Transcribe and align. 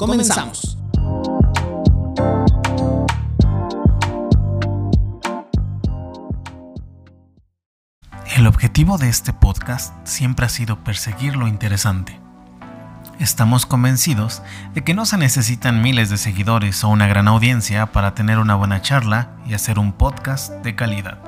comenzamos. 0.00 0.78
El 8.34 8.46
objetivo 8.46 8.96
de 8.96 9.10
este 9.10 9.34
podcast 9.34 9.94
siempre 10.04 10.46
ha 10.46 10.48
sido 10.48 10.82
perseguir 10.82 11.36
lo 11.36 11.46
interesante. 11.46 12.18
Estamos 13.18 13.66
convencidos 13.66 14.42
de 14.72 14.82
que 14.82 14.94
no 14.94 15.04
se 15.04 15.18
necesitan 15.18 15.82
miles 15.82 16.08
de 16.08 16.16
seguidores 16.16 16.82
o 16.82 16.88
una 16.88 17.06
gran 17.06 17.28
audiencia 17.28 17.84
para 17.92 18.14
tener 18.14 18.38
una 18.38 18.54
buena 18.54 18.80
charla 18.80 19.36
y 19.44 19.52
hacer 19.52 19.78
un 19.78 19.92
podcast 19.92 20.50
de 20.64 20.74
calidad. 20.74 21.18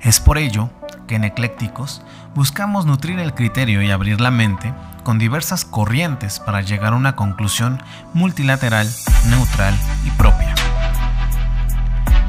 Es 0.00 0.18
por 0.18 0.38
ello 0.38 0.70
que 1.06 1.16
en 1.16 1.24
Eclécticos 1.24 2.00
buscamos 2.34 2.86
nutrir 2.86 3.18
el 3.18 3.34
criterio 3.34 3.82
y 3.82 3.90
abrir 3.90 4.18
la 4.18 4.30
mente 4.30 4.72
con 5.06 5.20
diversas 5.20 5.64
corrientes 5.64 6.40
para 6.40 6.62
llegar 6.62 6.92
a 6.92 6.96
una 6.96 7.14
conclusión 7.14 7.80
multilateral, 8.12 8.92
neutral 9.26 9.72
y 10.04 10.10
propia. 10.10 10.52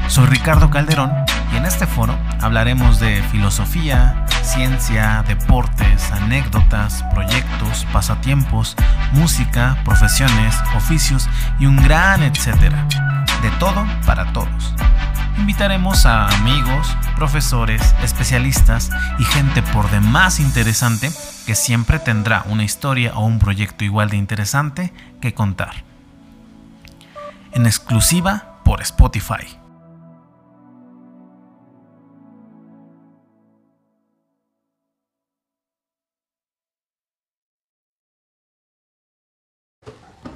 Soy 0.08 0.28
Ricardo 0.28 0.70
Calderón 0.70 1.12
y 1.52 1.58
en 1.58 1.66
este 1.66 1.88
foro 1.88 2.16
hablaremos 2.40 3.00
de 3.00 3.24
filosofía, 3.32 4.28
ciencia, 4.44 5.24
deportes, 5.28 6.12
anécdotas, 6.12 7.04
proyectos, 7.16 7.88
pasatiempos, 7.92 8.76
música, 9.14 9.82
profesiones, 9.84 10.56
oficios 10.76 11.28
y 11.60 11.66
un 11.66 11.78
gran 11.78 12.22
etcétera. 12.22 12.88
De 13.42 13.50
todo 13.60 13.88
para 14.06 14.32
todos. 14.34 14.76
Invitaremos 15.40 16.06
a 16.06 16.28
amigos, 16.28 16.96
profesores, 17.16 17.96
especialistas 18.04 18.92
y 19.18 19.24
gente 19.24 19.64
por 19.64 19.90
demás 19.90 20.40
interesante 20.40 21.10
que 21.48 21.56
siempre 21.56 21.98
tendrá 21.98 22.44
una 22.50 22.66
historia 22.66 23.18
o 23.18 23.26
un 23.26 23.40
proyecto 23.40 23.86
igual 23.86 24.10
de 24.10 24.18
interesante 24.18 24.92
que 25.22 25.34
contar. 25.34 25.76
En 27.54 27.66
exclusiva 27.66 28.60
por 28.66 28.82
Spotify. 28.82 29.58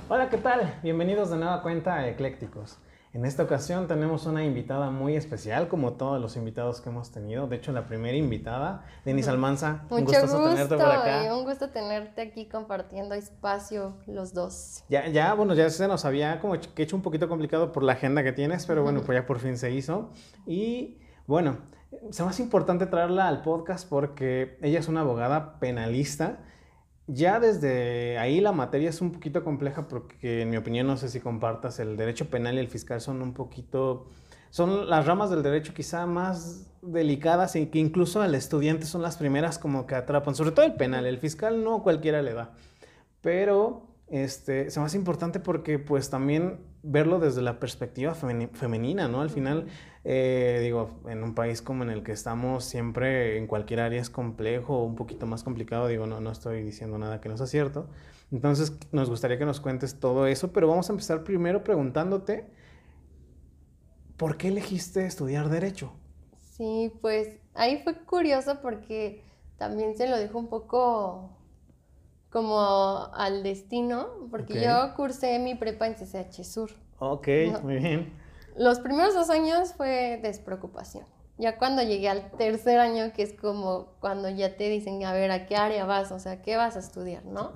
Hola, 0.08 0.30
¿qué 0.30 0.38
tal? 0.38 0.80
Bienvenidos 0.82 1.30
de 1.30 1.36
nueva 1.36 1.62
cuenta 1.62 1.96
a 1.96 2.08
Eclécticos. 2.08 2.78
En 3.14 3.26
esta 3.26 3.44
ocasión 3.44 3.90
tenemos 3.90 4.26
una 4.26 4.46
invitada 4.46 4.90
muy 4.90 5.18
especial, 5.18 5.68
como 5.68 5.94
todos 5.94 6.22
los 6.22 6.38
invitados 6.38 6.80
que 6.80 6.90
hemos 6.90 7.12
tenido. 7.12 7.46
De 7.46 7.58
hecho, 7.58 7.74
la 7.74 7.86
primera 7.86 8.16
invitada, 8.16 8.86
Denise 9.04 9.30
Almanza. 9.30 9.84
Mucho 9.90 10.04
un 10.04 10.22
gusto 10.22 10.50
tenerte 10.50 10.76
por 10.78 10.86
acá. 10.86 11.36
un 11.36 11.44
gusto 11.44 11.70
tenerte 11.72 12.22
aquí 12.22 12.48
compartiendo 12.48 13.14
espacio 13.14 13.98
los 14.08 14.34
dos. 14.34 14.86
Ya, 14.88 15.10
ya, 15.10 15.34
bueno, 15.34 15.54
ya 15.56 15.70
se 15.70 15.90
nos 15.90 16.06
había 16.06 16.40
como 16.40 16.54
que 16.58 16.84
hecho 16.84 16.96
un 16.96 17.02
poquito 17.02 17.28
complicado 17.28 17.74
por 17.74 17.84
la 17.84 17.94
agenda 17.94 18.24
que 18.24 18.32
tienes, 18.32 18.66
pero 18.66 18.82
bueno, 18.82 19.02
pues 19.02 19.18
ya 19.18 19.26
por 19.26 19.40
fin 19.40 19.58
se 19.58 19.72
hizo. 19.72 20.12
Y 20.46 21.02
bueno, 21.28 21.58
es 22.10 22.22
más 22.22 22.40
importante 22.40 22.86
traerla 22.86 23.28
al 23.28 23.42
podcast 23.42 23.90
porque 23.90 24.58
ella 24.62 24.80
es 24.80 24.88
una 24.88 25.02
abogada 25.02 25.60
penalista 25.60 26.40
ya 27.14 27.40
desde 27.40 28.18
ahí 28.18 28.40
la 28.40 28.52
materia 28.52 28.90
es 28.90 29.02
un 29.02 29.12
poquito 29.12 29.44
compleja 29.44 29.88
porque 29.88 30.42
en 30.42 30.50
mi 30.50 30.58
opinión 30.58 30.88
no 30.88 30.98
sé 30.98 31.10
si 31.10 31.20
compartas, 31.20 31.80
el 31.80 31.98
derecho 31.98 32.30
penal 32.30 32.56
y 32.56 32.60
el 32.60 32.68
fiscal 32.68 33.02
son 33.02 33.22
un 33.22 33.34
poquito, 33.34 34.08
son 34.50 34.90
las 34.90 35.06
ramas 35.06 35.30
del 35.30 35.44
derecho 35.44 35.74
quizá 35.74 36.06
más 36.06 36.72
delicadas 36.82 37.56
y 37.56 37.68
que 37.68 37.80
incluso 37.80 38.22
al 38.22 38.34
estudiante 38.34 38.86
son 38.86 39.02
las 39.02 39.18
primeras 39.18 39.60
como 39.60 39.86
que 39.86 39.96
atrapan, 39.96 40.36
sobre 40.36 40.52
todo 40.52 40.66
el 40.66 40.76
penal, 40.76 41.06
el 41.06 41.18
fiscal 41.18 41.64
no 41.64 41.84
cualquiera 41.84 42.22
le 42.22 42.34
da, 42.34 42.54
pero 43.22 43.88
este, 44.08 44.68
es 44.68 44.78
más 44.78 44.96
importante 44.96 45.40
porque 45.40 45.80
pues 45.80 46.10
también 46.10 46.60
verlo 46.84 47.20
desde 47.20 47.42
la 47.42 47.60
perspectiva 47.60 48.14
femenina, 48.14 49.08
¿no? 49.08 49.22
Al 49.22 49.30
final, 49.30 49.68
eh, 50.04 50.60
digo, 50.62 51.00
en 51.08 51.24
un 51.24 51.36
país 51.36 51.62
como 51.62 51.84
en 51.84 51.90
el 51.92 52.04
que 52.04 52.12
estamos, 52.12 52.64
siempre 52.66 53.38
en 53.38 53.48
cualquier 53.48 53.82
área 53.82 54.02
es 54.02 54.10
complejo 54.10 54.78
o 54.80 54.86
un 54.86 54.96
poquito 54.96 55.26
más 55.28 55.44
complicado, 55.44 55.88
digo, 55.88 56.08
no, 56.08 56.22
no 56.22 56.32
estoy 56.32 56.64
diciendo 56.64 56.98
nada 56.98 57.22
que 57.22 57.30
no 57.30 57.38
sea 57.38 57.48
cierto. 57.48 57.88
Entonces, 58.32 58.78
nos 58.92 59.10
gustaría 59.10 59.38
que 59.38 59.46
nos 59.46 59.60
cuentes 59.60 60.00
todo 60.00 60.26
eso, 60.28 60.52
pero 60.54 60.68
vamos 60.68 60.90
a 60.90 60.94
empezar 60.94 61.24
primero 61.24 61.64
preguntándote, 61.64 62.46
¿por 64.18 64.38
qué 64.38 64.48
elegiste 64.48 65.06
estudiar 65.06 65.50
derecho? 65.50 65.92
Sí, 66.42 66.92
pues 67.02 67.40
ahí 67.54 67.82
fue 67.84 67.96
curioso 68.06 68.60
porque 68.62 69.24
también 69.58 69.96
se 69.98 70.08
lo 70.08 70.20
dijo 70.20 70.38
un 70.38 70.48
poco 70.48 71.30
como 72.32 72.60
al 73.14 73.44
destino, 73.44 74.08
porque 74.32 74.60
yo 74.60 74.94
cursé 74.96 75.40
mi 75.40 75.56
prepa 75.56 75.88
en 75.88 75.96
CCH 75.96 76.44
Sur. 76.44 76.72
Ok, 77.00 77.28
muy 77.64 77.76
bien. 77.80 78.14
Los 78.56 78.80
primeros 78.80 79.14
dos 79.14 79.30
años 79.30 79.74
fue 79.74 80.20
despreocupación. 80.22 81.06
Ya 81.38 81.58
cuando 81.58 81.82
llegué 81.82 82.10
al 82.10 82.32
tercer 82.32 82.80
año, 82.80 83.14
que 83.14 83.24
es 83.24 83.34
como 83.34 83.94
cuando 84.00 84.30
ya 84.30 84.58
te 84.58 84.70
dicen, 84.70 85.04
a 85.04 85.14
ver, 85.14 85.32
¿a 85.32 85.48
qué 85.48 85.56
área 85.56 85.86
vas? 85.86 86.12
O 86.12 86.20
sea, 86.20 86.42
¿qué 86.42 86.56
vas 86.56 86.76
a 86.76 86.80
estudiar? 86.80 87.26
¿No? 87.26 87.52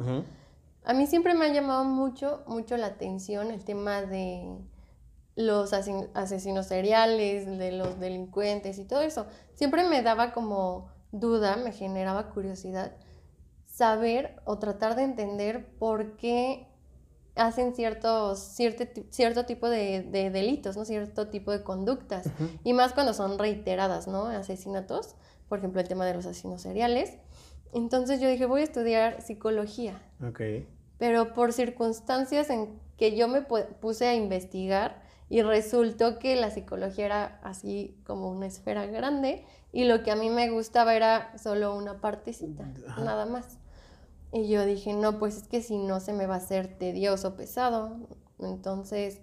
A 0.84 0.94
mí 0.94 1.08
siempre 1.08 1.34
me 1.34 1.46
ha 1.46 1.54
llamado 1.54 1.84
mucho, 1.84 2.44
mucho 2.48 2.78
la 2.78 2.88
atención 2.88 3.52
el 3.52 3.64
tema 3.64 4.02
de 4.02 4.58
los 5.36 5.74
asesinos 5.74 6.68
seriales, 6.68 7.46
de 7.46 7.72
los 7.72 8.00
delincuentes 8.00 8.80
y 8.80 8.86
todo 8.86 9.02
eso. 9.02 9.28
Siempre 9.54 9.84
me 9.88 10.02
daba 10.02 10.32
como 10.32 10.90
duda, 11.12 11.56
me 11.58 11.72
generaba 11.72 12.30
curiosidad 12.30 12.96
saber 13.66 14.42
o 14.46 14.58
tratar 14.58 14.96
de 14.96 15.04
entender 15.04 15.78
por 15.78 16.16
qué 16.16 16.68
hacen 17.36 17.76
ciertos, 17.76 18.40
cierto, 18.40 18.86
cierto 19.10 19.46
tipo 19.46 19.70
de, 19.70 20.04
delitos, 20.32 20.78
¿no? 20.78 20.86
Cierto 20.86 21.28
tipo 21.28 21.52
de 21.52 21.64
conductas. 21.64 22.30
Y 22.64 22.74
más 22.74 22.94
cuando 22.94 23.14
son 23.14 23.38
reiteradas, 23.38 24.08
¿no? 24.08 24.28
Asesinatos, 24.28 25.16
por 25.50 25.60
ejemplo, 25.60 25.82
el 25.82 25.88
tema 25.88 26.06
de 26.06 26.14
los 26.14 26.26
asesinos 26.26 26.62
seriales. 26.62 27.14
Entonces 27.74 28.22
yo 28.22 28.30
dije, 28.30 28.46
voy 28.46 28.62
a 28.62 28.64
estudiar 28.64 29.22
psicología. 29.22 30.02
Pero 30.98 31.34
por 31.34 31.52
circunstancias 31.52 32.50
en 32.50 32.80
que 32.98 33.16
yo 33.18 33.28
me 33.28 33.42
puse 33.42 34.08
a 34.08 34.16
investigar 34.16 35.04
y 35.28 35.42
resultó 35.42 36.20
que 36.20 36.36
la 36.36 36.52
psicología 36.52 37.06
era 37.06 37.40
así 37.44 37.98
como 38.06 38.30
una 38.30 38.46
esfera 38.46 38.86
grande 38.86 39.44
y 39.74 39.84
lo 39.86 40.04
que 40.04 40.12
a 40.12 40.16
mí 40.16 40.30
me 40.30 40.50
gustaba 40.50 40.96
era 40.96 41.38
solo 41.38 41.76
una 41.76 42.00
partecita, 42.00 42.72
nada 42.98 43.26
más. 43.26 43.58
Y 44.36 44.50
yo 44.50 44.66
dije, 44.66 44.92
no, 44.92 45.18
pues 45.18 45.38
es 45.38 45.48
que 45.48 45.62
si 45.62 45.78
no 45.78 46.02
se 46.02 46.12
me 46.12 46.28
va 46.28 46.34
a 46.34 46.40
hacer 46.40 46.78
tedioso, 46.78 47.38
pesado. 47.38 47.96
Entonces 48.38 49.22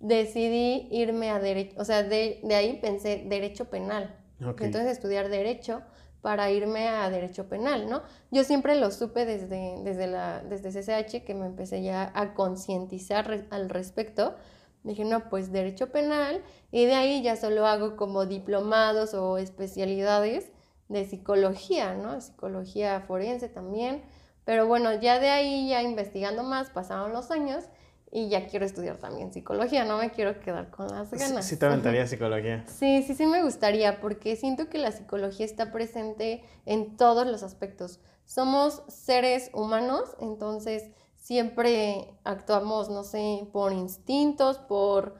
decidí 0.00 0.88
irme 0.90 1.30
a 1.30 1.38
derecho, 1.38 1.76
o 1.78 1.84
sea, 1.84 2.02
de, 2.02 2.40
ahí 2.52 2.80
pensé 2.82 3.24
derecho 3.28 3.70
penal. 3.70 4.18
Entonces 4.40 4.86
estudiar 4.86 5.28
derecho 5.28 5.82
para 6.20 6.50
irme 6.50 6.88
a 6.88 7.08
derecho 7.10 7.48
penal, 7.48 7.88
¿no? 7.88 8.02
Yo 8.32 8.42
siempre 8.42 8.74
lo 8.74 8.90
supe 8.90 9.24
desde, 9.24 9.84
desde, 9.84 10.08
la, 10.08 10.42
desde 10.42 10.70
CCH 10.70 11.24
que 11.24 11.34
me 11.36 11.46
empecé 11.46 11.84
ya 11.84 12.10
a 12.12 12.34
concientizar 12.34 13.46
al 13.50 13.70
respecto. 13.70 14.34
Dije, 14.82 15.04
no, 15.04 15.28
pues 15.28 15.52
derecho 15.52 15.92
penal 15.92 16.42
y 16.72 16.86
de 16.86 16.94
ahí 16.94 17.22
ya 17.22 17.36
solo 17.36 17.68
hago 17.68 17.94
como 17.96 18.26
diplomados 18.26 19.14
o 19.14 19.38
especialidades 19.38 20.50
de 20.88 21.04
psicología, 21.04 21.94
¿no? 21.94 22.20
Psicología 22.20 23.00
forense 23.06 23.48
también. 23.48 24.02
Pero 24.48 24.66
bueno, 24.66 24.98
ya 24.98 25.18
de 25.18 25.28
ahí, 25.28 25.68
ya 25.68 25.82
investigando 25.82 26.42
más, 26.42 26.70
pasaron 26.70 27.12
los 27.12 27.30
años 27.30 27.64
y 28.10 28.30
ya 28.30 28.46
quiero 28.46 28.64
estudiar 28.64 28.96
también 28.96 29.30
psicología, 29.30 29.84
no 29.84 29.98
me 29.98 30.10
quiero 30.10 30.40
quedar 30.40 30.70
con 30.70 30.88
las 30.88 31.10
ganas. 31.10 31.44
Sí, 31.44 31.58
te 31.58 31.66
aventaría 31.66 32.06
psicología. 32.06 32.64
Sí, 32.66 33.02
sí, 33.02 33.14
sí 33.14 33.26
me 33.26 33.42
gustaría, 33.42 34.00
porque 34.00 34.36
siento 34.36 34.70
que 34.70 34.78
la 34.78 34.90
psicología 34.90 35.44
está 35.44 35.70
presente 35.70 36.42
en 36.64 36.96
todos 36.96 37.26
los 37.26 37.42
aspectos. 37.42 38.00
Somos 38.24 38.84
seres 38.88 39.50
humanos, 39.52 40.16
entonces 40.18 40.92
siempre 41.14 42.14
actuamos, 42.24 42.88
no 42.88 43.04
sé, 43.04 43.46
por 43.52 43.74
instintos, 43.74 44.56
por, 44.56 45.16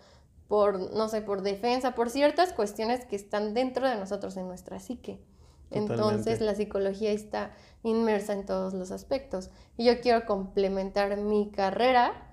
por, 0.47 0.95
no 0.95 1.11
sé, 1.11 1.21
por 1.21 1.43
defensa, 1.43 1.95
por 1.95 2.09
ciertas 2.09 2.55
cuestiones 2.55 3.05
que 3.05 3.17
están 3.17 3.53
dentro 3.53 3.87
de 3.87 3.97
nosotros, 3.97 4.39
en 4.39 4.49
nuestra 4.49 4.81
psique. 4.81 5.21
Entonces 5.71 6.41
la 6.41 6.55
psicología 6.55 7.11
está 7.11 7.53
inmersa 7.83 8.33
en 8.33 8.47
todos 8.47 8.75
los 8.75 8.91
aspectos. 8.91 9.51
Y 9.77 9.85
yo 9.85 10.01
quiero 10.01 10.25
complementar 10.27 11.17
mi 11.19 11.51
carrera 11.51 12.29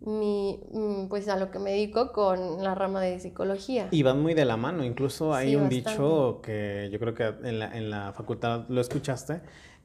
mi, 0.00 0.60
mm, 0.70 1.08
pues 1.08 1.28
a 1.28 1.36
lo 1.36 1.50
que 1.50 1.58
me 1.58 1.72
dedico 1.72 2.12
con 2.12 2.62
la 2.62 2.74
rama 2.74 3.00
de 3.00 3.18
psicología. 3.18 3.88
Y 3.90 4.02
van 4.02 4.20
muy 4.22 4.34
de 4.34 4.44
la 4.44 4.56
mano, 4.56 4.84
incluso 4.84 5.34
hay 5.34 5.56
un 5.56 5.68
dicho 5.68 6.40
que 6.42 6.88
yo 6.92 6.98
creo 6.98 7.14
que 7.14 7.24
en 7.48 7.58
la, 7.58 7.76
en 7.76 7.90
la 7.90 8.12
facultad 8.12 8.66
lo 8.68 8.80
escuchaste, 8.80 9.40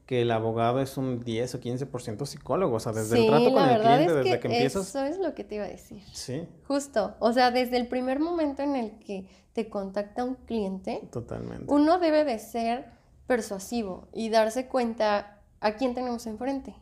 que 0.06 0.22
el 0.22 0.30
abogado 0.30 0.80
es 0.80 0.96
un 0.96 1.24
10 1.24 1.54
o 1.54 1.60
15% 1.60 2.26
psicólogo, 2.26 2.76
o 2.76 2.80
sea, 2.80 2.92
desde 2.92 3.20
el 3.20 3.26
trato 3.26 3.52
con 3.52 3.68
el 3.68 3.80
cliente, 3.80 4.14
desde 4.14 4.40
que, 4.40 4.48
empiezas. 4.48 4.88
Eso 4.88 5.04
es 5.04 5.18
lo 5.18 5.34
que 5.34 5.44
te 5.44 5.54
iba 5.56 5.64
a 5.64 5.68
decir. 5.68 6.02
Sí. 6.12 6.46
Justo, 6.66 7.14
o 7.20 7.32
sea, 7.32 7.50
desde 7.50 7.78
el 7.78 7.88
primer 7.88 8.20
momento 8.20 8.62
en 8.62 8.76
el 8.76 8.98
que 8.98 9.26
te 9.54 9.68
contacta 9.68 10.24
un 10.24 10.34
cliente, 10.34 11.08
Totalmente. 11.10 11.72
uno 11.72 11.98
debe 11.98 12.24
de 12.24 12.38
ser 12.38 12.86
persuasivo 13.26 14.08
y 14.12 14.28
darse 14.28 14.66
cuenta 14.66 15.40
a 15.60 15.76
quién 15.76 15.94
tenemos 15.94 16.26
enfrente. 16.26 16.74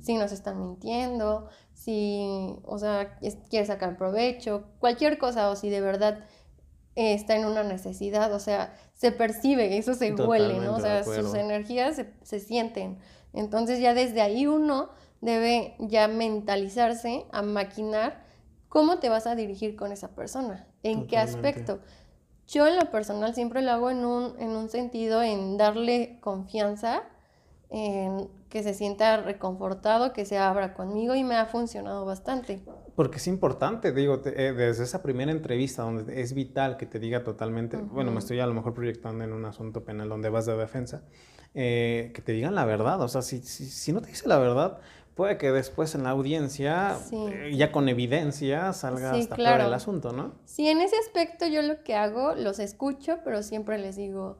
Si 0.00 0.14
nos 0.14 0.30
están 0.30 0.60
mintiendo, 0.60 1.48
si, 1.74 2.54
o 2.62 2.78
sea, 2.78 3.18
quiere 3.50 3.66
sacar 3.66 3.96
provecho, 3.96 4.62
cualquier 4.78 5.18
cosa, 5.18 5.50
o 5.50 5.56
si 5.56 5.70
de 5.70 5.80
verdad 5.80 6.24
está 6.96 7.36
en 7.36 7.44
una 7.44 7.62
necesidad, 7.62 8.32
o 8.32 8.38
sea, 8.38 8.74
se 8.94 9.12
percibe, 9.12 9.76
eso 9.76 9.94
se 9.94 10.14
huele, 10.14 10.58
¿no? 10.58 10.76
O 10.76 10.80
sea, 10.80 11.04
sus 11.04 11.34
energías 11.34 12.02
se, 12.22 12.40
sienten. 12.40 12.98
Entonces 13.34 13.80
ya 13.80 13.92
desde 13.92 14.22
ahí 14.22 14.46
uno 14.46 14.88
debe 15.20 15.76
ya 15.78 16.08
mentalizarse 16.08 17.26
a 17.30 17.42
maquinar 17.42 18.24
cómo 18.68 18.98
te 18.98 19.10
vas 19.10 19.26
a 19.26 19.34
dirigir 19.34 19.76
con 19.76 19.92
esa 19.92 20.14
persona, 20.14 20.66
en 20.82 21.06
qué 21.06 21.18
aspecto. 21.18 21.80
Yo 22.48 22.66
en 22.66 22.76
lo 22.76 22.90
personal 22.90 23.34
siempre 23.34 23.60
lo 23.60 23.72
hago 23.72 23.90
en 23.90 24.04
un, 24.04 24.34
en 24.40 24.50
un 24.50 24.70
sentido 24.70 25.22
en 25.22 25.58
darle 25.58 26.18
confianza, 26.20 27.02
que 27.68 28.62
se 28.62 28.74
sienta 28.74 29.18
reconfortado, 29.18 30.12
que 30.12 30.24
se 30.24 30.38
abra 30.38 30.74
conmigo 30.74 31.14
y 31.14 31.24
me 31.24 31.36
ha 31.36 31.46
funcionado 31.46 32.04
bastante. 32.04 32.62
Porque 32.94 33.18
es 33.18 33.26
importante, 33.26 33.92
digo, 33.92 34.22
eh, 34.24 34.52
desde 34.56 34.84
esa 34.84 35.02
primera 35.02 35.30
entrevista 35.30 35.82
donde 35.82 36.20
es 36.22 36.32
vital 36.32 36.76
que 36.76 36.86
te 36.86 36.98
diga 36.98 37.24
totalmente, 37.24 37.76
bueno, 37.76 38.12
me 38.12 38.18
estoy 38.18 38.40
a 38.40 38.46
lo 38.46 38.54
mejor 38.54 38.72
proyectando 38.72 39.24
en 39.24 39.32
un 39.32 39.44
asunto 39.44 39.84
penal 39.84 40.08
donde 40.08 40.30
vas 40.30 40.46
de 40.46 40.56
defensa, 40.56 41.02
eh, 41.54 42.12
que 42.14 42.22
te 42.22 42.32
digan 42.32 42.54
la 42.54 42.64
verdad, 42.64 43.00
o 43.00 43.08
sea, 43.08 43.22
si, 43.22 43.42
si, 43.42 43.92
no 43.92 44.00
te 44.00 44.08
dice 44.08 44.28
la 44.28 44.38
verdad, 44.38 44.78
puede 45.14 45.38
que 45.38 45.50
después 45.50 45.94
en 45.94 46.04
la 46.04 46.10
audiencia, 46.10 46.98
eh, 47.12 47.52
ya 47.56 47.72
con 47.72 47.88
evidencia, 47.88 48.72
salga 48.72 49.12
hasta 49.12 49.34
claro. 49.34 49.66
el 49.66 49.74
asunto, 49.74 50.12
¿no? 50.12 50.34
Sí, 50.44 50.68
en 50.68 50.80
ese 50.80 50.96
aspecto 50.96 51.46
yo 51.46 51.62
lo 51.62 51.82
que 51.82 51.94
hago, 51.94 52.34
los 52.34 52.58
escucho, 52.58 53.18
pero 53.24 53.42
siempre 53.42 53.78
les 53.78 53.96
digo, 53.96 54.38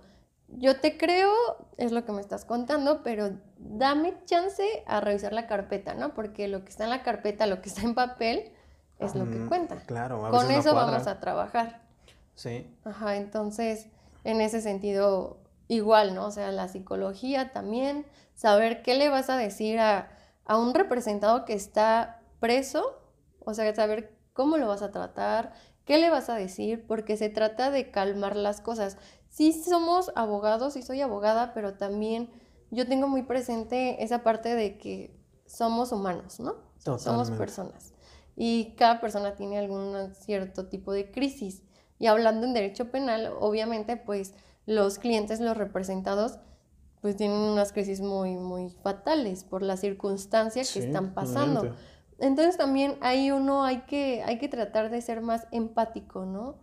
yo 0.58 0.80
te 0.80 0.96
creo, 0.96 1.32
es 1.76 1.92
lo 1.92 2.04
que 2.04 2.12
me 2.12 2.20
estás 2.20 2.44
contando, 2.44 3.02
pero 3.02 3.30
dame 3.58 4.14
chance 4.24 4.64
a 4.86 5.00
revisar 5.00 5.32
la 5.32 5.46
carpeta, 5.46 5.94
¿no? 5.94 6.14
Porque 6.14 6.48
lo 6.48 6.64
que 6.64 6.70
está 6.70 6.84
en 6.84 6.90
la 6.90 7.02
carpeta, 7.02 7.46
lo 7.46 7.60
que 7.60 7.68
está 7.68 7.82
en 7.82 7.94
papel, 7.94 8.52
es 8.98 9.14
lo 9.14 9.30
que 9.30 9.38
cuenta. 9.46 9.76
Claro, 9.86 10.24
a 10.24 10.30
Con 10.30 10.50
eso 10.50 10.74
vamos 10.74 11.06
a 11.06 11.20
trabajar. 11.20 11.82
Sí. 12.34 12.74
Ajá, 12.84 13.16
entonces, 13.16 13.88
en 14.24 14.40
ese 14.40 14.62
sentido, 14.62 15.38
igual, 15.68 16.14
¿no? 16.14 16.26
O 16.26 16.30
sea, 16.30 16.50
la 16.50 16.68
psicología 16.68 17.52
también, 17.52 18.06
saber 18.34 18.82
qué 18.82 18.94
le 18.94 19.10
vas 19.10 19.28
a 19.28 19.36
decir 19.36 19.78
a, 19.78 20.08
a 20.46 20.56
un 20.56 20.74
representado 20.74 21.44
que 21.44 21.52
está 21.52 22.22
preso, 22.40 22.98
o 23.40 23.52
sea, 23.52 23.74
saber 23.74 24.16
cómo 24.32 24.56
lo 24.56 24.68
vas 24.68 24.82
a 24.82 24.90
tratar, 24.90 25.52
qué 25.84 25.98
le 25.98 26.10
vas 26.10 26.28
a 26.28 26.34
decir, 26.34 26.84
porque 26.86 27.16
se 27.16 27.28
trata 27.28 27.70
de 27.70 27.90
calmar 27.90 28.36
las 28.36 28.60
cosas 28.60 28.98
sí 29.36 29.52
somos 29.52 30.10
abogados, 30.14 30.72
sí 30.72 30.82
soy 30.82 31.02
abogada, 31.02 31.52
pero 31.52 31.74
también 31.74 32.30
yo 32.70 32.88
tengo 32.88 33.06
muy 33.06 33.22
presente 33.22 34.02
esa 34.02 34.22
parte 34.22 34.54
de 34.54 34.78
que 34.78 35.14
somos 35.44 35.92
humanos, 35.92 36.40
¿no? 36.40 36.54
Somos 36.98 37.30
personas. 37.30 37.92
Y 38.34 38.74
cada 38.76 38.98
persona 39.00 39.34
tiene 39.34 39.58
algún 39.58 40.14
cierto 40.14 40.68
tipo 40.68 40.92
de 40.92 41.10
crisis. 41.10 41.62
Y 41.98 42.06
hablando 42.06 42.46
en 42.46 42.54
derecho 42.54 42.90
penal, 42.90 43.30
obviamente, 43.38 43.98
pues 43.98 44.32
los 44.64 44.98
clientes, 44.98 45.40
los 45.40 45.56
representados, 45.56 46.38
pues 47.02 47.16
tienen 47.16 47.36
unas 47.36 47.72
crisis 47.72 48.00
muy, 48.00 48.36
muy 48.36 48.70
fatales 48.70 49.44
por 49.44 49.60
la 49.60 49.76
circunstancia 49.76 50.62
que 50.62 50.78
están 50.78 51.12
pasando. 51.12 51.74
Entonces 52.18 52.56
también 52.56 52.96
ahí 53.02 53.30
uno 53.30 53.64
hay 53.64 53.82
que, 53.82 54.22
hay 54.22 54.38
que 54.38 54.48
tratar 54.48 54.90
de 54.90 55.02
ser 55.02 55.20
más 55.20 55.46
empático, 55.50 56.24
¿no? 56.24 56.56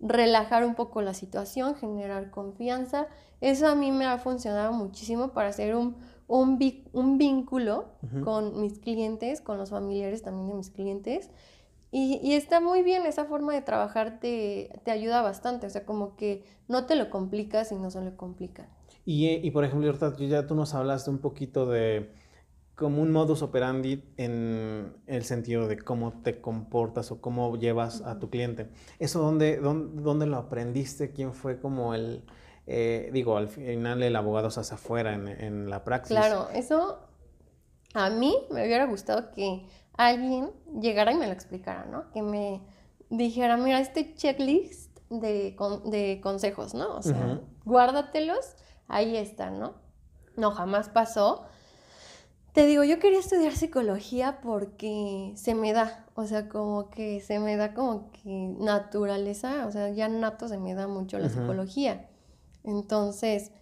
Relajar 0.00 0.64
un 0.64 0.74
poco 0.74 1.02
la 1.02 1.14
situación, 1.14 1.74
generar 1.74 2.30
confianza. 2.30 3.08
Eso 3.40 3.68
a 3.68 3.74
mí 3.74 3.90
me 3.90 4.06
ha 4.06 4.18
funcionado 4.18 4.72
muchísimo 4.72 5.32
para 5.32 5.48
hacer 5.48 5.74
un, 5.74 5.96
un, 6.26 6.58
un 6.92 7.18
vínculo 7.18 7.86
con 8.24 8.60
mis 8.60 8.78
clientes, 8.78 9.40
con 9.40 9.58
los 9.58 9.70
familiares 9.70 10.22
también 10.22 10.48
de 10.48 10.54
mis 10.54 10.70
clientes. 10.70 11.30
Y, 11.90 12.20
y, 12.22 12.34
está 12.34 12.60
muy 12.60 12.82
bien, 12.82 13.06
esa 13.06 13.24
forma 13.24 13.54
de 13.54 13.62
trabajar 13.62 14.20
te, 14.20 14.78
te, 14.84 14.90
ayuda 14.90 15.22
bastante, 15.22 15.66
o 15.66 15.70
sea, 15.70 15.86
como 15.86 16.16
que 16.16 16.44
no 16.68 16.84
te 16.84 16.96
lo 16.96 17.08
complicas 17.08 17.72
y 17.72 17.76
no 17.76 17.90
se 17.90 18.02
lo 18.02 18.14
complican. 18.14 18.66
Y, 19.06 19.26
y 19.26 19.50
por 19.50 19.64
ejemplo, 19.64 19.88
ahorita 19.88 20.14
ya 20.26 20.46
tú 20.46 20.54
nos 20.54 20.74
hablaste 20.74 21.08
un 21.08 21.16
poquito 21.16 21.64
de 21.64 22.12
como 22.78 23.02
un 23.02 23.10
modus 23.10 23.42
operandi 23.42 24.04
en 24.16 24.94
el 25.08 25.24
sentido 25.24 25.66
de 25.66 25.80
cómo 25.80 26.12
te 26.22 26.40
comportas 26.40 27.10
o 27.10 27.20
cómo 27.20 27.56
llevas 27.56 28.02
a 28.02 28.20
tu 28.20 28.30
cliente. 28.30 28.70
¿Eso 29.00 29.20
dónde, 29.20 29.56
dónde, 29.56 30.26
lo 30.26 30.36
aprendiste? 30.36 31.10
¿Quién 31.10 31.34
fue 31.34 31.58
como 31.58 31.92
el, 31.92 32.24
eh, 32.68 33.10
digo, 33.12 33.36
al 33.36 33.48
final 33.48 34.00
el 34.04 34.14
abogado 34.14 34.52
se 34.52 34.60
hace 34.60 34.74
afuera 34.74 35.12
en, 35.12 35.26
en, 35.26 35.68
la 35.68 35.82
praxis? 35.82 36.16
Claro, 36.16 36.48
eso 36.54 37.00
a 37.94 38.10
mí 38.10 38.36
me 38.52 38.64
hubiera 38.64 38.86
gustado 38.86 39.32
que 39.32 39.66
alguien 39.94 40.52
llegara 40.80 41.10
y 41.10 41.16
me 41.16 41.26
lo 41.26 41.32
explicara, 41.32 41.84
¿no? 41.86 42.12
Que 42.12 42.22
me 42.22 42.62
dijera, 43.10 43.56
mira, 43.56 43.80
este 43.80 44.14
checklist 44.14 44.96
de, 45.10 45.56
de 45.86 46.20
consejos, 46.22 46.74
¿no? 46.74 46.94
O 46.94 47.02
sea, 47.02 47.40
guárdatelos, 47.64 48.54
ahí 48.86 49.16
están, 49.16 49.58
¿no? 49.58 49.74
No, 50.36 50.52
jamás 50.52 50.88
pasó 50.88 51.48
te 52.52 52.66
digo, 52.66 52.84
yo 52.84 52.98
quería 52.98 53.20
estudiar 53.20 53.52
psicología 53.52 54.40
porque 54.40 55.32
se 55.36 55.54
me 55.54 55.72
da, 55.72 56.06
o 56.14 56.24
sea, 56.24 56.48
como 56.48 56.90
que 56.90 57.20
se 57.20 57.38
me 57.38 57.56
da 57.56 57.74
como 57.74 58.10
que 58.12 58.54
naturaleza, 58.58 59.66
o 59.66 59.72
sea, 59.72 59.90
ya 59.90 60.08
nato 60.08 60.48
se 60.48 60.58
me 60.58 60.74
da 60.74 60.88
mucho 60.88 61.18
la 61.18 61.28
psicología. 61.28 62.08
Entonces, 62.64 63.52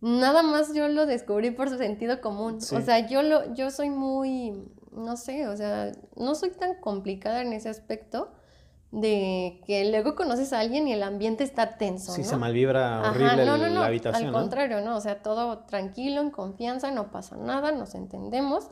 nada 0.00 0.42
más 0.42 0.74
yo 0.74 0.88
lo 0.88 1.06
descubrí 1.06 1.50
por 1.50 1.70
su 1.70 1.78
sentido 1.78 2.20
común. 2.20 2.56
O 2.56 2.80
sea, 2.80 3.06
yo 3.08 3.22
lo, 3.22 3.52
yo 3.54 3.70
soy 3.70 3.90
muy, 3.90 4.70
no 4.92 5.16
sé, 5.16 5.48
o 5.48 5.56
sea, 5.56 5.92
no 6.16 6.34
soy 6.34 6.50
tan 6.50 6.80
complicada 6.80 7.42
en 7.42 7.52
ese 7.52 7.68
aspecto 7.68 8.30
de 8.90 9.60
que 9.66 9.90
luego 9.90 10.14
conoces 10.14 10.52
a 10.52 10.60
alguien 10.60 10.88
y 10.88 10.94
el 10.94 11.02
ambiente 11.02 11.44
está 11.44 11.76
tenso. 11.76 12.12
Sí, 12.12 12.24
se 12.24 12.36
malvibra 12.36 13.10
horrible 13.10 13.44
no, 13.44 13.58
no, 13.58 13.68
no, 13.68 13.80
la 13.80 13.86
habitación. 13.86 14.28
Al 14.28 14.32
contrario, 14.32 14.80
¿no? 14.80 14.96
O 14.96 15.00
sea, 15.00 15.22
todo 15.22 15.58
tranquilo, 15.60 16.22
en 16.22 16.30
confianza, 16.30 16.90
no 16.90 17.10
pasa 17.10 17.36
nada, 17.36 17.72
nos 17.72 17.94
entendemos. 17.94 18.70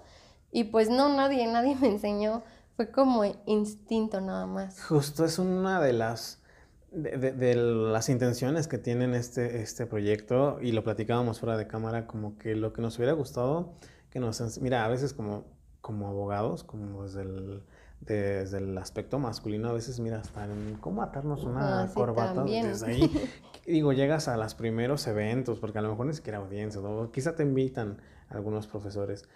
Y 0.50 0.64
pues 0.64 0.88
no, 0.88 1.14
nadie, 1.14 1.46
nadie 1.46 1.76
me 1.76 1.88
enseñó. 1.88 2.42
Fue 2.76 2.90
como 2.90 3.24
instinto 3.46 4.20
nada 4.20 4.46
más. 4.46 4.82
Justo 4.84 5.24
es 5.24 5.38
una 5.38 5.80
de 5.80 5.92
las, 5.92 6.42
de, 6.90 7.54
las 7.54 8.08
intenciones 8.08 8.68
que 8.68 8.78
tienen 8.78 9.14
este, 9.14 9.60
este 9.60 9.86
proyecto 9.86 10.58
y 10.62 10.72
lo 10.72 10.82
platicábamos 10.82 11.40
fuera 11.40 11.56
de 11.56 11.66
cámara, 11.66 12.06
como 12.06 12.38
que 12.38 12.54
lo 12.54 12.72
que 12.72 12.80
nos 12.80 12.96
hubiera 12.96 13.12
gustado, 13.12 13.74
que 14.10 14.20
nos... 14.20 14.60
Mira, 14.60 14.84
a 14.84 14.88
veces 14.88 15.12
como, 15.12 15.44
como 15.80 16.08
abogados, 16.08 16.64
como 16.64 17.04
desde 17.04 17.22
el 17.22 17.62
desde 18.00 18.58
el 18.58 18.76
aspecto 18.78 19.18
masculino, 19.18 19.68
a 19.68 19.72
veces, 19.72 19.98
mira, 20.00 20.18
hasta 20.18 20.44
en 20.44 20.76
cómo 20.80 21.02
atarnos 21.02 21.44
una 21.44 21.82
ah, 21.82 21.90
corbata 21.92 22.44
desde 22.44 22.86
ahí. 22.86 23.30
digo, 23.66 23.92
llegas 23.92 24.28
a 24.28 24.36
los 24.36 24.54
primeros 24.54 25.06
eventos, 25.06 25.58
porque 25.58 25.78
a 25.78 25.82
lo 25.82 25.90
mejor 25.90 26.06
ni 26.06 26.14
siquiera 26.14 26.38
audiencia, 26.38 26.80
o 26.80 27.10
quizá 27.10 27.34
te 27.34 27.42
invitan 27.42 28.00
algunos 28.28 28.66
profesores. 28.66 29.28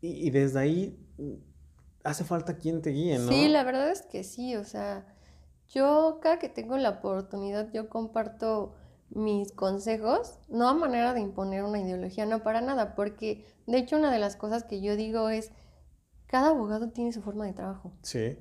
Y, 0.00 0.30
desde 0.30 0.58
ahí 0.58 0.98
mm, 1.16 1.32
hace 2.04 2.24
falta 2.24 2.58
quien 2.58 2.82
te 2.82 2.90
guíe, 2.90 3.18
¿no? 3.18 3.28
Sí, 3.28 3.48
la 3.48 3.64
verdad 3.64 3.90
es 3.90 4.02
que 4.02 4.22
sí, 4.22 4.54
o 4.56 4.64
sea, 4.64 5.06
yo 5.68 6.18
cada 6.20 6.38
que 6.38 6.50
tengo 6.50 6.76
la 6.76 6.90
oportunidad, 6.90 7.72
yo 7.72 7.88
comparto 7.88 8.74
mis 9.08 9.52
consejos, 9.52 10.38
no 10.48 10.68
a 10.68 10.74
manera 10.74 11.14
de 11.14 11.20
imponer 11.20 11.64
una 11.64 11.80
ideología, 11.80 12.26
no 12.26 12.42
para 12.42 12.60
nada, 12.60 12.94
porque 12.94 13.46
de 13.66 13.78
hecho 13.78 13.96
una 13.96 14.12
de 14.12 14.18
las 14.18 14.36
cosas 14.36 14.64
que 14.64 14.82
yo 14.82 14.96
digo 14.96 15.30
es, 15.30 15.52
cada 16.34 16.48
abogado 16.48 16.88
tiene 16.88 17.12
su 17.12 17.22
forma 17.22 17.46
de 17.46 17.52
trabajo. 17.52 17.92
Sí. 18.02 18.36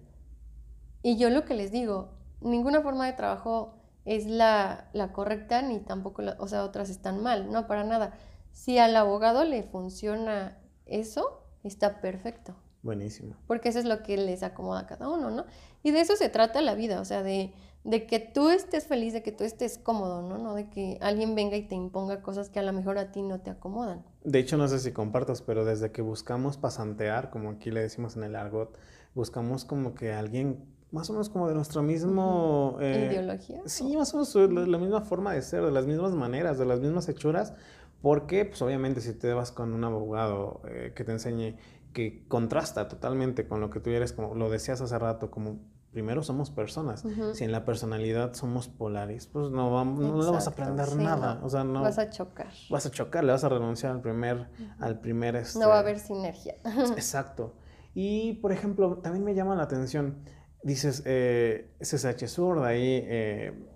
Y 1.03 1.17
yo 1.17 1.29
lo 1.29 1.45
que 1.45 1.53
les 1.53 1.71
digo, 1.71 2.09
ninguna 2.41 2.81
forma 2.81 3.05
de 3.05 3.13
trabajo 3.13 3.75
es 4.03 4.25
la, 4.25 4.89
correcta 5.13 5.61
ni 5.61 5.77
tampoco, 5.77 6.23
o 6.39 6.47
sea, 6.47 6.63
otras 6.63 6.89
están 6.89 7.21
mal, 7.21 7.51
no, 7.51 7.67
para 7.67 7.83
nada. 7.83 8.17
Si 8.51 8.79
al 8.79 8.95
abogado 8.95 9.45
le 9.45 9.61
funciona 9.61 10.57
eso, 10.87 11.45
está 11.63 12.01
perfecto. 12.01 12.55
Buenísimo. 12.81 13.35
Porque 13.45 13.69
eso 13.69 13.77
es 13.77 13.85
lo 13.85 14.01
que 14.01 14.17
les 14.17 14.41
acomoda 14.41 14.79
a 14.79 14.87
cada 14.87 15.07
uno, 15.07 15.29
¿no? 15.29 15.45
Y 15.83 15.91
de 15.91 16.01
eso 16.01 16.15
se 16.15 16.29
trata 16.29 16.63
la 16.63 16.73
vida, 16.73 16.99
o 16.99 17.05
sea, 17.05 17.21
de, 17.21 17.53
de 17.83 18.05
que 18.05 18.19
tú 18.19 18.49
estés 18.49 18.87
feliz, 18.87 19.13
de 19.13 19.21
que 19.23 19.31
tú 19.31 19.43
estés 19.43 19.77
cómodo, 19.77 20.21
¿no? 20.21 20.37
No 20.37 20.55
de 20.55 20.69
que 20.69 20.97
alguien 21.01 21.35
venga 21.35 21.57
y 21.57 21.67
te 21.67 21.75
imponga 21.75 22.21
cosas 22.21 22.49
que 22.49 22.59
a 22.59 22.63
lo 22.63 22.71
mejor 22.71 22.97
a 22.97 23.11
ti 23.11 23.21
no 23.21 23.41
te 23.41 23.49
acomodan. 23.49 24.05
De 24.23 24.39
hecho, 24.39 24.57
no 24.57 24.67
sé 24.67 24.79
si 24.79 24.91
compartas, 24.91 25.41
pero 25.41 25.65
desde 25.65 25.91
que 25.91 26.01
buscamos 26.01 26.57
pasantear, 26.57 27.29
como 27.29 27.49
aquí 27.49 27.71
le 27.71 27.81
decimos 27.81 28.15
en 28.15 28.23
el 28.23 28.35
argot, 28.35 28.77
buscamos 29.13 29.65
como 29.65 29.93
que 29.95 30.13
alguien 30.13 30.65
más 30.91 31.09
o 31.09 31.13
menos 31.13 31.29
como 31.29 31.47
de 31.47 31.55
nuestro 31.55 31.81
mismo... 31.81 32.77
Eh, 32.79 33.09
¿Ideología? 33.11 33.61
Sí, 33.65 33.97
más 33.97 34.13
o 34.13 34.17
menos 34.17 34.35
la, 34.35 34.67
la, 34.67 34.77
misma 34.77 35.01
forma 35.01 35.33
de 35.33 35.41
ser, 35.41 35.63
de 35.63 35.71
las 35.71 35.87
mismas 35.87 36.13
maneras, 36.13 36.59
de 36.59 36.65
las 36.65 36.79
mismas 36.79 37.09
hechuras, 37.09 37.53
porque 38.01 38.45
pues 38.45 38.61
obviamente 38.61 39.01
si 39.01 39.13
te 39.13 39.33
vas 39.33 39.51
con 39.51 39.73
un 39.73 39.83
abogado 39.83 40.61
eh, 40.67 40.93
que 40.95 41.03
te 41.03 41.11
enseñe 41.11 41.57
que 41.93 42.25
contrasta 42.27 42.87
totalmente 42.87 43.47
con 43.47 43.59
lo 43.59 43.69
que 43.71 43.79
tú 43.79 43.89
eres, 43.89 44.13
como 44.13 44.35
lo 44.35 44.49
decías 44.51 44.81
hace 44.81 44.97
rato, 44.99 45.31
como 45.31 45.59
primero 45.93 46.23
somos 46.23 46.49
personas. 46.49 47.05
Si 47.33 47.43
en 47.43 47.51
la 47.51 47.63
personalidad 47.63 48.33
somos 48.33 48.67
polares, 48.67 49.27
pues 49.27 49.51
no, 49.51 49.71
vamos, 49.71 49.99
no, 49.99 50.21
le 50.21 50.31
vas 50.31 50.47
a 50.47 50.49
aprender 50.49 50.95
nada. 50.97 51.39
O 51.43 51.49
sea, 51.49 51.63
no. 51.63 51.81
Vas 51.81 51.99
a 51.99 52.09
chocar. 52.09 52.51
Vas 52.69 52.85
a 52.85 52.91
chocar, 52.91 53.23
le 53.23 53.31
vas 53.31 53.43
a 53.43 53.49
renunciar 53.49 53.93
al 53.93 54.01
primer. 54.01 54.49
Al 54.79 54.99
primer 54.99 55.35
este... 55.35 55.59
No 55.59 55.69
va 55.69 55.77
a 55.77 55.79
haber 55.79 55.99
sinergia. 55.99 56.55
Exacto. 56.97 57.53
Y, 57.93 58.33
por 58.33 58.51
ejemplo, 58.51 58.97
también 58.97 59.23
me 59.23 59.35
llama 59.35 59.55
la 59.55 59.63
atención, 59.63 60.23
dices, 60.63 61.03
eh, 61.05 61.75
SSH 61.79 62.27
Sur, 62.27 62.61
de 62.61 62.67
ahí 62.67 63.03
eh, 63.05 63.67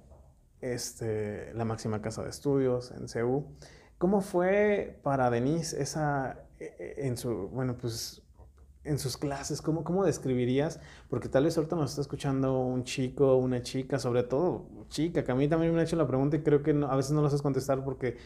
este, 0.60 1.54
la 1.54 1.66
máxima 1.66 2.02
casa 2.02 2.24
de 2.24 2.30
estudios 2.30 2.92
en 2.92 3.08
CEU. 3.08 3.56
¿Cómo 4.00 4.22
fue 4.22 5.00
para 5.04 5.30
Denise 5.30 5.82
esa, 5.82 6.40
e, 6.60 6.66
e, 6.98 7.08
en 7.08 7.18
su, 7.18 7.50
bueno, 7.50 7.78
pues 7.78 8.27
en 8.88 9.00
sus 9.00 9.18
clases, 9.18 9.62
¿cómo, 9.62 9.84
¿cómo 9.84 10.06
describirías? 10.06 10.80
Porque 11.10 11.30
tal 11.30 11.44
vez 11.44 11.58
ahorita 11.58 11.76
nos 11.76 11.92
está 11.92 12.02
escuchando 12.02 12.60
un 12.60 12.84
chico, 12.84 13.36
una 13.36 13.62
chica, 13.62 14.00
sobre 14.00 14.24
todo 14.24 14.66
chica, 14.90 15.24
que 15.24 15.32
a 15.32 15.36
mí 15.36 15.48
también 15.48 15.74
me 15.74 15.82
ha 15.82 15.84
hecho 15.84 15.96
la 15.96 16.08
pregunta 16.08 16.38
y 16.38 16.42
creo 16.42 16.64
que 16.64 16.72
a 16.72 16.96
veces 16.96 17.12
no 17.12 17.22
lo 17.22 17.30
sabes 17.30 17.42
contestar 17.42 17.84
porque 17.84 18.18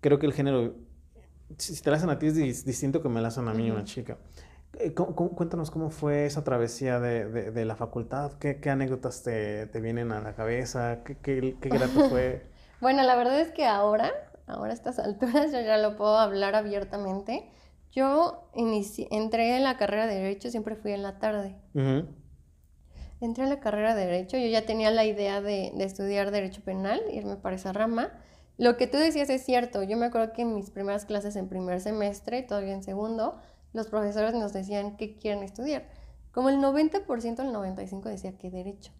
creo 0.00 0.18
que 0.18 0.26
el 0.26 0.32
género, 0.32 0.74
si 1.58 1.80
te 1.80 1.90
la 1.90 1.96
hacen 1.96 2.10
a 2.10 2.18
ti 2.18 2.26
es 2.26 2.64
distinto 2.64 3.02
que 3.02 3.08
me 3.08 3.20
la 3.20 3.28
hacen 3.28 3.48
a 3.48 3.54
mí, 3.54 3.70
una 3.70 3.84
chica. 3.84 4.18
Eh, 4.78 4.94
cuéntanos 4.94 5.70
cómo 5.70 5.90
fue 5.90 6.24
esa 6.24 6.44
travesía 6.44 6.98
de, 6.98 7.50
de, 7.50 7.64
la 7.66 7.76
facultad, 7.76 8.32
¿Qué, 8.34 8.58
qué 8.58 8.70
anécdotas 8.70 9.22
te, 9.22 9.66
te, 9.66 9.80
vienen 9.80 10.12
a 10.12 10.20
la 10.20 10.34
cabeza, 10.34 11.00
qué, 11.04 11.18
qué, 11.18 11.56
qué 11.60 11.68
grato 11.68 11.92
fue. 12.08 12.46
bueno, 12.80 13.02
la 13.02 13.14
verdad 13.14 13.38
es 13.38 13.52
que 13.52 13.66
ahora, 13.66 14.10
ahora 14.46 14.70
a 14.70 14.74
estas 14.74 14.98
alturas 14.98 15.52
yo 15.52 15.60
ya 15.60 15.76
lo 15.76 15.96
puedo 15.98 16.18
hablar 16.18 16.54
abiertamente 16.54 17.50
yo 17.92 18.48
entré 18.54 19.56
en 19.56 19.62
la 19.62 19.76
carrera 19.76 20.06
de 20.06 20.14
Derecho, 20.14 20.50
siempre 20.50 20.76
fui 20.76 20.92
en 20.92 21.02
la 21.02 21.18
tarde. 21.18 21.56
Entré 23.20 23.44
en 23.44 23.50
la 23.50 23.60
carrera 23.60 23.94
de 23.94 24.06
Derecho, 24.06 24.38
yo 24.38 24.46
ya 24.46 24.64
tenía 24.64 24.90
la 24.90 25.04
idea 25.04 25.42
de, 25.42 25.72
estudiar 25.78 26.30
Derecho 26.30 26.62
Penal, 26.62 27.00
irme 27.12 27.36
para 27.36 27.56
esa 27.56 27.72
rama. 27.72 28.10
Lo 28.56 28.76
que 28.76 28.86
tú 28.86 28.96
decías 28.96 29.28
es 29.28 29.44
cierto, 29.44 29.82
yo 29.82 29.96
me 29.96 30.06
acuerdo 30.06 30.32
que 30.32 30.42
en 30.42 30.54
mis 30.54 30.70
primeras 30.70 31.04
clases 31.04 31.36
en 31.36 31.48
primer 31.48 31.80
semestre, 31.80 32.42
todavía 32.42 32.72
en 32.72 32.82
segundo, 32.82 33.38
los 33.74 33.88
profesores 33.88 34.32
nos 34.34 34.52
decían 34.52 34.96
qué 34.96 35.18
quieren 35.18 35.42
estudiar. 35.42 35.86
Como 36.32 36.48
el 36.48 36.56
90%, 36.56 37.40
el 37.40 37.54
95% 37.54 38.02
decía 38.04 38.38
que 38.38 38.50
Derecho. 38.50 38.92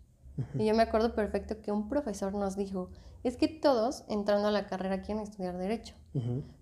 Y 0.59 0.65
yo 0.65 0.75
me 0.75 0.83
acuerdo 0.83 1.15
perfecto 1.15 1.61
que 1.61 1.73
un 1.73 1.89
profesor 1.89 2.35
nos 2.35 2.57
dijo, 2.57 2.89
es 3.23 3.37
que 3.37 3.49
todos 3.49 4.05
entrando 4.09 4.49
a 4.49 4.51
la 4.51 4.67
carrera 4.67 5.03
quieren 5.03 5.23
estudiar 5.23 5.57
derecho. 5.59 5.95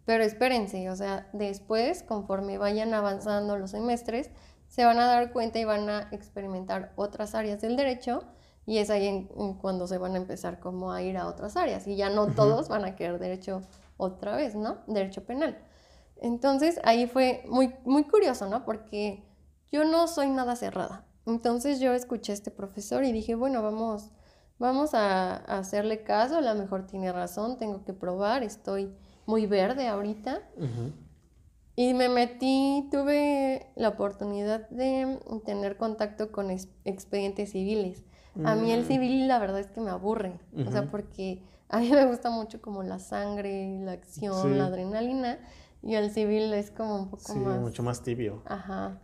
Pero 0.05 0.25
espérense, 0.25 0.91
o 0.91 0.97
sea, 0.97 1.29
después, 1.33 2.03
conforme 2.03 2.59
vayan 2.59 2.95
avanzando 2.95 3.57
los 3.57 3.71
semestres, 3.71 4.31
se 4.69 4.85
van 4.85 4.99
a 4.99 5.07
dar 5.07 5.33
cuenta 5.33 5.59
y 5.59 5.65
van 5.65 5.89
a 5.89 6.09
experimentar 6.13 6.93
otras 6.97 7.35
áreas 7.35 7.61
del 7.61 7.77
derecho 7.77 8.23
y 8.67 8.79
es 8.79 8.91
ahí 8.91 9.29
cuando 9.61 9.89
se 9.89 9.99
van 9.99 10.15
a 10.15 10.19
empezar 10.19 10.61
como 10.61 10.93
a 10.93 11.03
ir 11.03 11.17
a 11.17 11.27
otras 11.27 11.57
áreas 11.57 11.87
y 11.89 11.97
ya 11.97 12.09
no 12.09 12.29
todos 12.29 12.69
van 12.69 12.85
a 12.85 12.95
querer 12.95 13.19
derecho 13.19 13.63
otra 13.97 14.37
vez, 14.37 14.55
¿no? 14.55 14.79
Derecho 14.87 15.25
penal. 15.25 15.59
Entonces 16.17 16.81
ahí 16.85 17.07
fue 17.07 17.43
muy, 17.49 17.75
muy 17.85 18.05
curioso, 18.05 18.49
¿no? 18.49 18.65
Porque 18.65 19.25
yo 19.73 19.85
no 19.85 20.07
soy 20.07 20.31
nada 20.31 20.55
cerrada. 20.55 21.05
Entonces 21.27 21.81
yo 21.81 21.93
escuché 21.93 22.33
a 22.33 22.35
este 22.35 22.51
profesor 22.51 23.05
y 23.05 23.13
dije, 23.13 23.35
bueno, 23.35 23.63
vamos, 23.63 24.11
vamos 24.59 24.95
a, 24.95 25.37
hacerle 25.59 26.03
caso, 26.03 26.39
a 26.39 26.41
lo 26.41 26.55
mejor 26.55 26.87
tiene 26.87 27.13
razón, 27.13 27.59
tengo 27.59 27.85
que 27.85 27.93
probar, 27.93 28.43
estoy 28.43 28.93
muy 29.27 29.47
verde 29.47 29.89
ahorita. 29.89 30.41
Y 31.77 31.95
me 31.95 32.09
metí, 32.09 32.89
tuve 32.91 33.73
la 33.77 33.89
oportunidad 33.89 34.69
de 34.71 35.19
tener 35.45 35.77
contacto 35.77 36.31
con 36.33 36.51
expedientes 36.51 37.53
civiles. 37.53 38.05
A 38.45 38.55
mí 38.55 38.71
el 38.73 38.83
mm. 38.83 38.87
civil 38.87 39.29
la 39.29 39.39
verdad 39.39 39.61
es 39.61 39.69
que 39.69 39.81
me 39.81 39.91
aburre, 39.91 40.39
o 40.67 40.71
sea, 40.71 40.91
porque 40.91 41.43
a 41.69 41.79
mí 41.79 41.91
me 41.91 42.07
gusta 42.07 42.31
mucho 42.31 42.61
como 42.61 42.83
la 42.83 42.99
sangre, 42.99 43.79
la 43.81 43.93
acción, 43.93 44.59
la 44.59 44.67
adrenalina, 44.67 45.39
y 45.83 45.95
el 45.95 46.11
civil 46.11 46.53
es 46.53 46.71
como 46.71 46.97
un 46.97 47.11
poco 47.11 47.35
más... 47.35 47.61
mucho 47.61 47.83
más 47.83 48.03
tibio. 48.03 48.43
Ajá. 48.47 49.01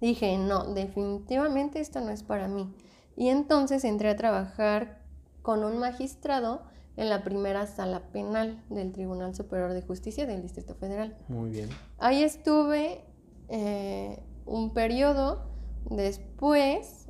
Dije, 0.00 0.38
no, 0.38 0.64
definitivamente 0.74 1.80
esto 1.80 2.00
no 2.00 2.10
es 2.10 2.22
para 2.22 2.48
mí. 2.48 2.72
Y 3.16 3.28
entonces 3.28 3.84
entré 3.84 4.10
a 4.10 4.16
trabajar 4.16 5.02
con 5.42 5.64
un 5.64 5.78
magistrado 5.78 6.62
en 6.96 7.08
la 7.08 7.22
primera 7.22 7.66
sala 7.66 8.10
penal 8.12 8.62
del 8.70 8.92
Tribunal 8.92 9.34
Superior 9.34 9.72
de 9.72 9.82
Justicia 9.82 10.26
del 10.26 10.42
Distrito 10.42 10.74
Federal. 10.74 11.16
Muy 11.28 11.50
bien. 11.50 11.68
Ahí 11.98 12.22
estuve 12.22 13.04
eh, 13.48 14.22
un 14.46 14.72
periodo, 14.72 15.48
después 15.90 17.06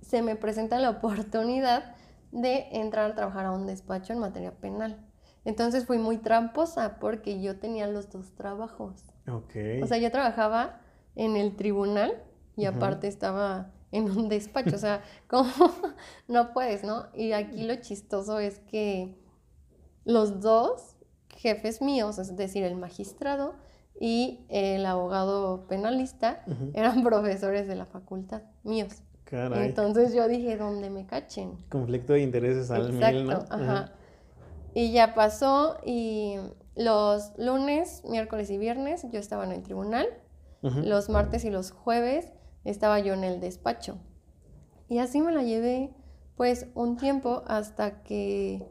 se 0.00 0.22
me 0.22 0.36
presenta 0.36 0.78
la 0.78 0.90
oportunidad 0.98 1.96
de 2.30 2.68
entrar 2.72 3.10
a 3.10 3.14
trabajar 3.14 3.46
a 3.46 3.52
un 3.52 3.66
despacho 3.66 4.12
en 4.12 4.18
materia 4.20 4.52
penal. 4.52 5.04
Entonces 5.44 5.86
fui 5.86 5.98
muy 5.98 6.18
tramposa 6.18 6.98
porque 7.00 7.42
yo 7.42 7.58
tenía 7.58 7.86
los 7.88 8.10
dos 8.10 8.34
trabajos. 8.34 9.04
Ok. 9.28 9.82
O 9.82 9.86
sea, 9.86 9.98
yo 9.98 10.10
trabajaba 10.10 10.81
en 11.14 11.36
el 11.36 11.56
tribunal 11.56 12.22
y 12.56 12.66
aparte 12.66 13.08
estaba 13.08 13.70
en 13.90 14.10
un 14.10 14.28
despacho, 14.28 14.76
o 14.76 14.78
sea, 14.78 15.02
¿cómo 15.28 15.52
no 16.28 16.52
puedes, 16.52 16.82
no? 16.82 17.06
Y 17.14 17.32
aquí 17.32 17.64
lo 17.64 17.76
chistoso 17.76 18.38
es 18.38 18.58
que 18.60 19.14
los 20.04 20.40
dos 20.40 20.96
jefes 21.36 21.82
míos, 21.82 22.18
es 22.18 22.36
decir, 22.36 22.64
el 22.64 22.76
magistrado 22.76 23.54
y 24.00 24.46
el 24.48 24.84
abogado 24.86 25.66
penalista, 25.68 26.44
eran 26.72 27.02
profesores 27.04 27.68
de 27.68 27.76
la 27.76 27.86
facultad, 27.86 28.42
míos. 28.62 29.02
Caray. 29.24 29.68
Entonces 29.68 30.12
yo 30.14 30.28
dije, 30.28 30.56
¿dónde 30.56 30.90
me 30.90 31.06
cachen? 31.06 31.56
Conflicto 31.68 32.12
de 32.14 32.20
intereses 32.20 32.70
al 32.70 32.92
mil, 32.92 33.26
¿no? 33.26 33.44
Ajá. 33.48 33.92
Y 34.74 34.92
ya 34.92 35.14
pasó 35.14 35.78
y 35.84 36.36
los 36.74 37.32
lunes, 37.38 38.02
miércoles 38.04 38.50
y 38.50 38.58
viernes 38.58 39.06
yo 39.10 39.18
estaba 39.18 39.44
en 39.44 39.52
el 39.52 39.62
tribunal, 39.62 40.06
los 40.62 41.08
martes 41.08 41.44
y 41.44 41.50
los 41.50 41.72
jueves 41.72 42.32
estaba 42.64 43.00
yo 43.00 43.14
en 43.14 43.24
el 43.24 43.40
despacho. 43.40 43.98
Y 44.88 44.98
así 44.98 45.20
me 45.20 45.32
la 45.32 45.42
llevé 45.42 45.94
pues 46.36 46.66
un 46.74 46.96
tiempo 46.96 47.42
hasta 47.46 48.02
que 48.02 48.66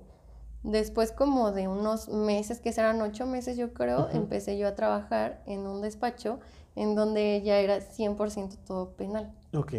después 0.63 1.11
como 1.11 1.51
de 1.51 1.67
unos 1.67 2.09
meses, 2.09 2.59
que 2.59 2.71
serán 2.71 3.01
ocho 3.01 3.25
meses 3.25 3.57
yo 3.57 3.73
creo, 3.73 4.09
empecé 4.11 4.57
yo 4.57 4.67
a 4.67 4.75
trabajar 4.75 5.41
en 5.45 5.61
un 5.67 5.81
despacho 5.81 6.39
en 6.75 6.95
donde 6.95 7.41
ya 7.43 7.57
era 7.57 7.79
100% 7.79 8.57
todo 8.65 8.95
penal. 8.95 9.33
Ok. 9.53 9.73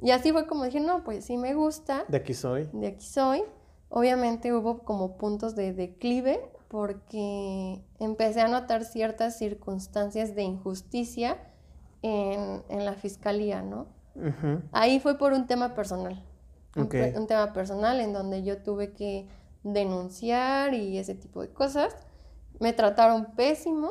Y 0.00 0.10
así 0.10 0.32
fue 0.32 0.46
como 0.46 0.64
dije, 0.64 0.80
no, 0.80 1.04
pues 1.04 1.24
sí 1.24 1.36
me 1.36 1.54
gusta. 1.54 2.04
De 2.08 2.18
aquí 2.18 2.34
soy. 2.34 2.68
De 2.72 2.88
aquí 2.88 3.06
soy. 3.06 3.42
Obviamente 3.88 4.52
hubo 4.52 4.80
como 4.80 5.16
puntos 5.16 5.54
de 5.54 5.72
declive 5.72 6.40
porque 6.68 7.84
empecé 8.00 8.40
a 8.40 8.48
notar 8.48 8.84
ciertas 8.84 9.38
circunstancias 9.38 10.34
de 10.34 10.42
injusticia 10.42 11.38
en, 12.04 12.84
la 12.84 12.94
fiscalía, 12.94 13.62
¿no? 13.62 13.86
Ahí 14.72 15.00
fue 15.00 15.18
por 15.18 15.32
un 15.32 15.46
tema 15.46 15.74
personal. 15.74 16.22
Un, 16.76 16.88
tema 16.88 17.52
personal 17.52 18.00
en 18.00 18.12
donde 18.12 18.42
yo 18.42 18.58
tuve 18.58 18.92
que 18.92 19.28
denunciar 19.62 20.74
y 20.74 20.98
ese 20.98 21.14
tipo 21.14 21.40
de 21.40 21.48
cosas. 21.48 21.96
Me 22.60 22.72
trataron 22.72 23.34
pésimo 23.36 23.90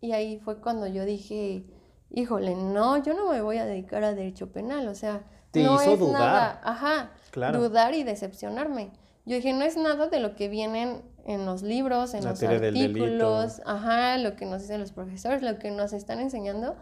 y 0.00 0.12
ahí 0.12 0.38
fue 0.38 0.60
cuando 0.60 0.86
yo 0.86 1.04
dije, 1.04 1.66
híjole, 2.10 2.54
no, 2.54 3.02
yo 3.02 3.14
no 3.14 3.30
me 3.30 3.42
voy 3.42 3.58
a 3.58 3.66
dedicar 3.66 4.04
a 4.04 4.14
derecho 4.14 4.50
penal, 4.50 4.88
o 4.88 4.94
sea, 4.94 5.24
no 5.54 5.80
es 5.80 6.00
nada, 6.00 6.60
ajá, 6.62 7.12
dudar 7.52 7.94
y 7.94 8.04
decepcionarme. 8.04 8.90
Yo 9.26 9.36
dije, 9.36 9.52
no 9.52 9.64
es 9.64 9.76
nada 9.76 10.08
de 10.08 10.20
lo 10.20 10.34
que 10.34 10.48
vienen 10.48 11.02
en 11.26 11.44
los 11.44 11.62
libros, 11.62 12.14
en 12.14 12.24
los 12.24 12.42
artículos, 12.42 13.60
ajá, 13.66 14.16
lo 14.16 14.36
que 14.36 14.46
nos 14.46 14.62
dicen 14.62 14.80
los 14.80 14.92
profesores, 14.92 15.42
lo 15.42 15.58
que 15.58 15.70
nos 15.70 15.92
están 15.92 16.20
enseñando. 16.20 16.76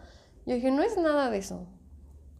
Yo 0.47 0.55
dije, 0.55 0.71
no 0.71 0.81
es 0.81 0.97
nada 0.97 1.29
de 1.29 1.39
eso. 1.39 1.67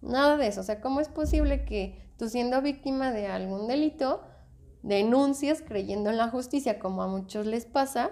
Nada 0.02 0.38
de 0.38 0.48
eso. 0.48 0.62
O 0.62 0.64
sea, 0.64 0.80
¿cómo 0.80 1.02
es 1.02 1.10
posible 1.10 1.66
que 1.66 2.10
tú 2.18 2.30
siendo 2.30 2.62
víctima 2.62 3.12
de 3.12 3.28
algún 3.28 3.68
delito, 3.68 4.24
denuncias 4.82 5.62
creyendo 5.62 6.10
en 6.10 6.18
la 6.18 6.30
justicia, 6.30 6.80
como 6.80 7.04
a 7.04 7.08
muchos 7.08 7.46
les 7.46 7.66
pasa, 7.66 8.12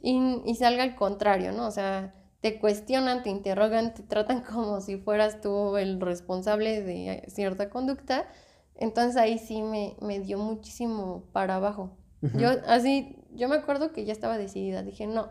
y, 0.00 0.54
salga 0.54 0.84
al 0.84 0.94
contrario, 0.94 1.50
¿no? 1.52 1.66
O 1.66 1.70
sea, 1.72 2.14
te 2.40 2.60
cuestionan, 2.60 3.24
te 3.24 3.30
interrogan, 3.30 3.92
te 3.92 4.04
tratan 4.04 4.42
como 4.50 4.80
si 4.80 4.96
fueras 4.98 5.40
tú 5.40 5.76
el 5.76 6.00
responsable 6.00 6.82
de 6.82 7.24
cierta 7.28 7.70
conducta 7.70 8.28
Entonces 8.76 9.16
ahí 9.16 9.38
sí 9.38 9.62
me, 9.62 9.96
me 10.00 10.20
dio 10.20 10.38
muchísimo 10.38 11.24
para 11.32 11.56
abajo. 11.56 11.96
Yo 12.38 12.50
así, 12.68 13.16
yo 13.32 13.48
me 13.48 13.56
acuerdo 13.56 13.92
que 13.92 14.04
ya 14.04 14.12
estaba 14.12 14.38
decidida, 14.38 14.84
dije, 14.84 15.08
no, 15.08 15.30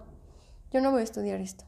yo 0.71 0.81
no 0.81 0.91
voy 0.91 0.99
a 0.99 1.03
estudiar 1.05 1.39
esto. 1.39 1.63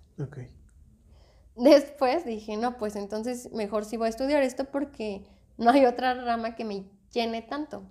Después 1.55 2.25
dije, 2.25 2.57
no, 2.57 2.77
pues 2.77 2.95
entonces 2.95 3.51
mejor 3.51 3.85
sí 3.85 3.97
voy 3.97 4.07
a 4.07 4.09
estudiar 4.09 4.43
esto 4.43 4.65
porque 4.65 5.23
no 5.57 5.69
hay 5.69 5.85
otra 5.85 6.13
rama 6.15 6.55
que 6.55 6.65
me 6.65 6.85
llene 7.11 7.41
tanto. 7.41 7.83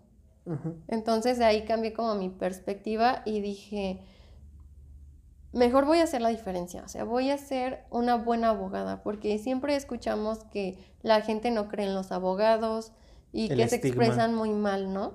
Entonces 0.88 1.40
ahí 1.40 1.64
cambié 1.64 1.92
como 1.92 2.16
mi 2.16 2.28
perspectiva 2.28 3.22
y 3.24 3.40
dije, 3.40 4.00
mejor 5.52 5.84
voy 5.84 5.98
a 5.98 6.04
hacer 6.04 6.20
la 6.20 6.30
diferencia, 6.30 6.82
o 6.82 6.88
sea, 6.88 7.04
voy 7.04 7.30
a 7.30 7.38
ser 7.38 7.84
una 7.90 8.16
buena 8.16 8.48
abogada, 8.48 9.04
porque 9.04 9.38
siempre 9.38 9.76
escuchamos 9.76 10.42
que 10.44 10.78
la 11.02 11.20
gente 11.20 11.52
no 11.52 11.68
cree 11.68 11.86
en 11.86 11.94
los 11.94 12.10
abogados 12.10 12.90
y 13.32 13.50
que 13.50 13.68
se 13.68 13.76
expresan 13.76 14.34
muy 14.34 14.50
mal, 14.50 14.92
¿no? 14.92 15.14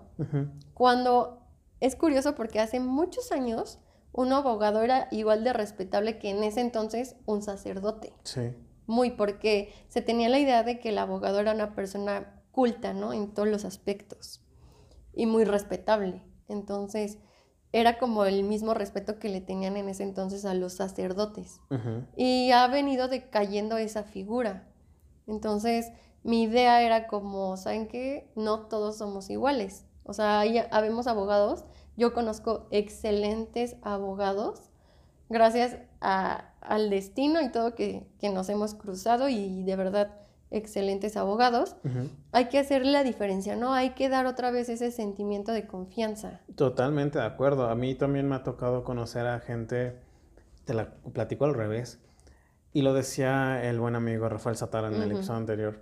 Cuando 0.73 1.41
es 1.81 1.97
curioso 1.97 2.33
porque 2.35 2.61
hace 2.61 2.79
muchos 2.79 3.31
años 3.33 3.79
un 4.17 4.33
abogado 4.33 4.81
era 4.81 5.07
igual 5.11 5.43
de 5.43 5.53
respetable 5.53 6.17
que 6.17 6.31
en 6.31 6.43
ese 6.43 6.59
entonces 6.59 7.15
un 7.27 7.43
sacerdote. 7.43 8.13
Sí. 8.23 8.51
Muy 8.87 9.11
porque 9.11 9.71
se 9.89 10.01
tenía 10.01 10.27
la 10.27 10.39
idea 10.39 10.63
de 10.63 10.79
que 10.79 10.89
el 10.89 10.97
abogado 10.97 11.39
era 11.39 11.53
una 11.53 11.75
persona 11.75 12.41
culta, 12.51 12.93
¿no? 12.93 13.13
En 13.13 13.31
todos 13.31 13.47
los 13.47 13.63
aspectos 13.63 14.41
y 15.13 15.27
muy 15.27 15.43
respetable. 15.43 16.23
Entonces, 16.47 17.19
era 17.71 17.99
como 17.99 18.25
el 18.25 18.43
mismo 18.43 18.73
respeto 18.73 19.19
que 19.19 19.29
le 19.29 19.39
tenían 19.39 19.77
en 19.77 19.87
ese 19.87 20.01
entonces 20.01 20.45
a 20.45 20.55
los 20.55 20.73
sacerdotes. 20.73 21.61
Y 22.15 22.49
ha 22.51 22.65
venido 22.67 23.09
decayendo 23.09 23.77
esa 23.77 24.01
figura. 24.01 24.67
Entonces, 25.27 25.91
mi 26.23 26.41
idea 26.41 26.81
era 26.81 27.05
como, 27.05 27.55
¿saben 27.55 27.87
qué? 27.87 28.31
No 28.35 28.61
todos 28.61 28.97
somos 28.97 29.29
iguales. 29.29 29.85
O 30.03 30.13
sea, 30.13 30.39
ahí 30.39 30.59
habemos 30.71 31.05
abogados. 31.05 31.65
Yo 31.97 32.13
conozco 32.13 32.67
excelentes 32.71 33.75
abogados 33.81 34.61
gracias 35.29 35.77
al 35.99 36.89
destino 36.89 37.41
y 37.41 37.51
todo 37.51 37.75
que, 37.75 38.07
que 38.19 38.29
nos 38.29 38.47
hemos 38.49 38.75
cruzado 38.75 39.27
y 39.27 39.63
de 39.63 39.75
verdad 39.75 40.13
excelentes 40.49 41.17
abogados, 41.17 41.75
hay 42.31 42.45
que 42.45 42.59
hacer 42.59 42.85
la 42.85 43.03
diferencia, 43.03 43.55
¿no? 43.55 43.73
Hay 43.73 43.91
que 43.91 44.07
dar 44.07 44.25
otra 44.25 44.49
vez 44.49 44.69
ese 44.69 44.91
sentimiento 44.91 45.51
de 45.51 45.67
confianza. 45.67 46.39
Totalmente 46.55 47.19
de 47.19 47.25
acuerdo. 47.25 47.69
A 47.69 47.75
mí 47.75 47.95
también 47.95 48.29
me 48.29 48.35
ha 48.35 48.43
tocado 48.43 48.83
conocer 48.83 49.27
a 49.27 49.39
gente, 49.39 49.99
te 50.63 50.73
la 50.73 50.93
platico 51.13 51.45
al 51.45 51.53
revés, 51.53 51.99
y 52.71 52.81
lo 52.81 52.93
decía 52.93 53.61
el 53.67 53.79
buen 53.79 53.95
amigo 53.95 54.29
Rafael 54.29 54.55
Satara 54.55 54.87
en 54.87 55.01
el 55.01 55.11
episodio 55.11 55.39
anterior, 55.39 55.81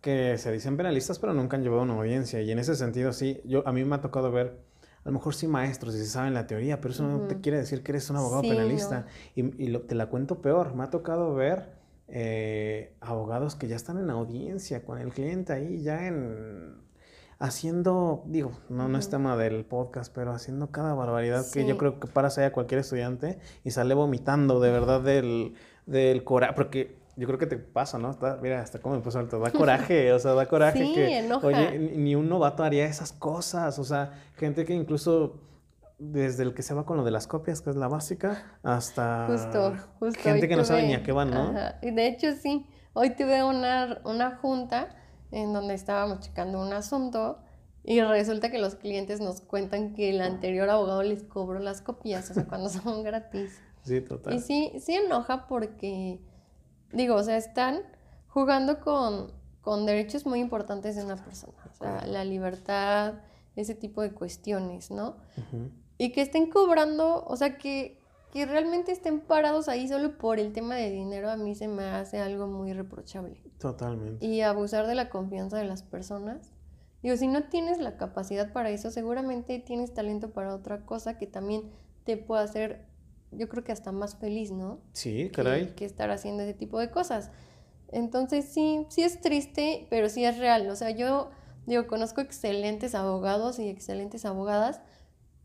que 0.00 0.38
se 0.38 0.52
dicen 0.52 0.76
penalistas 0.76 1.18
pero 1.18 1.34
nunca 1.34 1.56
han 1.56 1.62
llevado 1.62 1.82
una 1.82 1.94
audiencia. 1.94 2.40
Y 2.40 2.50
en 2.50 2.58
ese 2.58 2.76
sentido, 2.76 3.12
sí, 3.12 3.42
yo, 3.44 3.66
a 3.68 3.72
mí 3.72 3.84
me 3.84 3.96
ha 3.96 4.00
tocado 4.00 4.32
ver 4.32 4.58
a 5.04 5.08
lo 5.08 5.12
mejor 5.12 5.34
sí 5.34 5.46
maestros 5.46 5.94
y 5.94 5.98
se 5.98 6.06
saben 6.06 6.34
la 6.34 6.46
teoría, 6.46 6.80
pero 6.80 6.92
eso 6.92 7.02
no 7.04 7.20
te 7.26 7.40
quiere 7.40 7.58
decir 7.58 7.82
que 7.82 7.92
eres 7.92 8.10
un 8.10 8.16
abogado 8.16 8.42
penalista. 8.42 9.06
Y, 9.34 9.42
te 9.78 9.94
la 9.94 10.06
cuento 10.06 10.42
peor, 10.42 10.74
me 10.74 10.84
ha 10.84 10.90
tocado 10.90 11.34
ver 11.34 11.70
eh, 12.08 12.94
abogados 13.00 13.54
que 13.54 13.68
ya 13.68 13.76
están 13.76 13.98
en 13.98 14.10
audiencia 14.10 14.84
con 14.84 14.98
el 14.98 15.12
cliente 15.12 15.52
ahí, 15.52 15.82
ya 15.82 16.06
en 16.06 16.88
haciendo, 17.38 18.24
digo, 18.26 18.52
no, 18.68 18.88
no 18.88 18.98
es 18.98 19.08
tema 19.10 19.36
del 19.36 19.64
podcast, 19.64 20.12
pero 20.12 20.32
haciendo 20.32 20.70
cada 20.70 20.94
barbaridad 20.94 21.46
que 21.52 21.66
yo 21.66 21.78
creo 21.78 22.00
que 22.00 22.08
para 22.08 22.28
a 22.28 22.52
cualquier 22.52 22.80
estudiante 22.80 23.38
y 23.64 23.70
sale 23.70 23.94
vomitando 23.94 24.60
de 24.60 24.70
verdad 24.70 25.00
del, 25.00 25.54
del 25.86 26.24
coraje, 26.24 26.52
porque 26.54 26.96
yo 27.18 27.26
creo 27.26 27.38
que 27.38 27.46
te 27.46 27.56
pasa, 27.56 27.98
¿no? 27.98 28.16
mira, 28.40 28.62
hasta 28.62 28.78
como 28.78 28.94
me 28.94 29.00
puso 29.00 29.18
alto, 29.18 29.40
da 29.40 29.50
coraje, 29.50 30.12
o 30.14 30.18
sea, 30.18 30.34
da 30.34 30.46
coraje 30.46 30.78
que, 30.94 31.28
oye, 31.42 31.78
ni 31.96 32.14
un 32.14 32.28
novato 32.28 32.62
haría 32.62 32.86
esas 32.86 33.12
cosas, 33.12 33.78
o 33.78 33.84
sea, 33.84 34.12
gente 34.36 34.64
que 34.64 34.72
incluso 34.72 35.40
desde 35.98 36.44
el 36.44 36.54
que 36.54 36.62
se 36.62 36.74
va 36.74 36.86
con 36.86 36.96
lo 36.96 37.02
de 37.02 37.10
las 37.10 37.26
copias, 37.26 37.60
que 37.60 37.70
es 37.70 37.76
la 37.76 37.88
básica, 37.88 38.58
hasta 38.62 39.26
justo, 39.26 39.74
gente 40.18 40.46
que 40.46 40.54
no 40.54 40.64
sabe 40.64 40.86
ni 40.86 40.94
a 40.94 41.02
qué 41.02 41.10
van, 41.10 41.30
¿no? 41.30 41.54
Y 41.82 41.90
de 41.90 42.06
hecho 42.06 42.32
sí, 42.36 42.66
hoy 42.92 43.10
tuve 43.10 43.42
una, 43.42 44.00
una 44.04 44.36
junta 44.36 44.94
en 45.32 45.52
donde 45.52 45.74
estábamos 45.74 46.20
checando 46.20 46.62
un 46.62 46.72
asunto 46.72 47.38
y 47.82 48.00
resulta 48.00 48.50
que 48.50 48.58
los 48.58 48.74
clientes 48.74 49.20
nos 49.20 49.40
cuentan 49.40 49.94
que 49.94 50.10
el 50.10 50.20
anterior 50.20 50.68
abogado 50.70 51.02
les 51.02 51.24
cobró 51.24 51.58
las 51.58 51.80
copias, 51.80 52.30
o 52.30 52.34
sea, 52.34 52.44
cuando 52.44 52.68
son 52.68 53.02
gratis. 53.02 53.58
Sí, 53.82 54.02
total. 54.02 54.34
Y 54.34 54.40
sí, 54.40 54.72
sí 54.78 54.94
enoja 54.94 55.46
porque, 55.48 56.20
digo, 56.92 57.14
o 57.14 57.22
sea, 57.22 57.36
están 57.36 57.80
jugando 58.28 58.80
con, 58.80 59.32
con 59.60 59.86
derechos 59.86 60.26
muy 60.26 60.40
importantes 60.40 60.96
de 60.96 61.04
una 61.04 61.16
persona, 61.16 61.54
o 61.70 61.74
sea, 61.74 62.06
la 62.06 62.24
libertad, 62.24 63.14
ese 63.56 63.74
tipo 63.74 64.02
de 64.02 64.12
cuestiones, 64.12 64.90
¿no? 64.90 65.16
Y 65.98 66.12
que 66.12 66.22
estén 66.22 66.50
cobrando, 66.50 67.24
o 67.24 67.36
sea, 67.36 67.58
que, 67.58 68.00
que 68.32 68.46
realmente 68.46 68.92
estén 68.92 69.20
parados 69.20 69.68
ahí 69.68 69.88
solo 69.88 70.16
por 70.16 70.38
el 70.38 70.52
tema 70.52 70.76
de 70.76 70.90
dinero, 70.90 71.30
a 71.30 71.36
mí 71.36 71.54
se 71.54 71.66
me 71.66 71.84
hace 71.84 72.20
algo 72.20 72.46
muy 72.46 72.72
reprochable. 72.72 73.40
Totalmente. 73.58 74.24
Y 74.24 74.42
abusar 74.42 74.86
de 74.86 74.94
la 74.94 75.10
confianza 75.10 75.58
de 75.58 75.64
las 75.64 75.82
personas. 75.82 76.52
Digo, 77.02 77.16
si 77.16 77.28
no 77.28 77.44
tienes 77.44 77.78
la 77.78 77.96
capacidad 77.96 78.52
para 78.52 78.70
eso, 78.70 78.90
seguramente 78.90 79.58
tienes 79.58 79.94
talento 79.94 80.30
para 80.30 80.54
otra 80.54 80.84
cosa 80.84 81.18
que 81.18 81.26
también 81.26 81.70
te 82.04 82.16
puede 82.16 82.42
hacer, 82.42 82.86
yo 83.32 83.48
creo 83.48 83.64
que 83.64 83.72
hasta 83.72 83.92
más 83.92 84.16
feliz, 84.16 84.50
¿no? 84.50 84.80
Sí, 84.92 85.30
caray. 85.30 85.74
Que, 85.74 85.84
estar 85.84 86.10
haciendo 86.10 86.42
ese 86.42 86.54
tipo 86.54 86.78
de 86.78 86.90
cosas. 86.90 87.30
Entonces 87.90 88.46
sí, 88.46 88.86
sí 88.90 89.02
es 89.02 89.20
triste, 89.20 89.86
pero 89.90 90.08
sí 90.08 90.24
es 90.24 90.38
real. 90.38 90.68
O 90.70 90.76
sea, 90.76 90.90
yo 90.90 91.30
digo, 91.66 91.86
conozco 91.86 92.20
excelentes 92.20 92.94
abogados 92.94 93.58
y 93.58 93.68
excelentes 93.68 94.24
abogadas 94.24 94.80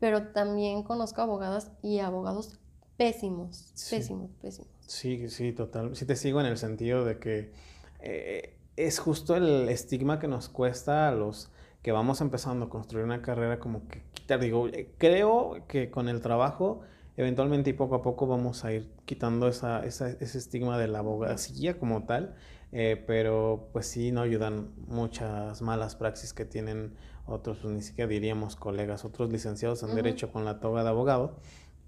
pero 0.04 0.28
también 0.28 0.82
conozco 0.82 1.22
abogadas 1.22 1.70
y 1.82 2.00
abogados 2.00 2.58
pésimos, 2.98 3.72
pésimos, 3.90 4.30
pésimos. 4.40 4.70
Sí, 4.86 5.30
sí, 5.30 5.52
total. 5.52 5.96
Sí 5.96 6.04
te 6.04 6.14
sigo 6.14 6.40
en 6.40 6.46
el 6.46 6.58
sentido 6.58 7.06
de 7.06 7.18
que 7.18 7.52
eh, 8.00 8.58
es 8.76 8.98
justo 8.98 9.34
el 9.34 9.66
estigma 9.70 10.18
que 10.18 10.28
nos 10.28 10.50
cuesta 10.50 11.08
a 11.08 11.12
los 11.12 11.50
que 11.80 11.90
vamos 11.90 12.20
empezando 12.20 12.66
a 12.66 12.68
construir 12.68 13.06
una 13.06 13.22
carrera 13.22 13.58
como 13.58 13.88
que 13.88 14.02
quitar, 14.12 14.40
digo, 14.40 14.68
eh, 14.68 14.90
creo 14.98 15.64
que 15.68 15.90
con 15.90 16.10
el 16.10 16.20
trabajo 16.20 16.82
eventualmente 17.16 17.70
y 17.70 17.72
poco 17.72 17.96
a 17.96 18.02
poco 18.02 18.26
vamos 18.26 18.64
a 18.64 18.72
ir 18.72 18.90
quitando 19.04 19.48
esa, 19.48 19.84
ese 19.84 20.16
estigma 20.20 20.78
de 20.78 20.88
la 20.88 20.98
abogacía 21.00 21.78
como 21.78 22.04
tal, 22.04 22.34
eh, 22.72 23.02
pero 23.06 23.68
pues 23.72 23.86
sí 23.86 24.10
no 24.10 24.22
ayudan 24.22 24.70
muchas 24.88 25.62
malas 25.62 25.94
praxis 25.96 26.32
que 26.32 26.44
tienen 26.44 26.94
otros 27.26 27.58
pues, 27.58 27.72
ni 27.72 27.82
siquiera 27.82 28.08
diríamos 28.08 28.56
colegas, 28.56 29.04
otros 29.04 29.30
licenciados 29.30 29.82
en 29.82 29.94
Derecho 29.94 30.32
con 30.32 30.44
la 30.44 30.60
toga 30.60 30.82
de 30.82 30.90
abogado 30.90 31.36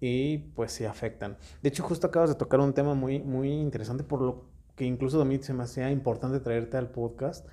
y 0.01 0.39
pues 0.39 0.73
sí 0.73 0.85
afectan. 0.85 1.37
De 1.63 1.69
hecho, 1.71 1.83
justo 1.83 2.07
acabas 2.07 2.31
de 2.31 2.37
tocar 2.37 2.61
un 2.61 2.73
tema 2.73 2.95
muy, 2.95 3.21
muy 3.21 3.51
interesante 3.51 4.05
por 4.05 4.21
lo 4.21 4.45
que 4.77 4.85
incluso 4.85 5.21
a 5.21 5.25
mí 5.25 5.39
se 5.41 5.55
me 5.55 5.65
hacía 5.65 5.91
importante 5.91 6.39
traerte 6.41 6.77
al 6.77 6.91
podcast 6.91 7.47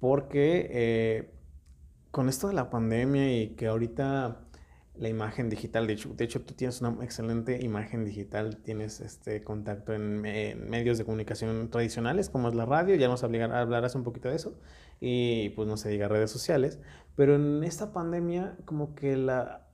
porque 0.00 0.68
eh, 0.70 1.30
con 2.10 2.28
esto 2.28 2.48
de 2.48 2.54
la 2.54 2.68
pandemia 2.68 3.32
y 3.40 3.50
que 3.50 3.66
ahorita 3.66 4.40
la 4.96 5.08
imagen 5.08 5.50
digital, 5.50 5.86
de 5.86 5.94
hecho, 5.94 6.14
de 6.14 6.24
hecho 6.24 6.42
tú 6.42 6.54
tienes 6.54 6.80
una 6.80 7.02
excelente 7.02 7.64
imagen 7.64 8.04
digital, 8.04 8.58
tienes 8.58 9.00
este 9.00 9.42
contacto 9.42 9.92
en, 9.92 10.20
medios 10.20 10.98
de 10.98 11.04
comunicación 11.04 11.68
tradicionales 11.70 12.30
como 12.30 12.48
es 12.48 12.54
la 12.54 12.64
radio, 12.64 12.94
ya 12.94 13.08
nos 13.08 13.24
hablarás 13.24 13.94
un 13.96 14.04
poquito 14.04 14.28
de 14.28 14.36
eso, 14.36 14.56
y 15.00 15.50
pues 15.50 15.66
no 15.66 15.76
se 15.76 15.88
diga 15.88 16.06
redes 16.06 16.30
sociales, 16.30 16.78
pero 17.16 17.34
en 17.34 17.64
esta 17.64 17.92
pandemia 17.92 18.56
como 18.64 18.94
que 18.94 19.16
la, 19.16 19.66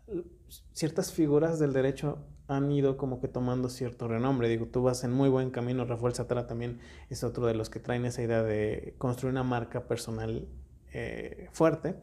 ciertas 0.72 1.12
figuras 1.12 1.58
del 1.58 1.72
derecho 1.72 2.18
han 2.48 2.70
ido 2.72 2.96
como 2.96 3.20
que 3.20 3.28
tomando 3.28 3.68
cierto 3.68 4.08
renombre. 4.08 4.48
Digo, 4.48 4.66
tú 4.66 4.82
vas 4.82 5.04
en 5.04 5.12
muy 5.12 5.28
buen 5.28 5.50
camino. 5.50 5.84
Rafael 5.84 6.14
Satara 6.14 6.48
también 6.48 6.80
es 7.08 7.22
otro 7.22 7.46
de 7.46 7.54
los 7.54 7.70
que 7.70 7.78
traen 7.78 8.04
esa 8.04 8.22
idea 8.22 8.42
de 8.42 8.96
construir 8.98 9.30
una 9.30 9.44
marca 9.44 9.86
personal 9.86 10.48
eh, 10.92 11.48
fuerte. 11.52 11.94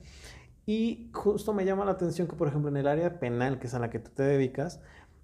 Y 0.68 1.10
justo 1.14 1.54
me 1.54 1.64
llama 1.64 1.86
la 1.86 1.92
atención 1.92 2.28
que, 2.28 2.36
por 2.36 2.50
ejemplo, 2.50 2.70
en 2.70 2.76
el 2.76 2.88
área 2.88 3.20
penal, 3.20 3.58
que 3.58 3.68
es 3.68 3.74
a 3.74 3.80
la 3.80 3.90
que 3.90 4.00
tú 4.00 4.12
te 4.14 4.24
dedicas, 4.24 4.82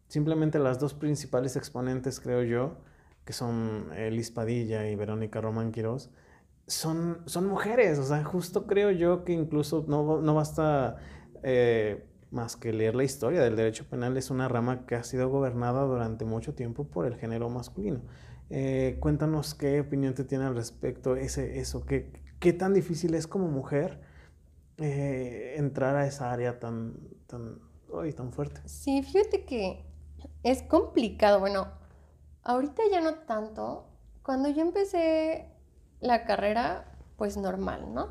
simplemente 0.07 0.57
las 0.57 0.79
dos 0.79 0.93
principales 0.93 1.57
exponentes, 1.57 2.21
creo 2.21 2.43
yo, 2.43 2.77
que 3.25 3.33
son 3.33 3.89
Liz 4.11 4.31
Padilla 4.31 4.89
y 4.89 4.95
Verónica 4.95 5.41
Román 5.41 5.73
Quirós, 5.73 6.09
son, 6.65 7.23
son 7.25 7.45
mujeres. 7.47 7.99
O 7.99 8.03
sea, 8.05 8.23
justo 8.23 8.65
creo 8.67 8.91
yo 8.91 9.25
que 9.25 9.33
incluso 9.33 9.83
no, 9.85 10.21
no 10.21 10.33
basta 10.33 10.95
eh, 11.43 12.05
más 12.31 12.55
que 12.55 12.71
leer 12.71 12.95
la 12.95 13.03
historia 13.03 13.41
del 13.41 13.57
derecho 13.57 13.85
penal. 13.89 14.15
Es 14.15 14.31
una 14.31 14.47
rama 14.47 14.85
que 14.85 14.95
ha 14.95 15.03
sido 15.03 15.29
gobernada 15.29 15.83
durante 15.83 16.23
mucho 16.23 16.53
tiempo 16.53 16.85
por 16.85 17.05
el 17.05 17.17
género 17.17 17.49
masculino. 17.49 17.99
Eh, 18.49 18.95
cuéntanos 19.01 19.55
qué 19.55 19.81
opinión 19.81 20.13
te 20.13 20.23
tiene 20.23 20.45
al 20.45 20.55
respecto, 20.55 21.17
ese, 21.17 21.59
eso, 21.59 21.85
qué, 21.85 22.11
qué 22.39 22.53
tan 22.53 22.73
difícil 22.73 23.13
es 23.15 23.27
como 23.27 23.49
mujer 23.49 24.12
eh, 24.77 25.55
entrar 25.57 25.95
a 25.95 26.07
esa 26.07 26.31
área 26.31 26.59
tan, 26.59 26.97
tan, 27.27 27.59
tan 28.15 28.31
fuerte. 28.31 28.61
Sí, 28.65 29.03
fíjate 29.03 29.45
que 29.45 29.85
es 30.43 30.63
complicado. 30.63 31.39
Bueno, 31.39 31.67
ahorita 32.43 32.83
ya 32.91 33.01
no 33.01 33.15
tanto. 33.15 33.89
Cuando 34.23 34.49
yo 34.49 34.61
empecé 34.61 35.49
la 35.99 36.25
carrera, 36.25 36.85
pues 37.17 37.37
normal, 37.37 37.93
¿no? 37.93 38.09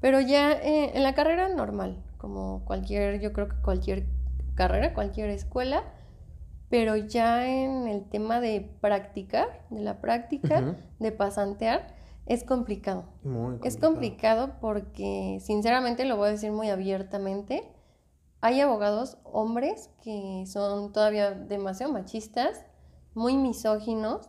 Pero 0.00 0.20
ya 0.20 0.52
eh, 0.52 0.92
en 0.94 1.02
la 1.02 1.14
carrera 1.14 1.48
normal, 1.48 2.02
como 2.18 2.64
cualquier, 2.64 3.20
yo 3.20 3.32
creo 3.32 3.48
que 3.48 3.56
cualquier 3.62 4.06
carrera, 4.54 4.94
cualquier 4.94 5.30
escuela, 5.30 5.84
pero 6.68 6.96
ya 6.96 7.48
en 7.48 7.88
el 7.88 8.08
tema 8.08 8.40
de 8.40 8.60
practicar, 8.80 9.64
de 9.70 9.80
la 9.80 10.00
práctica, 10.00 10.76
de 10.98 11.12
pasantear, 11.12 11.97
es 12.28 12.44
complicado. 12.44 13.06
Es 13.64 13.78
complicado 13.78 14.56
porque, 14.60 15.38
sinceramente, 15.40 16.04
lo 16.04 16.16
voy 16.16 16.28
a 16.28 16.32
decir 16.32 16.52
muy 16.52 16.68
abiertamente, 16.68 17.66
hay 18.40 18.60
abogados 18.60 19.16
hombres 19.24 19.90
que 20.02 20.44
son 20.46 20.92
todavía 20.92 21.30
demasiado 21.32 21.92
machistas, 21.92 22.64
muy 23.14 23.36
misóginos. 23.36 24.28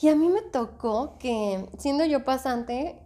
Y 0.00 0.08
a 0.08 0.16
mí 0.16 0.28
me 0.28 0.40
tocó 0.40 1.18
que, 1.18 1.68
siendo 1.78 2.04
yo 2.06 2.24
pasante, 2.24 2.98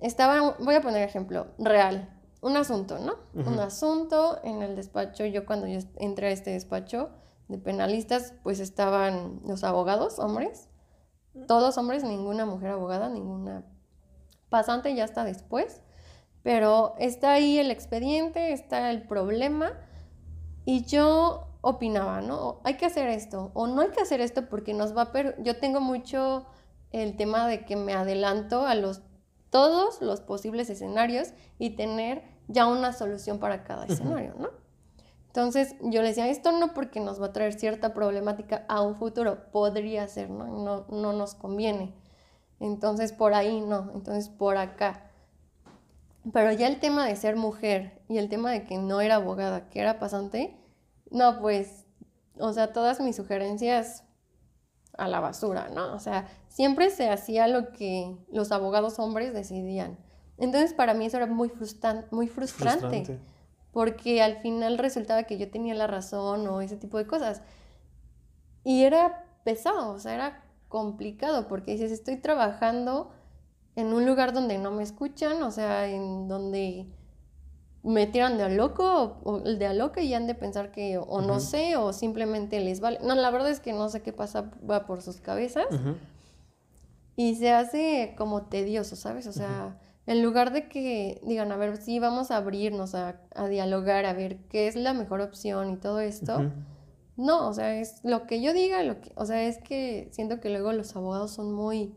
estaba, 0.00 0.56
voy 0.58 0.74
a 0.74 0.80
poner 0.80 1.06
ejemplo, 1.06 1.48
real, 1.58 2.18
un 2.40 2.56
asunto, 2.56 2.98
¿no? 2.98 3.14
Un 3.34 3.60
asunto 3.60 4.40
en 4.42 4.62
el 4.62 4.74
despacho, 4.74 5.26
yo 5.26 5.44
cuando 5.46 5.68
yo 5.68 5.78
entré 5.96 6.28
a 6.28 6.30
este 6.30 6.50
despacho 6.50 7.10
de 7.48 7.58
penalistas, 7.58 8.34
pues 8.42 8.58
estaban 8.58 9.40
los 9.46 9.62
abogados, 9.62 10.18
hombres, 10.18 10.68
todos 11.46 11.78
hombres, 11.78 12.04
ninguna 12.04 12.46
mujer 12.46 12.70
abogada, 12.70 13.08
ninguna 13.08 13.64
pasante, 14.48 14.94
ya 14.94 15.04
está 15.04 15.24
después, 15.24 15.80
pero 16.42 16.94
está 16.98 17.32
ahí 17.32 17.58
el 17.58 17.70
expediente, 17.70 18.52
está 18.52 18.90
el 18.90 19.06
problema, 19.06 19.72
y 20.64 20.84
yo 20.84 21.48
opinaba, 21.60 22.20
¿no? 22.20 22.60
Hay 22.64 22.74
que 22.74 22.86
hacer 22.86 23.08
esto, 23.08 23.50
o 23.54 23.66
no 23.66 23.80
hay 23.80 23.90
que 23.90 24.00
hacer 24.00 24.20
esto 24.20 24.48
porque 24.48 24.74
nos 24.74 24.96
va 24.96 25.02
a... 25.02 25.12
Per 25.12 25.42
yo 25.42 25.58
tengo 25.58 25.80
mucho 25.80 26.46
el 26.90 27.16
tema 27.16 27.46
de 27.46 27.64
que 27.64 27.76
me 27.76 27.94
adelanto 27.94 28.66
a 28.66 28.74
los 28.74 29.02
todos 29.50 30.00
los 30.00 30.22
posibles 30.22 30.70
escenarios 30.70 31.34
y 31.58 31.76
tener 31.76 32.22
ya 32.48 32.66
una 32.66 32.92
solución 32.92 33.38
para 33.38 33.64
cada 33.64 33.84
escenario, 33.84 34.34
¿no? 34.38 34.48
Entonces 35.32 35.76
yo 35.80 36.02
le 36.02 36.08
decía, 36.08 36.28
esto 36.28 36.52
no 36.52 36.74
porque 36.74 37.00
nos 37.00 37.18
va 37.18 37.28
a 37.28 37.32
traer 37.32 37.54
cierta 37.54 37.94
problemática 37.94 38.66
a 38.68 38.82
un 38.82 38.96
futuro, 38.96 39.50
podría 39.50 40.06
ser, 40.06 40.28
¿no? 40.28 40.44
No, 40.46 40.84
no 40.90 41.14
nos 41.14 41.34
conviene. 41.34 41.94
Entonces 42.60 43.14
por 43.14 43.32
ahí 43.32 43.62
no, 43.62 43.90
entonces 43.94 44.28
por 44.28 44.58
acá. 44.58 45.10
Pero 46.34 46.52
ya 46.52 46.68
el 46.68 46.80
tema 46.80 47.06
de 47.06 47.16
ser 47.16 47.36
mujer 47.36 48.02
y 48.10 48.18
el 48.18 48.28
tema 48.28 48.50
de 48.50 48.66
que 48.66 48.76
no 48.76 49.00
era 49.00 49.14
abogada, 49.14 49.70
que 49.70 49.80
era 49.80 49.98
pasante, 49.98 50.54
no, 51.10 51.40
pues, 51.40 51.86
o 52.38 52.52
sea, 52.52 52.74
todas 52.74 53.00
mis 53.00 53.16
sugerencias 53.16 54.04
a 54.98 55.08
la 55.08 55.20
basura, 55.20 55.70
¿no? 55.74 55.94
O 55.94 55.98
sea, 55.98 56.28
siempre 56.48 56.90
se 56.90 57.08
hacía 57.08 57.48
lo 57.48 57.72
que 57.72 58.18
los 58.30 58.52
abogados 58.52 58.98
hombres 58.98 59.32
decidían. 59.32 59.96
Entonces 60.36 60.74
para 60.74 60.92
mí 60.92 61.06
eso 61.06 61.16
era 61.16 61.26
muy, 61.26 61.50
muy 62.10 62.28
frustrante, 62.28 63.18
porque 63.72 64.22
al 64.22 64.36
final 64.36 64.78
resultaba 64.78 65.24
que 65.24 65.38
yo 65.38 65.50
tenía 65.50 65.74
la 65.74 65.86
razón 65.86 66.46
o 66.46 66.60
ese 66.60 66.76
tipo 66.76 66.98
de 66.98 67.06
cosas. 67.06 67.42
Y 68.64 68.84
era 68.84 69.24
pesado, 69.44 69.92
o 69.92 69.98
sea, 69.98 70.14
era 70.14 70.44
complicado, 70.68 71.48
porque 71.48 71.72
dices, 71.72 71.90
estoy 71.90 72.16
trabajando 72.18 73.10
en 73.74 73.92
un 73.92 74.06
lugar 74.06 74.32
donde 74.32 74.58
no 74.58 74.70
me 74.70 74.82
escuchan, 74.82 75.42
o 75.42 75.50
sea, 75.50 75.88
en 75.88 76.28
donde 76.28 76.86
me 77.82 78.06
tiran 78.06 78.36
de 78.36 78.44
a 78.44 78.48
loco 78.48 79.18
o, 79.24 79.40
de 79.40 79.66
a 79.66 79.74
loca 79.74 80.02
y 80.02 80.14
han 80.14 80.26
de 80.26 80.34
pensar 80.34 80.70
que 80.70 80.98
o 80.98 81.20
no 81.20 81.40
sé 81.40 81.76
o 81.76 81.92
simplemente 81.92 82.60
les 82.60 82.80
vale. 82.80 83.00
No, 83.02 83.14
la 83.14 83.30
verdad 83.30 83.50
es 83.50 83.60
que 83.60 83.72
no 83.72 83.88
sé 83.88 84.02
qué 84.02 84.12
pasa, 84.12 84.50
va 84.68 84.86
por 84.86 85.02
sus 85.02 85.20
cabezas. 85.20 85.66
Y 87.16 87.34
se 87.34 87.50
hace 87.50 88.14
como 88.16 88.42
tedioso, 88.42 88.96
¿sabes? 88.96 89.26
O 89.26 89.32
sea, 89.32 89.78
en 90.06 90.22
lugar 90.22 90.52
de 90.52 90.68
que 90.68 91.20
digan, 91.24 91.52
a 91.52 91.56
ver, 91.56 91.76
sí, 91.76 91.98
vamos 91.98 92.30
a 92.30 92.38
abrirnos 92.38 92.94
a, 92.94 93.20
a 93.34 93.48
dialogar, 93.48 94.04
a 94.04 94.12
ver 94.12 94.38
qué 94.48 94.66
es 94.66 94.76
la 94.76 94.92
mejor 94.92 95.20
opción 95.20 95.70
y 95.70 95.76
todo 95.76 96.00
esto. 96.00 96.50
No, 97.16 97.48
o 97.48 97.52
sea, 97.52 97.78
es 97.78 98.00
lo 98.02 98.26
que 98.26 98.40
yo 98.40 98.52
diga, 98.52 98.82
lo 98.82 99.00
que, 99.00 99.12
o 99.16 99.26
sea, 99.26 99.42
es 99.44 99.58
que 99.58 100.08
siento 100.12 100.40
que 100.40 100.50
luego 100.50 100.72
los 100.72 100.96
abogados 100.96 101.30
son 101.30 101.52
muy 101.52 101.94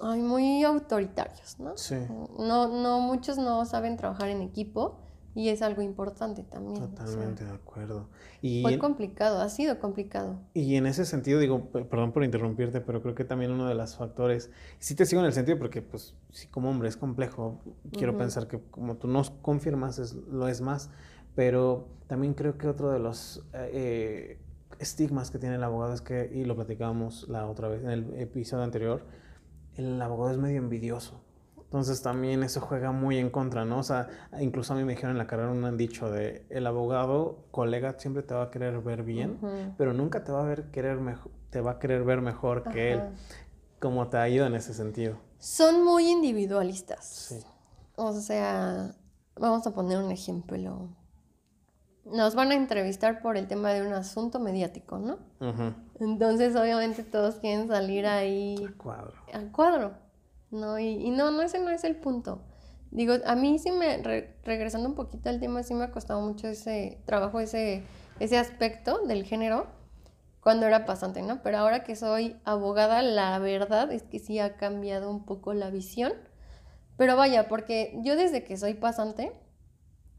ay, 0.00 0.20
muy 0.20 0.64
autoritarios, 0.64 1.58
¿no? 1.58 1.76
Sí. 1.76 1.96
No, 2.38 2.68
no, 2.68 3.00
muchos 3.00 3.38
no 3.38 3.64
saben 3.64 3.96
trabajar 3.96 4.28
en 4.28 4.42
equipo 4.42 4.98
y 5.34 5.48
es 5.48 5.62
algo 5.62 5.82
importante 5.82 6.42
también. 6.42 6.80
Totalmente 6.80 7.44
de 7.44 7.52
acuerdo. 7.52 8.08
Y 8.42 8.62
fue 8.62 8.78
complicado, 8.78 9.40
ha 9.40 9.48
sido 9.48 9.78
complicado. 9.78 10.40
Y 10.54 10.76
en 10.76 10.86
ese 10.86 11.04
sentido, 11.04 11.38
digo, 11.38 11.66
perdón 11.70 12.12
por 12.12 12.24
interrumpirte, 12.24 12.80
pero 12.80 13.02
creo 13.02 13.14
que 13.14 13.24
también 13.24 13.52
uno 13.52 13.66
de 13.68 13.74
los 13.74 13.96
factores, 13.96 14.50
sí 14.78 14.94
te 14.94 15.06
sigo 15.06 15.20
en 15.20 15.26
el 15.26 15.32
sentido 15.32 15.58
porque, 15.58 15.82
pues, 15.82 16.14
sí, 16.30 16.48
como 16.48 16.70
hombre 16.70 16.88
es 16.88 16.96
complejo, 16.96 17.60
quiero 17.92 18.16
pensar 18.16 18.48
que 18.48 18.60
como 18.70 18.96
tú 18.96 19.08
nos 19.08 19.30
confirmas, 19.30 19.98
es, 19.98 20.14
lo 20.14 20.48
es 20.48 20.60
más, 20.60 20.90
pero 21.34 21.88
también 22.06 22.34
creo 22.34 22.58
que 22.58 22.66
otro 22.68 22.90
de 22.90 22.98
los... 22.98 23.44
Eh, 23.54 24.38
estigmas 24.78 25.30
que 25.30 25.38
tiene 25.38 25.56
el 25.56 25.62
abogado 25.62 25.92
es 25.92 26.00
que, 26.00 26.30
y 26.32 26.44
lo 26.44 26.56
platicábamos 26.56 27.28
la 27.28 27.46
otra 27.46 27.68
vez 27.68 27.84
en 27.84 27.90
el 27.90 28.14
episodio 28.18 28.64
anterior, 28.64 29.04
el 29.76 30.00
abogado 30.00 30.32
es 30.32 30.38
medio 30.38 30.58
envidioso. 30.58 31.22
Entonces 31.70 32.02
también 32.02 32.42
eso 32.42 32.60
juega 32.60 32.90
muy 32.90 33.18
en 33.18 33.30
contra, 33.30 33.64
¿no? 33.64 33.78
O 33.78 33.82
sea, 33.84 34.08
incluso 34.40 34.72
a 34.72 34.76
mí 34.76 34.82
me 34.82 34.94
dijeron 34.94 35.12
en 35.12 35.18
la 35.18 35.28
carrera 35.28 35.50
un 35.52 35.76
dicho 35.76 36.10
de 36.10 36.44
el 36.50 36.66
abogado, 36.66 37.44
colega, 37.52 37.94
siempre 37.96 38.24
te 38.24 38.34
va 38.34 38.42
a 38.42 38.50
querer 38.50 38.80
ver 38.80 39.04
bien, 39.04 39.38
pero 39.78 39.94
nunca 39.94 40.24
te 40.24 40.32
va 40.32 40.40
a 40.40 40.44
ver 40.44 40.72
querer 40.72 40.98
mejor, 40.98 41.30
te 41.50 41.60
va 41.60 41.72
a 41.72 41.78
querer 41.78 42.02
ver 42.02 42.22
mejor 42.22 42.64
que 42.64 42.94
él. 42.94 43.02
¿Cómo 43.78 44.08
te 44.08 44.16
ha 44.16 44.28
ido 44.28 44.46
en 44.46 44.56
ese 44.56 44.74
sentido? 44.74 45.16
Son 45.38 45.84
muy 45.84 46.08
individualistas. 46.08 47.06
Sí. 47.06 47.46
O 47.94 48.12
sea, 48.14 48.92
vamos 49.36 49.64
a 49.64 49.72
poner 49.72 49.98
un 49.98 50.10
ejemplo 50.10 50.90
nos 52.04 52.34
van 52.34 52.50
a 52.50 52.54
entrevistar 52.54 53.20
por 53.22 53.36
el 53.36 53.46
tema 53.46 53.70
de 53.70 53.86
un 53.86 53.92
asunto 53.92 54.40
mediático, 54.40 54.98
¿no? 54.98 55.18
Entonces, 56.00 56.56
obviamente, 56.56 57.04
todos 57.04 57.36
quieren 57.36 57.68
salir 57.68 58.06
ahí. 58.06 58.56
Al 58.58 58.74
cuadro. 58.74 59.14
Al 59.32 59.52
cuadro. 59.52 60.09
¿No? 60.50 60.78
Y, 60.78 61.10
no, 61.10 61.30
no, 61.30 61.42
ese 61.42 61.58
no 61.58 61.70
es 61.70 61.84
el 61.84 61.96
punto. 61.96 62.42
Digo, 62.90 63.14
a 63.24 63.36
mí 63.36 63.58
sí 63.58 63.70
me, 63.70 64.02
regresando 64.44 64.88
un 64.88 64.94
poquito 64.94 65.28
al 65.28 65.38
tema, 65.38 65.62
sí 65.62 65.74
me 65.74 65.84
ha 65.84 65.92
costado 65.92 66.20
mucho 66.20 66.48
ese 66.48 67.00
trabajo, 67.06 67.38
ese, 67.40 67.84
ese 68.18 68.36
aspecto 68.36 69.06
del 69.06 69.24
género 69.24 69.66
cuando 70.40 70.66
era 70.66 70.86
pasante, 70.86 71.22
¿no? 71.22 71.42
Pero 71.42 71.58
ahora 71.58 71.84
que 71.84 71.94
soy 71.94 72.36
abogada, 72.44 73.02
la 73.02 73.38
verdad 73.38 73.92
es 73.92 74.02
que 74.02 74.18
sí 74.18 74.38
ha 74.38 74.56
cambiado 74.56 75.10
un 75.10 75.24
poco 75.24 75.54
la 75.54 75.70
visión. 75.70 76.12
Pero 76.96 77.16
vaya, 77.16 77.48
porque 77.48 77.98
yo 78.02 78.16
desde 78.16 78.42
que 78.44 78.56
soy 78.56 78.74
pasante, 78.74 79.32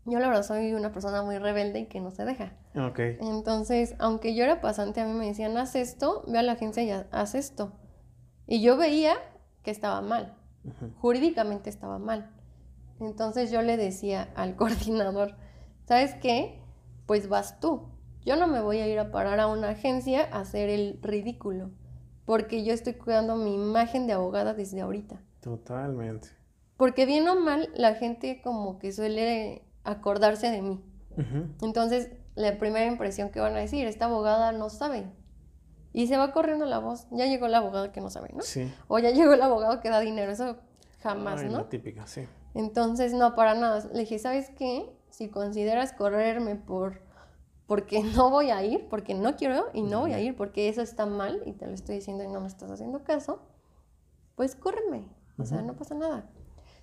yo 0.05 0.19
la 0.19 0.27
verdad 0.27 0.43
soy 0.43 0.73
una 0.73 0.91
persona 0.91 1.21
muy 1.23 1.37
rebelde 1.37 1.81
y 1.81 1.85
que 1.87 1.99
no 1.99 2.11
se 2.11 2.25
deja. 2.25 2.53
Ok. 2.75 2.99
Entonces, 3.19 3.95
aunque 3.99 4.33
yo 4.33 4.43
era 4.43 4.61
pasante, 4.61 5.01
a 5.01 5.05
mí 5.05 5.13
me 5.13 5.27
decían, 5.27 5.57
haz 5.57 5.75
esto, 5.75 6.23
ve 6.27 6.39
a 6.39 6.43
la 6.43 6.53
agencia 6.53 6.83
y 6.83 6.89
haz 6.89 7.35
esto. 7.35 7.73
Y 8.47 8.61
yo 8.61 8.77
veía 8.77 9.15
que 9.63 9.71
estaba 9.71 10.01
mal. 10.01 10.35
Jurídicamente 10.99 11.69
estaba 11.69 11.99
mal. 11.99 12.31
Entonces 12.99 13.51
yo 13.51 13.61
le 13.61 13.77
decía 13.77 14.31
al 14.35 14.55
coordinador, 14.57 15.35
¿sabes 15.85 16.15
qué? 16.15 16.61
Pues 17.05 17.29
vas 17.29 17.59
tú. 17.59 17.89
Yo 18.23 18.35
no 18.35 18.47
me 18.47 18.61
voy 18.61 18.77
a 18.77 18.87
ir 18.87 18.99
a 18.99 19.11
parar 19.11 19.39
a 19.39 19.47
una 19.47 19.69
agencia 19.69 20.29
a 20.31 20.41
hacer 20.41 20.69
el 20.69 20.99
ridículo, 21.01 21.71
porque 22.25 22.63
yo 22.63 22.73
estoy 22.73 22.93
cuidando 22.93 23.35
mi 23.35 23.55
imagen 23.55 24.05
de 24.05 24.13
abogada 24.13 24.53
desde 24.53 24.81
ahorita. 24.81 25.19
Totalmente. 25.39 26.29
Porque 26.77 27.07
bien 27.07 27.27
o 27.27 27.39
mal, 27.39 27.69
la 27.75 27.95
gente 27.95 28.41
como 28.43 28.77
que 28.77 28.91
suele 28.91 29.63
acordarse 29.83 30.51
de 30.51 30.61
mí. 30.61 30.83
Entonces, 31.61 32.11
la 32.35 32.57
primera 32.57 32.85
impresión 32.85 33.29
que 33.29 33.39
van 33.39 33.55
a 33.55 33.59
decir, 33.59 33.85
esta 33.85 34.05
abogada 34.05 34.51
no 34.51 34.69
sabe. 34.69 35.05
Y 35.93 36.07
se 36.07 36.17
va 36.17 36.31
corriendo 36.31 36.65
la 36.65 36.79
voz, 36.79 37.07
ya 37.11 37.25
llegó 37.25 37.47
la 37.47 37.57
abogada 37.57 37.91
que 37.91 38.01
no 38.01 38.09
sabe, 38.09 38.29
¿no? 38.33 38.41
Sí. 38.41 38.71
O 38.87 38.99
ya 38.99 39.11
llegó 39.11 39.33
el 39.33 39.41
abogado 39.41 39.81
que 39.81 39.89
da 39.89 39.99
dinero, 39.99 40.31
eso 40.31 40.57
jamás, 41.01 41.43
¿no? 41.43 41.59
La 41.59 41.69
típica, 41.69 42.07
sí. 42.07 42.27
Entonces, 42.53 43.13
no, 43.13 43.35
para 43.35 43.55
nada. 43.55 43.85
Le 43.93 44.01
dije, 44.01 44.19
¿sabes 44.19 44.49
qué? 44.57 44.89
Si 45.09 45.29
consideras 45.29 45.93
correrme 45.93 46.55
por 46.55 47.01
porque 47.71 48.03
no 48.17 48.29
voy 48.29 48.49
a 48.49 48.61
ir, 48.65 48.89
porque 48.89 49.13
no 49.13 49.37
quiero 49.37 49.69
y 49.73 49.81
no 49.81 50.01
voy 50.01 50.11
a 50.11 50.19
ir, 50.19 50.35
porque 50.35 50.67
eso 50.67 50.81
está 50.81 51.05
mal 51.05 51.41
y 51.45 51.53
te 51.53 51.67
lo 51.67 51.73
estoy 51.73 51.95
diciendo 51.95 52.21
y 52.21 52.27
no 52.27 52.41
me 52.41 52.47
estás 52.47 52.69
haciendo 52.69 53.01
caso, 53.05 53.39
pues 54.35 54.55
córreme, 54.55 55.07
o 55.37 55.45
sea, 55.45 55.61
no 55.61 55.77
pasa 55.77 55.95
nada. 55.95 56.29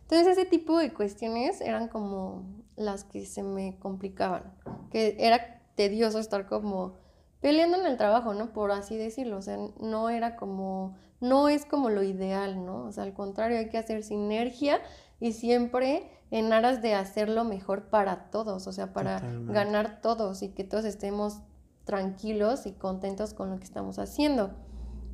Entonces 0.01 0.29
ese 0.29 0.47
tipo 0.47 0.79
de 0.79 0.95
cuestiones 0.95 1.61
eran 1.61 1.89
como 1.89 2.43
las 2.77 3.05
que 3.05 3.27
se 3.27 3.43
me 3.43 3.79
complicaban, 3.79 4.55
que 4.91 5.17
era 5.19 5.61
tedioso 5.75 6.21
estar 6.21 6.47
como 6.47 6.95
peleando 7.41 7.79
en 7.79 7.87
el 7.87 7.97
trabajo, 7.97 8.35
¿no? 8.35 8.53
Por 8.53 8.73
así 8.73 8.97
decirlo, 8.97 9.39
o 9.39 9.43
sea, 9.43 9.59
no 9.81 10.11
era 10.11 10.37
como, 10.37 10.97
no 11.21 11.49
es 11.49 11.65
como 11.65 11.91
lo 11.91 12.03
ideal, 12.03 12.65
¿no? 12.65 12.85
O 12.85 12.93
sea, 12.93 13.05
al 13.05 13.15
contrario, 13.15 13.59
hay 13.59 13.69
que 13.69 13.79
hacer 13.79 14.03
sinergia 14.03 14.81
y 15.21 15.33
siempre 15.33 16.11
en 16.31 16.53
aras 16.53 16.83
de 16.83 16.95
hacerlo 16.95 17.45
mejor 17.45 17.89
para 17.89 18.31
todos, 18.31 18.67
o 18.67 18.73
sea, 18.73 18.93
para 18.93 19.23
ganar 19.47 20.01
todos 20.03 20.43
y 20.43 20.51
que 20.51 20.65
todos 20.65 20.85
estemos 20.85 21.41
tranquilos 21.85 22.67
y 22.67 22.73
contentos 22.73 23.33
con 23.33 23.51
lo 23.51 23.57
que 23.57 23.65
estamos 23.65 23.99
haciendo. 23.99 24.51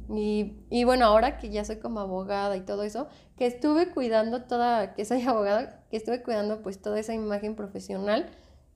Y, 0.08 0.64
y, 0.68 0.84
bueno, 0.84 1.06
ahora 1.06 1.38
que 1.38 1.48
ya 1.48 1.64
soy 1.64 1.76
como 1.76 2.00
abogada 2.00 2.56
y 2.56 2.60
todo 2.60 2.82
eso, 2.82 3.06
que 3.36 3.46
estuve 3.46 3.90
cuidando 3.90 4.42
toda, 4.42 4.92
que 4.94 5.04
soy 5.04 5.22
abogada, 5.26 5.84
que 5.90 5.96
estuve 5.96 6.22
cuidando 6.22 6.62
pues 6.62 6.82
toda 6.82 6.98
esa 6.98 7.14
imagen 7.14 7.54
profesional, 7.54 8.28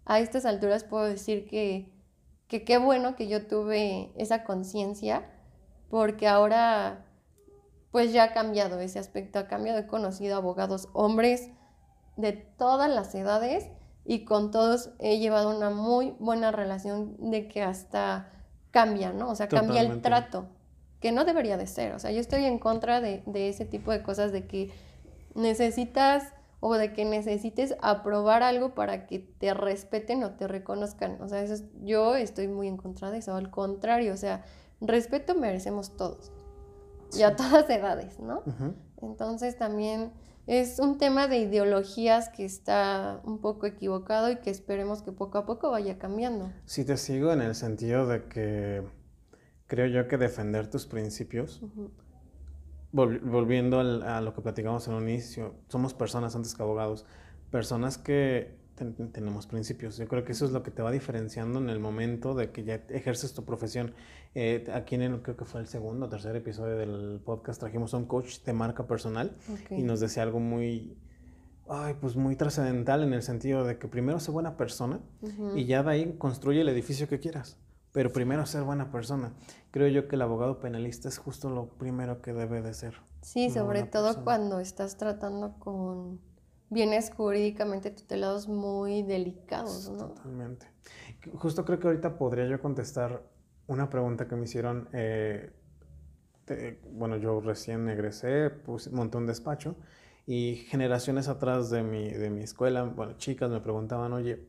a 0.06 0.20
estas 0.20 0.46
alturas 0.46 0.84
puedo 0.84 1.04
decir 1.04 1.46
que, 1.46 1.92
que 2.48 2.64
qué 2.64 2.78
bueno 2.78 3.14
que 3.14 3.28
yo 3.28 3.46
tuve 3.46 4.10
esa 4.16 4.42
conciencia, 4.44 5.30
porque 5.90 6.26
ahora 6.26 7.04
pues 7.90 8.12
ya 8.12 8.24
ha 8.24 8.32
cambiado 8.32 8.80
ese 8.80 8.98
aspecto, 8.98 9.38
ha 9.38 9.46
cambiado, 9.46 9.78
he 9.78 9.86
conocido 9.86 10.36
abogados 10.36 10.88
hombres 10.92 11.50
de 12.16 12.32
todas 12.32 12.90
las 12.90 13.14
edades 13.14 13.68
y 14.04 14.24
con 14.24 14.50
todos 14.50 14.90
he 14.98 15.18
llevado 15.18 15.54
una 15.54 15.70
muy 15.70 16.14
buena 16.18 16.50
relación 16.50 17.30
de 17.30 17.48
que 17.48 17.62
hasta 17.62 18.32
cambia, 18.70 19.12
¿no? 19.12 19.30
O 19.30 19.34
sea, 19.34 19.48
cambia 19.48 19.80
el 19.80 20.02
trato, 20.02 20.46
que 21.00 21.12
no 21.12 21.24
debería 21.24 21.56
de 21.56 21.66
ser. 21.66 21.94
O 21.94 21.98
sea, 21.98 22.10
yo 22.10 22.20
estoy 22.20 22.44
en 22.44 22.58
contra 22.58 23.00
de, 23.00 23.22
de 23.26 23.48
ese 23.48 23.64
tipo 23.64 23.92
de 23.92 24.02
cosas, 24.02 24.32
de 24.32 24.46
que 24.46 24.70
necesitas 25.34 26.32
o 26.60 26.74
de 26.74 26.92
que 26.92 27.04
necesites 27.04 27.76
aprobar 27.80 28.42
algo 28.42 28.74
para 28.74 29.06
que 29.06 29.18
te 29.18 29.54
respeten 29.54 30.24
o 30.24 30.32
te 30.32 30.48
reconozcan. 30.48 31.20
O 31.22 31.28
sea, 31.28 31.42
eso 31.42 31.64
yo 31.82 32.16
estoy 32.16 32.48
muy 32.48 32.68
en 32.68 32.76
contra 32.76 33.10
de 33.10 33.18
eso. 33.18 33.34
Al 33.34 33.50
contrario, 33.50 34.12
o 34.12 34.16
sea, 34.16 34.44
respeto 34.80 35.34
merecemos 35.34 35.96
todos. 35.96 36.32
Y 37.16 37.22
a 37.22 37.36
todas 37.36 37.70
edades, 37.70 38.18
¿no? 38.18 38.42
Entonces 39.00 39.56
también 39.56 40.12
es 40.46 40.78
un 40.78 40.98
tema 40.98 41.28
de 41.28 41.38
ideologías 41.38 42.28
que 42.30 42.44
está 42.44 43.20
un 43.24 43.38
poco 43.38 43.66
equivocado 43.66 44.30
y 44.30 44.36
que 44.36 44.50
esperemos 44.50 45.02
que 45.02 45.12
poco 45.12 45.38
a 45.38 45.46
poco 45.46 45.70
vaya 45.70 45.98
cambiando. 45.98 46.50
Sí, 46.64 46.84
te 46.84 46.96
sigo 46.96 47.32
en 47.32 47.40
el 47.40 47.54
sentido 47.54 48.06
de 48.06 48.24
que 48.24 48.82
creo 49.66 49.86
yo 49.86 50.08
que 50.08 50.16
defender 50.16 50.68
tus 50.68 50.86
principios 50.86 51.62
volviendo 52.92 53.80
a 53.80 54.20
lo 54.20 54.34
que 54.34 54.40
platicamos 54.40 54.88
en 54.88 54.94
un 54.94 55.08
inicio, 55.08 55.54
somos 55.68 55.94
personas 55.94 56.34
antes 56.34 56.54
que 56.54 56.62
abogados, 56.62 57.04
personas 57.50 57.98
que 57.98 58.56
tenemos 59.12 59.46
principios. 59.46 59.96
Yo 59.96 60.06
creo 60.06 60.24
que 60.24 60.32
eso 60.32 60.44
es 60.44 60.52
lo 60.52 60.62
que 60.62 60.70
te 60.70 60.82
va 60.82 60.90
diferenciando 60.90 61.58
en 61.58 61.68
el 61.68 61.80
momento 61.80 62.34
de 62.34 62.50
que 62.50 62.64
ya 62.64 62.76
ejerces 62.88 63.34
tu 63.34 63.44
profesión. 63.44 63.92
Eh, 64.34 64.66
aquí 64.72 64.94
en 64.94 65.02
el, 65.02 65.22
creo 65.22 65.36
que 65.36 65.44
fue 65.44 65.60
el 65.60 65.66
segundo 65.66 66.06
o 66.06 66.08
tercer 66.08 66.36
episodio 66.36 66.76
del 66.76 67.20
podcast 67.24 67.60
trajimos 67.60 67.92
a 67.94 67.96
un 67.96 68.06
coach 68.06 68.40
de 68.44 68.52
marca 68.52 68.86
personal 68.86 69.36
y 69.70 69.82
nos 69.82 70.00
decía 70.00 70.22
algo 70.22 70.38
muy, 70.38 70.96
ay, 71.68 71.94
pues 72.00 72.14
muy 72.14 72.36
trascendental 72.36 73.02
en 73.02 73.12
el 73.12 73.22
sentido 73.22 73.64
de 73.64 73.78
que 73.78 73.88
primero 73.88 74.20
sé 74.20 74.30
buena 74.30 74.56
persona 74.56 75.00
y 75.56 75.64
ya 75.64 75.82
de 75.82 75.90
ahí 75.90 76.14
construye 76.18 76.60
el 76.60 76.68
edificio 76.68 77.08
que 77.08 77.18
quieras 77.18 77.58
pero 77.92 78.12
primero 78.12 78.46
ser 78.46 78.62
buena 78.62 78.92
persona. 78.92 79.32
Creo 79.70 79.88
yo 79.88 80.08
que 80.08 80.16
el 80.16 80.22
abogado 80.22 80.60
penalista 80.60 81.08
es 81.08 81.18
justo 81.18 81.50
lo 81.50 81.68
primero 81.68 82.22
que 82.22 82.32
debe 82.32 82.62
de 82.62 82.74
ser. 82.74 82.94
Sí, 83.22 83.50
sobre 83.50 83.82
todo 83.82 84.24
cuando 84.24 84.60
estás 84.60 84.96
tratando 84.96 85.58
con 85.58 86.20
bienes 86.70 87.10
jurídicamente 87.14 87.90
tutelados 87.90 88.48
muy 88.48 89.02
delicados, 89.02 89.90
¿no? 89.90 90.08
Totalmente. 90.08 90.66
Justo 91.34 91.64
creo 91.64 91.78
que 91.78 91.86
ahorita 91.88 92.16
podría 92.16 92.46
yo 92.46 92.60
contestar 92.60 93.22
una 93.66 93.90
pregunta 93.90 94.26
que 94.26 94.36
me 94.36 94.44
hicieron. 94.44 94.88
Eh, 94.92 95.52
bueno, 96.92 97.16
yo 97.16 97.40
recién 97.40 97.88
egresé, 97.88 98.50
pues, 98.50 98.90
monté 98.90 99.18
un 99.18 99.26
despacho 99.26 99.76
y 100.26 100.56
generaciones 100.68 101.28
atrás 101.28 101.70
de 101.70 101.82
mi, 101.82 102.10
de 102.10 102.30
mi 102.30 102.42
escuela, 102.42 102.84
bueno, 102.84 103.14
chicas 103.16 103.50
me 103.50 103.60
preguntaban, 103.60 104.12
oye, 104.12 104.46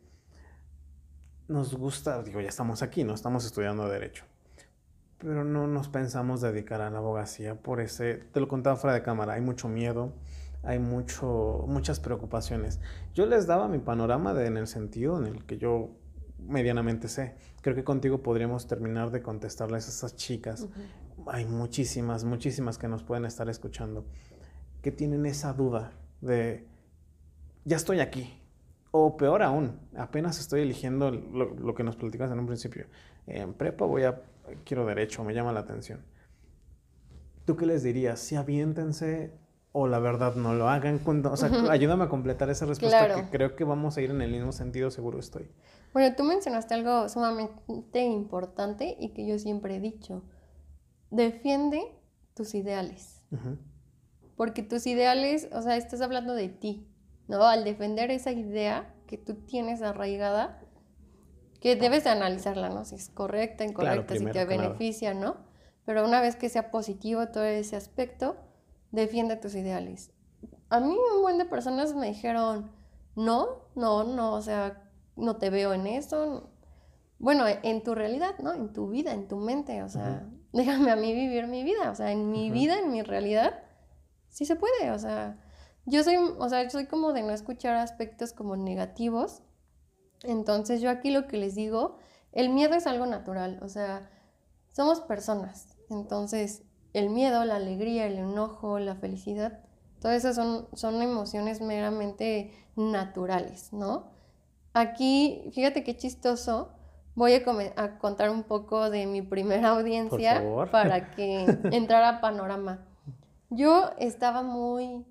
nos 1.47 1.73
gusta, 1.73 2.21
digo, 2.21 2.41
ya 2.41 2.49
estamos 2.49 2.81
aquí, 2.81 3.03
no 3.03 3.13
estamos 3.13 3.45
estudiando 3.45 3.87
derecho, 3.87 4.25
pero 5.19 5.43
no 5.43 5.67
nos 5.67 5.89
pensamos 5.89 6.41
dedicar 6.41 6.81
a 6.81 6.89
la 6.89 6.99
abogacía 6.99 7.55
por 7.55 7.81
ese, 7.81 8.15
te 8.15 8.39
lo 8.39 8.47
contaba 8.47 8.77
fuera 8.77 8.93
de 8.93 9.03
cámara, 9.03 9.33
hay 9.33 9.41
mucho 9.41 9.67
miedo, 9.67 10.13
hay 10.63 10.79
mucho, 10.79 11.65
muchas 11.67 11.99
preocupaciones. 11.99 12.79
Yo 13.13 13.25
les 13.25 13.45
daba 13.45 13.67
mi 13.67 13.79
panorama 13.79 14.33
de, 14.33 14.47
en 14.47 14.57
el 14.57 14.67
sentido 14.67 15.17
en 15.17 15.27
el 15.27 15.45
que 15.45 15.57
yo 15.57 15.91
medianamente 16.39 17.07
sé. 17.07 17.35
Creo 17.61 17.75
que 17.75 17.83
contigo 17.83 18.23
podríamos 18.23 18.67
terminar 18.67 19.11
de 19.11 19.21
contestarles 19.21 19.87
a 19.87 19.89
esas 19.89 20.15
chicas. 20.15 20.67
Hay 21.27 21.45
muchísimas, 21.45 22.23
muchísimas 22.23 22.77
que 22.77 22.87
nos 22.87 23.03
pueden 23.03 23.25
estar 23.25 23.49
escuchando, 23.49 24.05
que 24.81 24.91
tienen 24.91 25.25
esa 25.25 25.53
duda 25.53 25.91
de, 26.21 26.65
ya 27.65 27.75
estoy 27.75 27.99
aquí, 27.99 28.39
o 28.91 29.17
peor 29.17 29.43
aún, 29.43 29.79
apenas 29.95 30.39
estoy 30.39 30.61
eligiendo 30.61 31.11
lo, 31.11 31.75
que 31.75 31.83
nos 31.83 31.95
platicas 31.95 32.31
en 32.31 32.39
un 32.39 32.47
principio. 32.47 32.87
En 33.27 33.53
prepa 33.53 33.85
voy 33.85 34.03
a, 34.03 34.21
quiero 34.65 34.85
derecho, 34.85 35.23
me 35.23 35.33
llama 35.33 35.51
la 35.51 35.61
atención. 35.61 36.03
¿Tú 37.45 37.55
qué 37.55 37.65
les 37.65 37.83
dirías? 37.83 38.19
Si 38.19 38.35
aviéntense 38.35 39.33
o 39.71 39.87
la 39.87 39.99
verdad 39.99 40.35
no 40.35 40.53
lo 40.53 40.69
hagan. 40.69 41.01
O 41.05 41.37
sea, 41.37 41.49
ayúdame 41.69 42.05
a 42.05 42.09
completar 42.09 42.49
esa 42.49 42.65
respuesta 42.65 43.15
que 43.15 43.29
creo 43.29 43.55
que 43.55 43.63
vamos 43.63 43.97
a 43.97 44.01
ir 44.01 44.11
en 44.11 44.21
el 44.21 44.31
mismo 44.31 44.51
sentido, 44.51 44.91
seguro 44.91 45.19
estoy. 45.19 45.49
Bueno, 45.93 46.15
tú 46.15 46.23
mencionaste 46.23 46.75
algo 46.75 47.09
sumamente 47.09 48.03
importante 48.03 48.95
y 48.99 49.13
que 49.13 49.25
yo 49.27 49.39
siempre 49.39 49.75
he 49.75 49.79
dicho. 49.79 50.23
Defiende 51.09 51.81
tus 52.35 52.53
ideales. 52.53 53.23
Porque 54.35 54.63
tus 54.63 54.85
ideales, 54.87 55.49
o 55.51 55.61
sea, 55.61 55.75
estás 55.77 56.01
hablando 56.01 56.33
de 56.33 56.49
ti. 56.49 56.87
¿no? 57.29 57.43
Al 57.43 57.63
defender 57.63 58.11
esa 58.11 58.31
idea 58.31 58.93
que 59.07 59.17
tú 59.17 59.35
tienes 59.35 59.81
arraigada, 59.81 60.58
que 61.59 61.75
debes 61.75 62.03
de 62.03 62.11
analizarla, 62.11 62.69
¿no? 62.69 62.85
Si 62.85 62.95
es 62.95 63.09
correcta, 63.09 63.63
incorrecta, 63.63 64.15
si 64.15 64.25
te 64.25 64.45
beneficia, 64.45 65.13
¿no? 65.13 65.37
Pero 65.85 66.05
una 66.05 66.21
vez 66.21 66.35
que 66.35 66.49
sea 66.49 66.71
positivo 66.71 67.27
todo 67.29 67.43
ese 67.43 67.75
aspecto, 67.75 68.37
defiende 68.91 69.35
tus 69.35 69.55
ideales. 69.55 70.11
A 70.69 70.79
mí 70.79 70.95
un 71.15 71.21
buen 71.21 71.37
de 71.37 71.45
personas 71.45 71.95
me 71.95 72.07
dijeron, 72.07 72.71
no, 73.15 73.63
no, 73.75 74.03
no, 74.03 74.33
o 74.33 74.41
sea, 74.41 74.89
no 75.15 75.37
te 75.37 75.49
veo 75.49 75.73
en 75.73 75.87
eso. 75.87 76.49
Bueno, 77.17 77.45
en 77.47 77.83
tu 77.83 77.95
realidad, 77.95 78.35
¿no? 78.39 78.53
En 78.53 78.71
tu 78.71 78.87
vida, 78.89 79.13
en 79.13 79.27
tu 79.27 79.37
mente, 79.37 79.83
o 79.83 79.89
sea, 79.89 80.29
déjame 80.53 80.91
a 80.91 80.95
mí 80.95 81.13
vivir 81.13 81.47
mi 81.47 81.63
vida, 81.63 81.91
o 81.91 81.95
sea, 81.95 82.11
en 82.11 82.31
mi 82.31 82.51
vida, 82.51 82.79
en 82.79 82.91
mi 82.91 83.01
realidad, 83.01 83.63
sí 84.29 84.45
se 84.45 84.55
puede, 84.55 84.91
o 84.91 84.99
sea, 84.99 85.37
yo 85.85 86.03
soy, 86.03 86.15
o 86.15 86.49
sea, 86.49 86.69
soy 86.69 86.85
como 86.85 87.13
de 87.13 87.23
no 87.23 87.31
escuchar 87.31 87.75
aspectos 87.75 88.31
como 88.31 88.55
negativos. 88.55 89.41
Entonces 90.23 90.81
yo 90.81 90.89
aquí 90.89 91.11
lo 91.11 91.27
que 91.27 91.37
les 91.37 91.55
digo, 91.55 91.97
el 92.31 92.49
miedo 92.49 92.75
es 92.75 92.87
algo 92.87 93.05
natural, 93.05 93.59
o 93.61 93.69
sea, 93.69 94.09
somos 94.71 95.01
personas. 95.01 95.77
Entonces 95.89 96.63
el 96.93 97.09
miedo, 97.09 97.45
la 97.45 97.55
alegría, 97.55 98.07
el 98.07 98.17
enojo, 98.17 98.79
la 98.79 98.95
felicidad, 98.95 99.59
todas 100.01 100.17
esas 100.17 100.35
son, 100.35 100.67
son 100.73 101.01
emociones 101.01 101.61
meramente 101.61 102.51
naturales, 102.75 103.73
¿no? 103.73 104.07
Aquí, 104.73 105.49
fíjate 105.53 105.83
qué 105.83 105.97
chistoso, 105.97 106.69
voy 107.15 107.33
a, 107.33 107.43
a 107.75 107.97
contar 107.99 108.29
un 108.29 108.43
poco 108.43 108.89
de 108.89 109.05
mi 109.05 109.21
primera 109.21 109.69
audiencia 109.77 110.43
para 110.71 111.11
que 111.15 111.45
entrara 111.71 112.09
a 112.09 112.21
panorama. 112.21 112.85
Yo 113.49 113.91
estaba 113.97 114.43
muy 114.43 115.05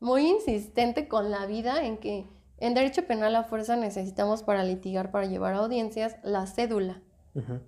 muy 0.00 0.26
insistente 0.26 1.06
con 1.06 1.30
la 1.30 1.46
vida 1.46 1.84
en 1.84 1.98
que 1.98 2.26
en 2.60 2.74
derecho 2.74 3.06
penal 3.06 3.34
a 3.36 3.44
fuerza 3.44 3.76
necesitamos 3.76 4.42
para 4.42 4.62
litigar, 4.64 5.10
para 5.10 5.26
llevar 5.26 5.54
audiencias, 5.54 6.16
la 6.22 6.46
cédula. 6.46 7.02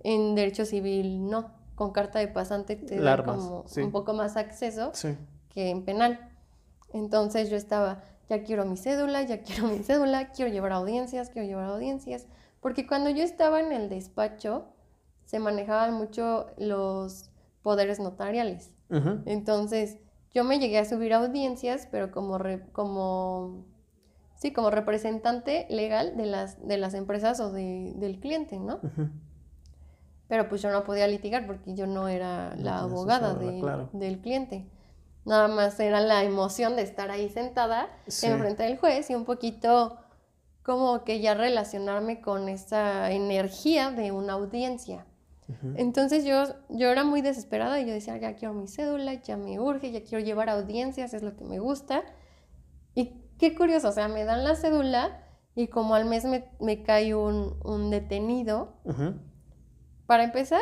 En 0.03 0.35
derecho 0.35 0.65
civil 0.65 1.29
no. 1.29 1.51
Con 1.75 1.91
carta 1.91 2.19
de 2.19 2.27
pasante 2.27 2.75
te 2.75 2.99
da 2.99 3.23
como 3.23 3.65
un 3.77 3.91
poco 3.91 4.13
más 4.13 4.37
acceso 4.37 4.91
que 5.49 5.69
en 5.69 5.83
penal. 5.83 6.29
Entonces 6.93 7.49
yo 7.49 7.57
estaba, 7.57 8.03
ya 8.29 8.43
quiero 8.43 8.65
mi 8.65 8.77
cédula, 8.77 9.23
ya 9.23 9.41
quiero 9.41 9.67
mi 9.67 9.79
cédula, 9.79 10.31
quiero 10.31 10.51
llevar 10.51 10.73
audiencias, 10.73 11.29
quiero 11.29 11.47
llevar 11.47 11.65
audiencias. 11.65 12.27
Porque 12.61 12.87
cuando 12.87 13.09
yo 13.09 13.23
estaba 13.23 13.59
en 13.59 13.71
el 13.71 13.89
despacho, 13.89 14.65
se 15.25 15.39
manejaban 15.39 15.93
mucho 15.93 16.47
los 16.57 17.29
poderes 17.61 17.99
notariales. 17.99 18.69
Entonces, 19.25 19.97
yo 20.33 20.43
me 20.43 20.59
llegué 20.59 20.77
a 20.77 20.85
subir 20.85 21.13
a 21.13 21.17
audiencias, 21.17 21.87
pero 21.89 22.11
como, 22.11 22.37
como, 22.71 23.65
sí, 24.43 24.51
como 24.51 24.69
representante 24.69 25.65
legal 25.69 26.17
de 26.17 26.25
las, 26.25 26.67
de 26.67 26.77
las 26.77 26.93
empresas 26.95 27.39
o 27.39 27.53
del 27.53 28.19
cliente, 28.19 28.59
¿no? 28.59 28.81
Pero 30.27 30.49
pues 30.49 30.61
yo 30.61 30.69
no 30.69 30.83
podía 30.83 31.07
litigar 31.07 31.47
porque 31.47 31.75
yo 31.75 31.87
no 31.87 32.09
era 32.09 32.53
la 32.57 32.79
abogada 32.79 33.35
del 33.35 34.19
cliente. 34.19 34.67
Nada 35.23 35.47
más 35.47 35.79
era 35.79 36.01
la 36.01 36.25
emoción 36.25 36.75
de 36.75 36.81
estar 36.81 37.09
ahí 37.09 37.29
sentada 37.29 37.87
en 38.21 38.37
frente 38.37 38.63
del 38.63 38.77
juez 38.77 39.09
y 39.09 39.15
un 39.15 39.23
poquito 39.23 39.97
como 40.61 41.05
que 41.05 41.21
ya 41.21 41.35
relacionarme 41.35 42.19
con 42.19 42.49
esa 42.49 43.11
energía 43.11 43.91
de 43.91 44.11
una 44.11 44.33
audiencia. 44.33 45.05
Entonces 45.75 46.25
yo, 46.25 46.43
yo 46.67 46.89
era 46.89 47.05
muy 47.05 47.21
desesperada 47.21 47.79
y 47.79 47.85
yo 47.85 47.93
decía, 47.93 48.17
ya 48.17 48.35
quiero 48.35 48.53
mi 48.53 48.67
cédula, 48.67 49.21
ya 49.21 49.37
me 49.37 49.57
urge, 49.57 49.91
ya 49.91 50.03
quiero 50.03 50.21
llevar 50.21 50.49
audiencias, 50.49 51.13
es 51.13 51.21
lo 51.21 51.37
que 51.37 51.45
me 51.45 51.59
gusta. 51.59 52.03
Y 52.93 53.22
qué 53.43 53.55
curioso, 53.55 53.89
o 53.89 53.91
sea, 53.91 54.07
me 54.07 54.23
dan 54.23 54.45
la 54.45 54.55
cédula 54.55 55.21
y 55.53 55.67
como 55.67 55.95
al 55.95 56.05
mes 56.05 56.23
me, 56.23 56.83
cae 56.83 57.13
un, 57.13 57.89
detenido. 57.89 58.77
Para 60.05 60.23
empezar, 60.23 60.61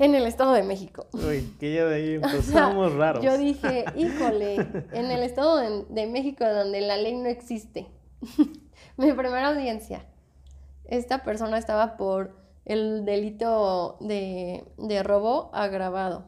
en 0.00 0.16
el 0.16 0.26
Estado 0.26 0.54
de 0.54 0.64
México. 0.64 1.06
Uy, 1.12 1.54
que 1.60 1.72
ya 1.72 1.84
de 1.84 1.94
ahí 1.94 2.14
empezamos 2.20 2.92
raros. 2.94 3.24
Yo 3.24 3.38
dije, 3.38 3.84
híjole, 3.94 4.56
en 4.90 5.12
el 5.12 5.22
Estado 5.22 5.56
de, 5.58 5.84
de 5.88 6.06
México 6.08 6.44
donde 6.44 6.80
la 6.80 6.96
ley 6.96 7.14
no 7.14 7.28
existe. 7.28 7.86
Mi 8.96 9.12
primera 9.12 9.50
audiencia. 9.50 10.04
Esta 10.86 11.22
persona 11.22 11.58
estaba 11.58 11.96
por 11.96 12.34
el 12.64 13.04
delito 13.04 13.98
de, 14.00 14.64
de 14.78 15.02
robo 15.04 15.50
agravado, 15.54 16.24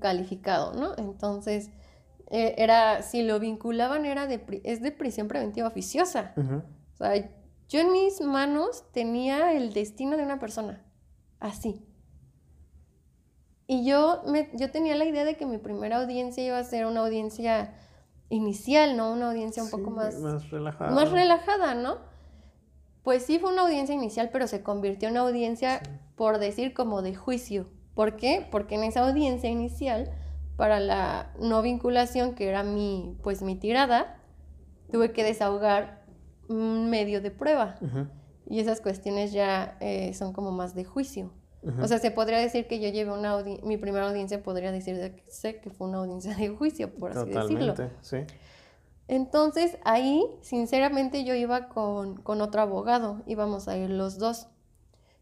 calificado, 0.00 0.72
¿no? 0.72 0.94
Entonces, 0.96 1.70
eh, 2.30 2.54
era, 2.58 3.02
si 3.02 3.22
lo 3.22 3.38
vinculaban, 3.40 4.04
era 4.04 4.26
de, 4.26 4.60
es 4.64 4.80
de 4.82 4.92
prisión 4.92 5.28
preventiva 5.28 5.68
oficiosa. 5.68 6.34
O 6.36 6.96
sea, 6.96 7.14
yo 7.68 7.80
en 7.80 7.92
mis 7.92 8.20
manos 8.20 8.84
tenía 8.92 9.52
el 9.52 9.72
destino 9.72 10.16
de 10.16 10.22
una 10.22 10.38
persona, 10.38 10.84
así. 11.40 11.84
Y 13.66 13.84
yo, 13.84 14.22
me, 14.26 14.48
yo 14.54 14.70
tenía 14.70 14.94
la 14.96 15.04
idea 15.04 15.24
de 15.24 15.36
que 15.36 15.44
mi 15.44 15.58
primera 15.58 15.98
audiencia 15.98 16.44
iba 16.44 16.58
a 16.58 16.64
ser 16.64 16.86
una 16.86 17.00
audiencia 17.00 17.74
inicial, 18.30 18.96
¿no? 18.96 19.12
Una 19.12 19.30
audiencia 19.30 19.62
un 19.62 19.68
Sí, 19.68 19.76
poco 19.76 19.90
más, 19.90 20.18
más 20.20 20.50
relajada. 20.50 20.90
más 20.90 21.10
relajada, 21.10 21.74
¿no? 21.74 21.98
Pues 23.02 23.24
sí 23.24 23.38
fue 23.38 23.52
una 23.52 23.62
audiencia 23.62 23.94
inicial, 23.94 24.30
pero 24.32 24.46
se 24.46 24.62
convirtió 24.62 25.08
en 25.08 25.14
una 25.14 25.22
audiencia, 25.22 25.82
por 26.16 26.38
decir, 26.38 26.72
como 26.74 27.02
de 27.02 27.14
juicio. 27.14 27.68
¿Por 27.94 28.16
qué? 28.16 28.46
Porque 28.50 28.74
en 28.76 28.84
esa 28.84 29.06
audiencia 29.06 29.50
inicial, 29.50 30.10
para 30.58 30.78
la 30.80 31.32
no 31.40 31.62
vinculación, 31.62 32.34
que 32.34 32.48
era 32.48 32.62
mi, 32.62 33.16
pues 33.22 33.40
mi 33.40 33.56
tirada, 33.56 34.18
tuve 34.92 35.12
que 35.12 35.24
desahogar 35.24 36.04
un 36.48 36.90
medio 36.90 37.22
de 37.22 37.30
prueba. 37.30 37.76
Y 38.50 38.60
esas 38.60 38.80
cuestiones 38.82 39.32
ya 39.32 39.76
eh, 39.80 40.12
son 40.14 40.32
como 40.34 40.50
más 40.50 40.74
de 40.74 40.84
juicio. 40.84 41.32
O 41.82 41.86
sea, 41.88 41.98
se 41.98 42.10
podría 42.10 42.38
decir 42.38 42.66
que 42.66 42.80
yo 42.80 42.88
llevé 42.88 43.12
una 43.12 43.34
audi- 43.36 43.60
mi 43.62 43.76
primera 43.78 44.08
audiencia, 44.08 44.42
podría 44.42 44.70
decirse 44.72 45.60
que 45.60 45.70
fue 45.70 45.88
una 45.88 45.98
audiencia 45.98 46.34
de 46.34 46.48
juicio, 46.48 46.94
por 46.94 47.12
así 47.12 47.30
decirlo. 47.30 47.74
Totalmente, 47.74 47.96
sí. 48.02 48.18
Entonces 49.06 49.78
ahí, 49.84 50.24
sinceramente, 50.42 51.24
yo 51.24 51.34
iba 51.34 51.68
con, 51.68 52.16
con 52.22 52.40
otro 52.40 52.60
abogado, 52.62 53.22
íbamos 53.26 53.68
a 53.68 53.76
ir 53.76 53.90
los 53.90 54.18
dos. 54.18 54.48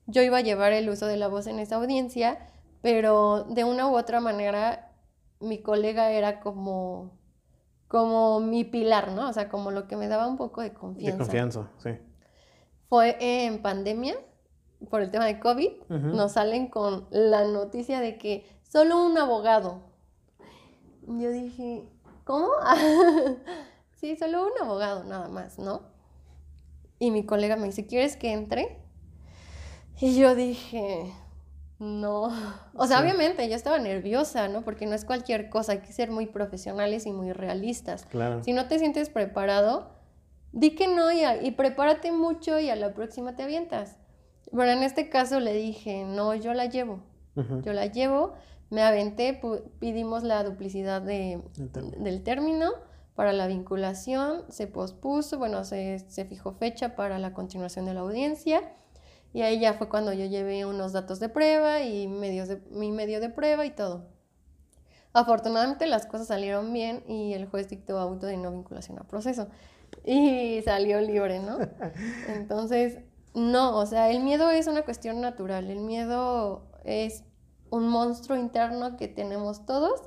Yo 0.06 0.22
iba 0.22 0.38
a 0.38 0.40
llevar 0.40 0.72
el 0.72 0.88
uso 0.88 1.06
de 1.06 1.16
la 1.16 1.28
voz 1.28 1.46
en 1.46 1.58
esa 1.58 1.76
audiencia, 1.76 2.38
pero 2.82 3.44
de 3.44 3.64
una 3.64 3.88
u 3.88 3.96
otra 3.96 4.20
manera 4.20 4.92
mi 5.40 5.60
colega 5.62 6.10
era 6.10 6.40
como, 6.40 7.12
como 7.88 8.40
mi 8.40 8.64
pilar, 8.64 9.12
¿no? 9.12 9.28
O 9.28 9.32
sea, 9.32 9.48
como 9.48 9.70
lo 9.70 9.86
que 9.86 9.96
me 9.96 10.08
daba 10.08 10.26
un 10.26 10.36
poco 10.36 10.60
de 10.62 10.70
De 10.70 10.74
confianza. 10.74 11.18
confianza, 11.18 11.70
sí. 11.78 11.90
Fue 12.88 13.16
en 13.20 13.60
pandemia, 13.62 14.16
por 14.90 15.00
el 15.02 15.10
tema 15.10 15.26
de 15.26 15.40
COVID, 15.40 15.70
Ujú. 15.90 16.06
nos 16.16 16.32
salen 16.32 16.68
con 16.68 17.06
la 17.10 17.44
noticia 17.46 18.00
de 18.00 18.18
que 18.18 18.46
solo 18.68 19.04
un 19.04 19.16
abogado. 19.18 19.80
Yo 21.06 21.30
dije, 21.30 21.88
¿cómo? 22.24 22.48
sí, 23.96 24.16
solo 24.16 24.46
un 24.46 24.52
abogado 24.60 25.04
nada 25.04 25.28
más, 25.28 25.58
¿no? 25.58 25.82
Y 26.98 27.10
mi 27.10 27.24
colega 27.26 27.56
me 27.56 27.66
dice, 27.66 27.86
¿quieres 27.86 28.16
que 28.16 28.32
entre? 28.32 28.78
Y 30.00 30.18
yo 30.18 30.34
dije, 30.34 31.12
no. 31.78 32.30
O 32.74 32.86
sea, 32.86 32.98
Sí. 32.98 33.02
obviamente 33.04 33.48
yo 33.48 33.54
estaba 33.54 33.78
nerviosa, 33.78 34.48
¿no? 34.48 34.62
Porque 34.62 34.86
no 34.86 34.94
es 34.94 35.04
cualquier 35.04 35.48
cosa, 35.48 35.72
hay 35.72 35.78
que 35.78 35.92
ser 35.92 36.10
muy 36.10 36.26
profesionales 36.26 37.06
y 37.06 37.12
muy 37.12 37.32
realistas. 37.32 38.04
Claro. 38.06 38.42
Si 38.44 38.52
no 38.52 38.66
te 38.68 38.78
sientes 38.78 39.08
preparado, 39.10 39.88
di 40.52 40.74
que 40.74 40.88
no 40.88 41.10
y, 41.12 41.22
a- 41.24 41.42
y 41.42 41.52
prepárate 41.52 42.12
mucho 42.12 42.58
y 42.60 42.68
a 42.70 42.76
la 42.76 42.92
próxima 42.94 43.34
te 43.34 43.42
avientas. 43.42 43.96
Bueno, 44.52 44.72
en 44.72 44.82
este 44.82 45.08
caso 45.08 45.40
le 45.40 45.52
dije, 45.54 46.04
no, 46.04 46.34
yo 46.34 46.54
la 46.54 46.66
llevo, 46.66 47.00
yo 47.34 47.72
la 47.72 47.86
llevo, 47.86 48.34
me 48.70 48.82
aventé, 48.82 49.40
pedimos 49.80 50.22
la 50.22 50.44
duplicidad 50.44 51.02
de, 51.02 51.42
término. 51.72 52.04
del 52.04 52.22
término 52.22 52.70
para 53.16 53.32
la 53.32 53.46
vinculación, 53.48 54.44
se 54.48 54.66
pospuso, 54.66 55.38
bueno, 55.38 55.64
se, 55.64 55.98
se 56.08 56.24
fijó 56.26 56.52
fecha 56.52 56.94
para 56.94 57.18
la 57.18 57.32
continuación 57.32 57.86
de 57.86 57.94
la 57.94 58.00
audiencia 58.00 58.60
y 59.36 59.42
ahí 59.42 59.60
ya 59.60 59.74
fue 59.74 59.90
cuando 59.90 60.14
yo 60.14 60.24
llevé 60.24 60.64
unos 60.64 60.94
datos 60.94 61.20
de 61.20 61.28
prueba 61.28 61.82
y 61.82 62.08
medios 62.08 62.48
de, 62.48 62.56
mi 62.70 62.90
medio 62.90 63.20
de 63.20 63.28
prueba 63.28 63.66
y 63.66 63.70
todo. 63.70 64.06
Afortunadamente 65.12 65.86
las 65.86 66.06
cosas 66.06 66.28
salieron 66.28 66.72
bien 66.72 67.04
y 67.06 67.34
el 67.34 67.44
juez 67.44 67.68
dictó 67.68 67.98
auto 67.98 68.24
de 68.24 68.38
no 68.38 68.50
vinculación 68.50 68.98
a 68.98 69.02
proceso 69.02 69.48
y 70.06 70.62
salió 70.64 71.02
libre, 71.02 71.40
¿no? 71.40 71.58
Entonces, 72.28 73.00
no, 73.34 73.76
o 73.76 73.84
sea, 73.84 74.10
el 74.10 74.20
miedo 74.20 74.48
es 74.48 74.68
una 74.68 74.86
cuestión 74.86 75.20
natural, 75.20 75.70
el 75.70 75.80
miedo 75.80 76.62
es 76.84 77.22
un 77.68 77.90
monstruo 77.90 78.38
interno 78.38 78.96
que 78.96 79.06
tenemos 79.06 79.66
todos 79.66 80.00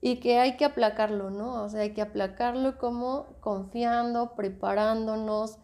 y 0.00 0.16
que 0.16 0.40
hay 0.40 0.56
que 0.56 0.64
aplacarlo, 0.64 1.30
¿no? 1.30 1.62
O 1.62 1.68
sea, 1.68 1.82
hay 1.82 1.94
que 1.94 2.02
aplacarlo 2.02 2.78
como 2.78 3.26
confiando, 3.38 4.34
preparándonos, 4.34 5.60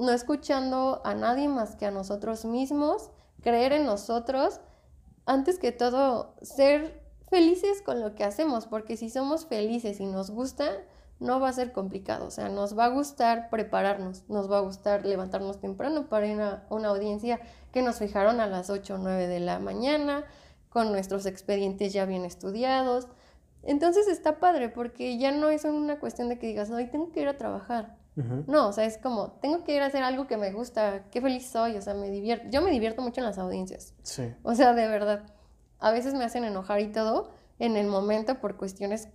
no 0.00 0.12
escuchando 0.12 1.00
a 1.04 1.14
nadie 1.14 1.48
más 1.48 1.76
que 1.76 1.86
a 1.86 1.90
nosotros 1.90 2.44
mismos, 2.44 3.10
creer 3.42 3.72
en 3.72 3.84
nosotros, 3.84 4.60
antes 5.26 5.58
que 5.58 5.72
todo, 5.72 6.34
ser 6.42 7.02
felices 7.28 7.82
con 7.82 8.00
lo 8.00 8.14
que 8.14 8.24
hacemos, 8.24 8.66
porque 8.66 8.96
si 8.96 9.10
somos 9.10 9.46
felices 9.46 10.00
y 10.00 10.06
nos 10.06 10.30
gusta, 10.30 10.72
no 11.20 11.38
va 11.38 11.50
a 11.50 11.52
ser 11.52 11.72
complicado, 11.72 12.26
o 12.26 12.30
sea, 12.30 12.48
nos 12.48 12.76
va 12.76 12.86
a 12.86 12.88
gustar 12.88 13.50
prepararnos, 13.50 14.24
nos 14.28 14.50
va 14.50 14.58
a 14.58 14.62
gustar 14.62 15.04
levantarnos 15.04 15.60
temprano 15.60 16.08
para 16.08 16.26
ir 16.26 16.40
a 16.40 16.66
una 16.70 16.88
audiencia 16.88 17.40
que 17.72 17.82
nos 17.82 17.98
fijaron 17.98 18.40
a 18.40 18.46
las 18.46 18.70
8 18.70 18.94
o 18.94 18.98
9 18.98 19.26
de 19.26 19.40
la 19.40 19.58
mañana, 19.58 20.24
con 20.70 20.92
nuestros 20.92 21.26
expedientes 21.26 21.92
ya 21.92 22.06
bien 22.06 22.24
estudiados. 22.24 23.08
Entonces 23.62 24.08
está 24.08 24.40
padre 24.40 24.70
porque 24.70 25.18
ya 25.18 25.32
no 25.32 25.50
es 25.50 25.64
una 25.64 26.00
cuestión 26.00 26.30
de 26.30 26.38
que 26.38 26.46
digas, 26.46 26.70
hoy 26.70 26.86
tengo 26.86 27.12
que 27.12 27.20
ir 27.20 27.28
a 27.28 27.36
trabajar. 27.36 27.99
No, 28.46 28.68
o 28.68 28.72
sea, 28.72 28.84
es 28.84 28.98
como, 28.98 29.32
tengo 29.40 29.64
que 29.64 29.74
ir 29.74 29.82
a 29.82 29.86
hacer 29.86 30.02
algo 30.02 30.26
que 30.26 30.36
me 30.36 30.52
gusta, 30.52 31.04
qué 31.10 31.20
feliz 31.20 31.46
soy, 31.46 31.76
o 31.76 31.82
sea, 31.82 31.94
me 31.94 32.10
divierto. 32.10 32.46
Yo 32.50 32.62
me 32.62 32.70
divierto 32.70 33.02
mucho 33.02 33.20
en 33.20 33.26
las 33.26 33.38
audiencias, 33.38 33.94
Sí. 34.02 34.32
o 34.42 34.54
sea, 34.54 34.74
de 34.74 34.86
verdad. 34.88 35.24
A 35.78 35.90
veces 35.92 36.14
me 36.14 36.24
hacen 36.24 36.44
enojar 36.44 36.80
y 36.80 36.92
todo 36.92 37.30
en 37.58 37.76
el 37.76 37.86
momento 37.86 38.40
por 38.40 38.56
cuestiones 38.56 39.08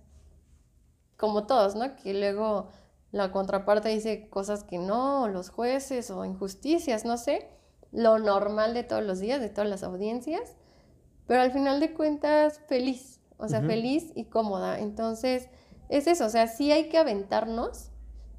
como 1.16 1.46
todos, 1.46 1.74
¿no? 1.76 1.94
Que 1.96 2.12
luego 2.14 2.68
la 3.12 3.30
contraparte 3.32 3.88
dice 3.88 4.28
cosas 4.28 4.64
que 4.64 4.78
no, 4.78 5.28
los 5.28 5.48
jueces 5.50 6.10
o 6.10 6.24
injusticias, 6.24 7.04
no 7.04 7.16
sé, 7.16 7.48
lo 7.92 8.18
normal 8.18 8.74
de 8.74 8.82
todos 8.82 9.02
los 9.02 9.20
días, 9.20 9.40
de 9.40 9.48
todas 9.48 9.70
las 9.70 9.82
audiencias, 9.82 10.56
pero 11.26 11.40
al 11.40 11.52
final 11.52 11.80
de 11.80 11.94
cuentas 11.94 12.60
feliz, 12.68 13.20
o 13.38 13.48
sea, 13.48 13.62
feliz 13.62 14.12
y 14.14 14.24
cómoda. 14.24 14.78
Entonces, 14.80 15.48
es 15.88 16.06
eso, 16.06 16.26
o 16.26 16.28
sea, 16.28 16.46
sí 16.48 16.72
hay 16.72 16.88
que 16.88 16.98
aventarnos 16.98 17.90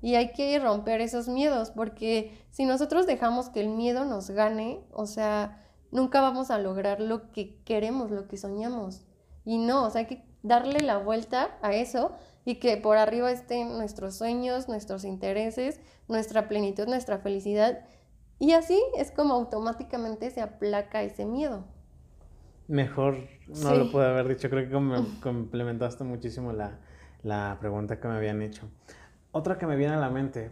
y 0.02 0.16
hay 0.16 0.32
que 0.34 0.58
romper 0.60 1.02
esos 1.02 1.28
miedos, 1.28 1.72
porque 1.72 2.38
si 2.52 2.66
nosotros 2.66 3.06
dejamos 3.08 3.50
que 3.50 3.60
el 3.62 3.70
miedo 3.70 4.06
nos 4.06 4.30
gane, 4.30 4.82
o 4.92 5.06
sea, 5.06 5.64
nunca 5.92 6.22
vamos 6.22 6.52
a 6.52 6.60
lograr 6.60 7.00
lo 7.02 7.32
que 7.32 7.58
queremos, 7.64 8.12
lo 8.12 8.28
que 8.28 8.38
soñamos. 8.38 9.06
Y 9.46 9.58
no, 9.58 9.86
o 9.86 9.90
sea, 9.90 10.00
hay 10.02 10.08
que 10.08 10.24
darle 10.44 10.80
la 10.82 10.98
vuelta 10.98 11.58
a 11.62 11.74
eso 11.74 12.12
y 12.46 12.56
que 12.56 12.78
por 12.78 12.98
arriba 12.98 13.32
estén 13.32 13.78
nuestros 13.78 14.16
sueños, 14.16 14.68
nuestros 14.68 15.04
intereses, 15.04 15.80
nuestra 16.08 16.48
plenitud, 16.48 16.88
nuestra 16.88 17.18
felicidad. 17.18 17.86
Y 18.40 18.52
así 18.52 18.80
es 18.98 19.12
como 19.12 19.34
automáticamente 19.34 20.30
se 20.30 20.42
aplaca 20.42 21.02
ese 21.02 21.26
miedo. 21.26 21.66
Mejor 22.68 23.18
no 23.48 23.56
Sí. 23.56 23.78
lo 23.78 23.92
pude 23.92 24.06
haber 24.06 24.28
dicho. 24.28 24.50
Creo 24.50 24.66
que 24.66 24.72
com- 24.74 25.20
complementaste 25.22 26.04
muchísimo 26.04 26.52
la, 26.54 26.80
la 27.24 27.58
pregunta 27.60 28.00
que 28.00 28.08
me 28.08 28.16
habían 28.16 28.42
hecho. 28.42 28.70
Otra 29.32 29.58
que 29.58 29.68
me 29.68 29.76
viene 29.76 29.94
a 29.96 30.00
la 30.00 30.10
mente. 30.10 30.52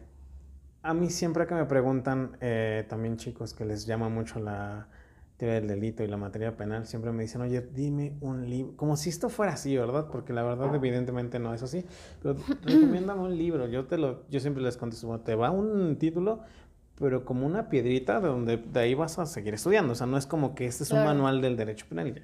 A 0.84 0.94
mí 0.94 1.10
siempre 1.10 1.48
que 1.48 1.56
me 1.56 1.66
preguntan, 1.66 2.38
eh, 2.42 2.86
también 2.88 3.18
chicos 3.18 3.54
que 3.54 3.66
les 3.66 3.86
llama 3.86 4.10
mucho 4.10 4.40
la 4.40 4.88
teoría 5.38 5.56
del 5.60 5.68
delito 5.68 6.04
y 6.04 6.08
la 6.08 6.16
materia 6.18 6.56
penal, 6.56 6.86
siempre 6.86 7.12
me 7.12 7.24
dicen, 7.24 7.42
oye, 7.42 7.60
dime 7.62 8.14
un 8.22 8.50
libro. 8.50 8.78
Como 8.78 8.96
si 8.96 9.10
esto 9.10 9.28
fuera 9.30 9.54
así, 9.54 9.76
¿verdad? 9.76 10.08
Porque 10.12 10.32
la 10.32 10.44
verdad 10.44 10.74
evidentemente 10.76 11.40
no 11.40 11.54
es 11.54 11.64
así. 11.64 11.84
Pero 12.22 12.36
recomiéndame 12.64 13.22
un 13.22 13.36
libro. 13.38 13.68
Yo, 13.68 13.86
te 13.86 13.98
lo, 13.98 14.28
yo 14.30 14.40
siempre 14.40 14.62
les 14.64 14.78
contesto, 14.78 15.20
te 15.22 15.36
va 15.36 15.50
un 15.52 15.98
título, 15.98 16.42
pero 17.00 17.26
como 17.26 17.46
una 17.46 17.68
piedrita 17.68 18.22
de 18.22 18.28
donde 18.28 18.58
de 18.58 18.80
ahí 18.80 18.94
vas 18.94 19.18
a 19.20 19.26
seguir 19.26 19.56
estudiando. 19.56 19.94
O 19.94 19.96
sea, 19.96 20.08
no 20.08 20.18
es 20.18 20.26
como 20.28 20.56
que 20.56 20.68
este 20.68 20.84
es 20.84 20.92
un 20.92 20.98
Claro. 21.00 21.10
manual 21.10 21.42
del 21.42 21.58
derecho 21.58 21.86
penal. 21.90 22.22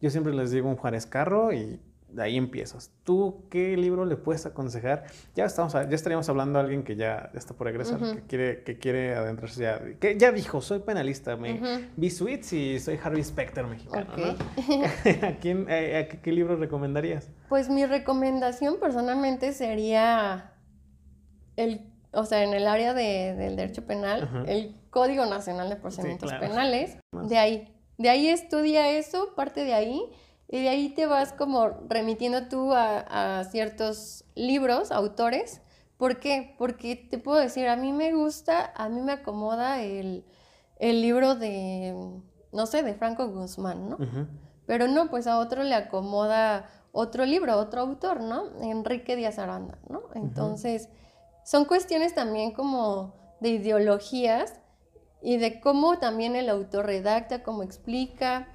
Yo 0.00 0.10
siempre 0.10 0.32
les 0.34 0.50
digo 0.50 0.68
un 0.68 0.76
Juárez 0.76 1.06
Carro 1.06 1.52
y 1.52 1.78
de 2.12 2.22
ahí 2.22 2.36
empiezas. 2.36 2.90
¿Tú 3.04 3.44
qué 3.50 3.76
libro 3.76 4.04
le 4.04 4.16
puedes 4.16 4.46
aconsejar? 4.46 5.04
Ya 5.34 5.44
estamos, 5.44 5.72
ya 5.72 5.80
estaríamos 5.90 6.28
hablando 6.28 6.58
a 6.58 6.62
alguien 6.62 6.82
que 6.82 6.96
ya 6.96 7.30
está 7.34 7.54
por 7.54 7.68
egresar, 7.68 7.98
que 8.00 8.22
quiere, 8.22 8.62
que 8.64 8.78
quiere 8.78 9.14
adentrarse 9.14 9.62
ya, 9.62 9.80
que 9.98 10.16
ya 10.18 10.32
dijo, 10.32 10.60
soy 10.60 10.80
penalista, 10.80 11.36
me 11.36 11.54
Ujú. 11.54 11.66
vi 11.96 12.10
Suits 12.10 12.52
y 12.52 12.78
soy 12.80 12.98
Harvey 13.02 13.22
Specter 13.24 13.66
mexicano. 13.66 14.12
¿no? 14.16 14.26
¿A 15.26 15.32
quién, 15.40 15.66
eh, 15.68 15.96
a 15.98 16.08
qué, 16.08 16.20
qué 16.20 16.32
libro 16.32 16.56
recomendarías? 16.56 17.28
Pues 17.48 17.68
mi 17.68 17.86
recomendación 17.86 18.78
personalmente 18.80 19.52
sería 19.52 20.52
el, 21.56 21.80
o 22.12 22.24
sea, 22.24 22.42
en 22.44 22.54
el 22.54 22.66
área 22.66 22.94
de- 22.94 23.34
del 23.36 23.56
derecho 23.56 23.84
penal, 23.86 24.44
el 24.46 24.74
Código 24.90 25.26
Nacional 25.26 25.68
de 25.68 25.76
Procedimientos 25.76 26.30
claro. 26.30 26.46
Penales. 26.48 26.96
De 27.28 27.38
ahí, 27.38 27.72
de 27.98 28.08
ahí 28.10 28.28
estudia 28.28 28.90
eso, 28.90 29.34
parte 29.36 29.62
de 29.64 29.74
ahí, 29.74 30.02
y 30.52 30.62
de 30.62 30.68
ahí 30.68 30.88
te 30.88 31.06
vas 31.06 31.32
como 31.32 31.68
remitiendo 31.88 32.48
tú 32.48 32.72
a, 32.74 33.44
ciertos 33.50 34.24
libros, 34.34 34.90
autores. 34.90 35.62
¿Por 35.96 36.18
qué? 36.18 36.56
Porque 36.58 36.96
te 36.96 37.18
puedo 37.18 37.38
decir, 37.38 37.68
a 37.68 37.76
mí 37.76 37.92
me 37.92 38.12
gusta, 38.12 38.72
a 38.74 38.88
mí 38.88 39.00
me 39.00 39.12
acomoda 39.12 39.80
el, 39.80 40.24
libro 40.80 41.36
de, 41.36 41.94
no 42.52 42.66
sé, 42.66 42.82
de 42.82 42.94
Franco 42.94 43.28
Guzmán, 43.28 43.90
¿no? 43.90 43.98
Pero 44.66 44.88
no, 44.88 45.08
pues 45.08 45.28
a 45.28 45.38
otro 45.38 45.62
le 45.62 45.74
acomoda 45.74 46.68
otro 46.90 47.24
libro, 47.26 47.56
otro 47.56 47.82
autor, 47.82 48.20
¿no? 48.20 48.60
Enrique 48.60 49.14
Díaz 49.14 49.38
Aranda, 49.38 49.78
¿no? 49.88 50.02
Entonces, 50.14 50.88
son 51.44 51.64
cuestiones 51.64 52.12
también 52.12 52.50
como 52.52 53.14
de 53.38 53.50
ideologías 53.50 54.54
y 55.22 55.36
de 55.36 55.60
cómo 55.60 55.98
también 55.98 56.34
el 56.34 56.48
autor 56.48 56.86
redacta, 56.86 57.44
cómo 57.44 57.62
explica, 57.62 58.48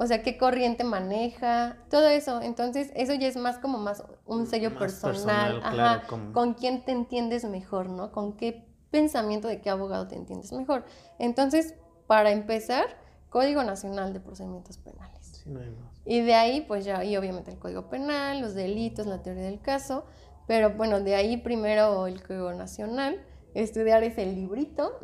o 0.00 0.06
sea, 0.06 0.22
qué 0.22 0.38
corriente 0.38 0.84
maneja, 0.84 1.76
todo 1.90 2.06
eso. 2.06 2.40
Entonces, 2.40 2.92
eso 2.94 3.14
ya 3.14 3.26
es 3.26 3.36
más 3.36 3.58
como 3.58 3.78
más 3.78 4.04
un 4.26 4.46
sello 4.46 4.78
personal, 4.78 5.60
ajá, 5.60 6.04
con 6.32 6.54
quién 6.54 6.84
te 6.84 6.92
entiendes 6.92 7.44
mejor, 7.44 7.88
¿no? 7.88 8.12
Con 8.12 8.36
qué 8.36 8.64
pensamiento 8.92 9.48
de 9.48 9.60
qué 9.60 9.70
abogado 9.70 10.06
te 10.06 10.14
entiendes 10.14 10.52
mejor. 10.52 10.84
Entonces, 11.18 11.74
para 12.06 12.30
empezar, 12.30 12.84
Código 13.28 13.64
Nacional 13.64 14.12
de 14.12 14.20
Procedimientos 14.20 14.78
Penales. 14.78 15.42
Sí, 15.42 15.50
no 15.50 15.58
hay 15.58 15.70
más. 15.70 16.00
Y 16.04 16.20
de 16.20 16.34
ahí, 16.34 16.60
pues 16.60 16.84
ya, 16.84 17.04
y 17.04 17.16
obviamente 17.16 17.50
el 17.50 17.58
Código 17.58 17.90
Penal, 17.90 18.40
los 18.40 18.54
delitos, 18.54 19.06
la 19.06 19.20
teoría 19.20 19.42
del 19.42 19.60
caso, 19.60 20.06
pero 20.46 20.70
bueno, 20.70 21.00
de 21.00 21.16
ahí 21.16 21.38
primero 21.38 22.06
el 22.06 22.22
Código 22.22 22.52
Nacional 22.54 23.20
estudiar 23.54 24.04
ese 24.04 24.26
librito. 24.26 24.98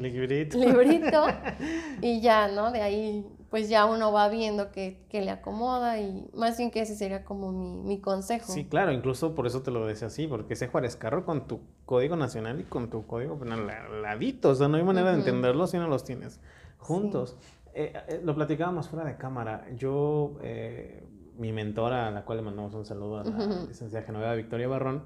librito. 0.00 0.58
librito. 0.58 1.26
Y 2.00 2.20
ya, 2.20 2.48
¿no? 2.48 2.72
De 2.72 2.82
ahí, 2.82 3.26
pues 3.54 3.68
ya 3.68 3.84
uno 3.84 4.10
va 4.10 4.28
viendo 4.28 4.72
que, 4.72 5.06
le 5.12 5.30
acomoda 5.30 6.00
y 6.00 6.28
más 6.34 6.58
bien 6.58 6.72
que 6.72 6.80
ese 6.80 6.96
sería 6.96 7.22
como 7.22 7.52
mi, 7.52 8.00
consejo. 8.00 8.52
Sí, 8.52 8.64
claro, 8.64 8.90
incluso 8.90 9.36
por 9.36 9.46
eso 9.46 9.62
te 9.62 9.70
lo 9.70 9.86
decía 9.86 10.08
así, 10.08 10.26
porque 10.26 10.54
ese 10.54 10.66
Juárez 10.66 10.96
Carro 10.96 11.24
con 11.24 11.46
tu 11.46 11.60
código 11.86 12.16
nacional 12.16 12.60
y 12.60 12.64
con 12.64 12.90
tu 12.90 13.06
código 13.06 13.38
penal 13.38 13.64
ladito, 14.02 14.48
o 14.48 14.54
sea, 14.56 14.66
no 14.66 14.76
hay 14.76 14.82
manera 14.82 15.12
de 15.12 15.18
entenderlos 15.18 15.70
si 15.70 15.76
no 15.78 15.86
los 15.86 16.02
tienes 16.02 16.40
juntos. 16.78 17.36
Eh, 17.74 17.92
eh, 18.08 18.20
lo 18.24 18.34
platicábamos 18.34 18.88
fuera 18.88 19.04
de 19.06 19.16
cámara. 19.16 19.68
Yo, 19.76 20.32
eh, 20.42 21.06
mi 21.38 21.52
mentora, 21.52 22.08
a 22.08 22.10
la 22.10 22.24
cual 22.24 22.38
le 22.38 22.42
mandamos 22.42 22.74
un 22.74 22.84
saludo 22.84 23.20
a 23.20 23.22
la 23.22 23.66
licenciada 23.68 24.04
Genoveva 24.04 24.34
Victoria 24.34 24.66
Barrón, 24.66 25.04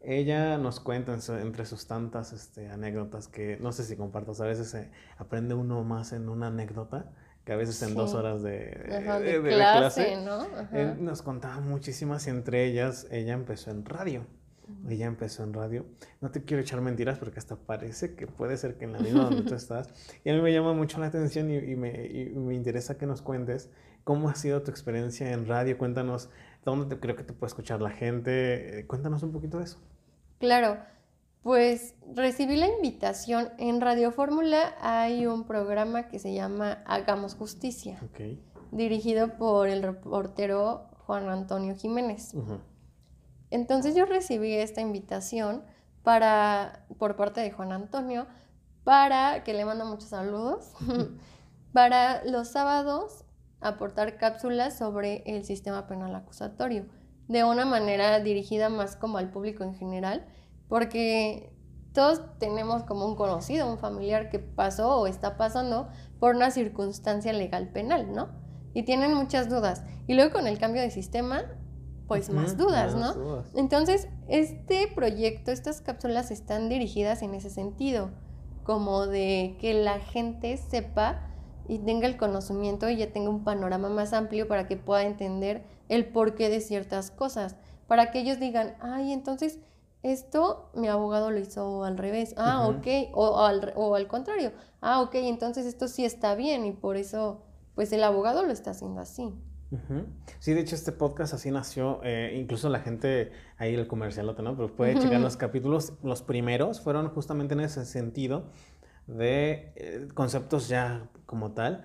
ella 0.00 0.56
nos 0.56 0.80
cuenta 0.80 1.14
entre 1.38 1.66
sus 1.66 1.86
tantas 1.86 2.32
este, 2.32 2.70
anécdotas 2.70 3.28
que 3.28 3.58
no 3.60 3.72
sé 3.72 3.84
si 3.84 3.94
compartas, 3.94 4.40
a 4.40 4.46
veces 4.46 4.68
se 4.68 4.90
aprende 5.18 5.52
uno 5.52 5.84
más 5.84 6.14
en 6.14 6.30
una 6.30 6.46
anécdota 6.46 7.12
que 7.44 7.52
a 7.52 7.56
veces 7.56 7.80
en 7.82 7.94
dos 7.94 8.14
horas 8.14 8.42
de, 8.42 9.42
clase, 9.42 10.16
¿no? 10.24 10.46
nos 10.96 11.22
contaba 11.22 11.60
muchísimas 11.60 12.26
y 12.26 12.30
entre 12.30 12.64
ellas 12.64 13.06
ella 13.10 13.34
empezó 13.34 13.70
en 13.70 13.84
radio. 13.84 14.26
Ella 14.88 15.06
empezó 15.06 15.44
en 15.44 15.52
radio. 15.52 15.84
No 16.22 16.30
te 16.30 16.42
quiero 16.42 16.62
echar 16.62 16.80
mentiras 16.80 17.18
porque 17.18 17.38
hasta 17.38 17.56
parece 17.56 18.14
que 18.14 18.26
puede 18.26 18.56
ser 18.56 18.76
que 18.76 18.86
en 18.86 18.94
la 18.94 18.98
misma 18.98 19.24
donde 19.24 19.42
tú 19.42 19.54
estás. 19.54 19.90
Y 20.24 20.30
a 20.30 20.34
mí 20.34 20.40
me 20.40 20.54
llama 20.54 20.72
mucho 20.72 20.98
la 21.00 21.06
atención 21.06 21.50
y, 21.50 21.76
me, 21.76 22.06
y 22.06 22.32
me 22.34 22.54
interesa 22.54 22.96
que 22.96 23.04
nos 23.04 23.20
cuentes 23.20 23.68
cómo 24.04 24.30
ha 24.30 24.34
sido 24.34 24.62
tu 24.62 24.70
experiencia 24.70 25.32
en 25.32 25.46
radio. 25.46 25.76
Cuéntanos 25.76 26.30
dónde 26.64 26.94
te, 26.94 27.00
creo 27.00 27.14
que 27.16 27.24
te 27.24 27.34
puede 27.34 27.48
escuchar 27.48 27.82
la 27.82 27.90
gente. 27.90 28.80
Eh, 28.80 28.86
cuéntanos 28.86 29.22
un 29.22 29.32
poquito 29.32 29.58
de 29.58 29.64
eso. 29.64 29.78
Claro, 30.38 30.78
pues 31.44 31.94
recibí 32.14 32.56
la 32.56 32.66
invitación. 32.66 33.50
En 33.58 33.82
Radio 33.82 34.10
Fórmula 34.10 34.74
hay 34.80 35.26
un 35.26 35.44
programa 35.44 36.08
que 36.08 36.18
se 36.18 36.32
llama 36.32 36.82
Hagamos 36.86 37.34
Justicia, 37.34 38.00
dirigido 38.72 39.36
por 39.36 39.68
el 39.68 39.82
reportero 39.82 40.88
Juan 41.06 41.28
Antonio 41.28 41.76
Jiménez. 41.76 42.34
Entonces 43.50 43.94
yo 43.94 44.06
recibí 44.06 44.54
esta 44.54 44.80
invitación 44.80 45.62
para, 46.02 46.86
por 46.98 47.14
parte 47.14 47.42
de 47.42 47.52
Juan 47.52 47.72
Antonio 47.72 48.26
para, 48.82 49.44
que 49.44 49.52
le 49.52 49.66
mando 49.66 49.84
muchos 49.84 50.08
saludos, 50.08 50.72
para 51.74 52.24
los 52.24 52.48
sábados 52.48 53.26
aportar 53.60 54.16
cápsulas 54.16 54.78
sobre 54.78 55.22
el 55.26 55.44
sistema 55.44 55.86
penal 55.86 56.14
acusatorio 56.14 56.86
de 57.28 57.44
una 57.44 57.66
manera 57.66 58.18
dirigida 58.20 58.70
más 58.70 58.96
como 58.96 59.18
al 59.18 59.30
público 59.30 59.62
en 59.62 59.74
general, 59.74 60.26
porque 60.68 61.54
todos 61.92 62.20
tenemos 62.38 62.82
como 62.82 63.06
un 63.06 63.14
conocido, 63.14 63.70
un 63.70 63.78
familiar 63.78 64.28
que 64.28 64.40
pasó 64.40 64.98
o 64.98 65.06
está 65.06 65.36
pasando 65.36 65.88
por 66.18 66.34
una 66.34 66.50
circunstancia 66.50 67.32
legal 67.32 67.68
penal, 67.68 68.12
¿no? 68.12 68.28
Y 68.74 68.82
tienen 68.82 69.14
muchas 69.14 69.48
dudas. 69.48 69.84
Y 70.08 70.14
luego 70.14 70.32
con 70.32 70.48
el 70.48 70.58
cambio 70.58 70.82
de 70.82 70.90
sistema, 70.90 71.44
pues 72.08 72.30
más 72.30 72.56
dudas, 72.56 72.96
¿no? 72.96 73.44
Entonces, 73.54 74.08
este 74.28 74.88
proyecto, 74.88 75.52
estas 75.52 75.80
cápsulas 75.80 76.30
están 76.32 76.68
dirigidas 76.68 77.22
en 77.22 77.34
ese 77.34 77.48
sentido, 77.48 78.10
como 78.64 79.06
de 79.06 79.56
que 79.60 79.74
la 79.74 80.00
gente 80.00 80.56
sepa 80.56 81.30
y 81.68 81.78
tenga 81.78 82.06
el 82.06 82.16
conocimiento 82.16 82.90
y 82.90 82.96
ya 82.96 83.12
tenga 83.12 83.30
un 83.30 83.44
panorama 83.44 83.88
más 83.88 84.12
amplio 84.12 84.48
para 84.48 84.66
que 84.66 84.76
pueda 84.76 85.04
entender 85.04 85.64
el 85.88 86.06
porqué 86.06 86.48
de 86.48 86.60
ciertas 86.60 87.10
cosas, 87.10 87.56
para 87.86 88.10
que 88.10 88.20
ellos 88.20 88.40
digan, 88.40 88.74
ay, 88.80 89.12
entonces 89.12 89.60
esto 90.04 90.70
mi 90.74 90.86
abogado 90.88 91.30
lo 91.30 91.40
hizo 91.40 91.82
al 91.82 91.96
revés, 91.96 92.34
ah, 92.36 92.68
ok, 92.68 92.86
o, 93.14 93.40
al, 93.40 93.72
o 93.74 93.94
al 93.94 94.06
contrario, 94.06 94.52
ah, 94.80 95.00
ok, 95.00 95.14
entonces 95.14 95.66
esto 95.66 95.88
sí 95.88 96.04
está 96.04 96.34
bien 96.34 96.66
y 96.66 96.72
por 96.72 96.96
eso, 96.96 97.42
pues 97.74 97.92
el 97.92 98.04
abogado 98.04 98.44
lo 98.44 98.52
está 98.52 98.72
haciendo 98.72 99.00
así. 99.00 99.32
Sí, 100.38 100.52
de 100.52 100.60
hecho 100.60 100.76
este 100.76 100.92
podcast 100.92 101.34
así 101.34 101.50
nació, 101.50 102.00
eh, 102.04 102.36
incluso 102.38 102.68
la 102.68 102.80
gente, 102.80 103.32
ahí 103.56 103.74
el 103.74 103.88
comercial 103.88 104.26
lo 104.26 104.34
¿no? 104.34 104.54
Pero 104.54 104.76
puede 104.76 104.98
checar 104.98 105.20
los 105.20 105.36
capítulos, 105.36 105.94
los 106.02 106.22
primeros 106.22 106.80
fueron 106.80 107.08
justamente 107.08 107.54
en 107.54 107.60
ese 107.60 107.84
sentido 107.84 108.50
de 109.06 109.72
eh, 109.76 110.08
conceptos 110.14 110.68
ya 110.68 111.08
como 111.26 111.52
tal, 111.52 111.84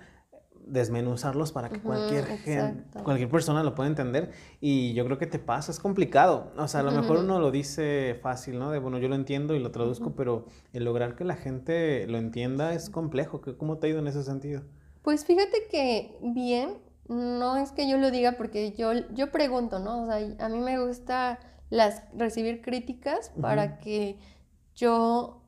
desmenuzarlos 0.70 1.52
para 1.52 1.70
que 1.70 1.82
cualquier, 1.82 2.26
cualquier 3.04 3.30
persona 3.30 3.64
lo 3.64 3.76
pueda 3.76 3.90
entender. 3.90 4.32
Y 4.62 4.94
yo 4.94 5.06
creo 5.06 5.18
que 5.18 5.28
te 5.28 5.40
pasa, 5.40 5.72
es 5.72 5.80
complicado. 5.80 6.52
O 6.58 6.68
sea, 6.68 6.82
a 6.82 6.84
lo 6.84 6.92
mejor 6.92 7.18
uno 7.18 7.40
lo 7.40 7.52
dice 7.52 8.20
fácil, 8.22 8.60
¿no? 8.60 8.72
De, 8.72 8.80
bueno, 8.80 8.98
yo 9.00 9.08
lo 9.08 9.16
entiendo 9.16 9.56
y 9.56 9.60
lo 9.60 9.72
traduzco, 9.72 10.14
pero 10.16 10.46
el 10.74 10.84
lograr 10.84 11.16
que 11.16 11.24
la 11.24 11.36
gente 11.36 12.08
lo 12.08 12.18
entienda 12.18 12.74
es 12.74 12.90
complejo. 12.90 13.42
¿Cómo 13.58 13.78
te 13.78 13.88
ha 13.88 13.90
ido 13.90 14.00
en 14.00 14.08
ese 14.08 14.24
sentido? 14.24 14.62
Pues 15.02 15.26
fíjate 15.26 15.68
que 15.70 16.18
bien, 16.22 16.78
no 17.08 17.58
es 17.58 17.72
que 17.72 17.90
yo 17.90 17.98
lo 17.98 18.12
diga 18.12 18.34
porque 18.34 18.74
yo, 18.74 18.94
yo 19.14 19.32
pregunto, 19.32 19.80
¿no? 19.80 20.04
O 20.04 20.06
sea, 20.06 20.46
a 20.46 20.50
mí 20.50 20.60
me 20.60 20.80
gusta 20.80 21.40
las, 21.70 22.04
recibir 22.16 22.62
críticas 22.62 23.32
para 23.42 23.80
que 23.80 24.18
yo 24.76 25.42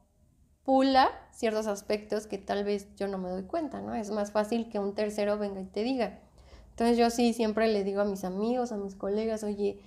pula 0.63 1.09
ciertos 1.41 1.65
aspectos 1.65 2.27
que 2.27 2.37
tal 2.37 2.63
vez 2.63 2.87
yo 2.95 3.07
no 3.07 3.17
me 3.17 3.27
doy 3.27 3.41
cuenta, 3.41 3.81
¿no? 3.81 3.95
Es 3.95 4.11
más 4.11 4.31
fácil 4.31 4.69
que 4.69 4.77
un 4.77 4.93
tercero 4.93 5.39
venga 5.39 5.59
y 5.59 5.65
te 5.65 5.81
diga. 5.81 6.19
Entonces 6.69 6.99
yo 6.99 7.09
sí 7.09 7.33
siempre 7.33 7.67
le 7.67 7.83
digo 7.83 7.99
a 8.01 8.05
mis 8.05 8.23
amigos, 8.23 8.71
a 8.71 8.77
mis 8.77 8.93
colegas, 8.93 9.43
oye, 9.43 9.79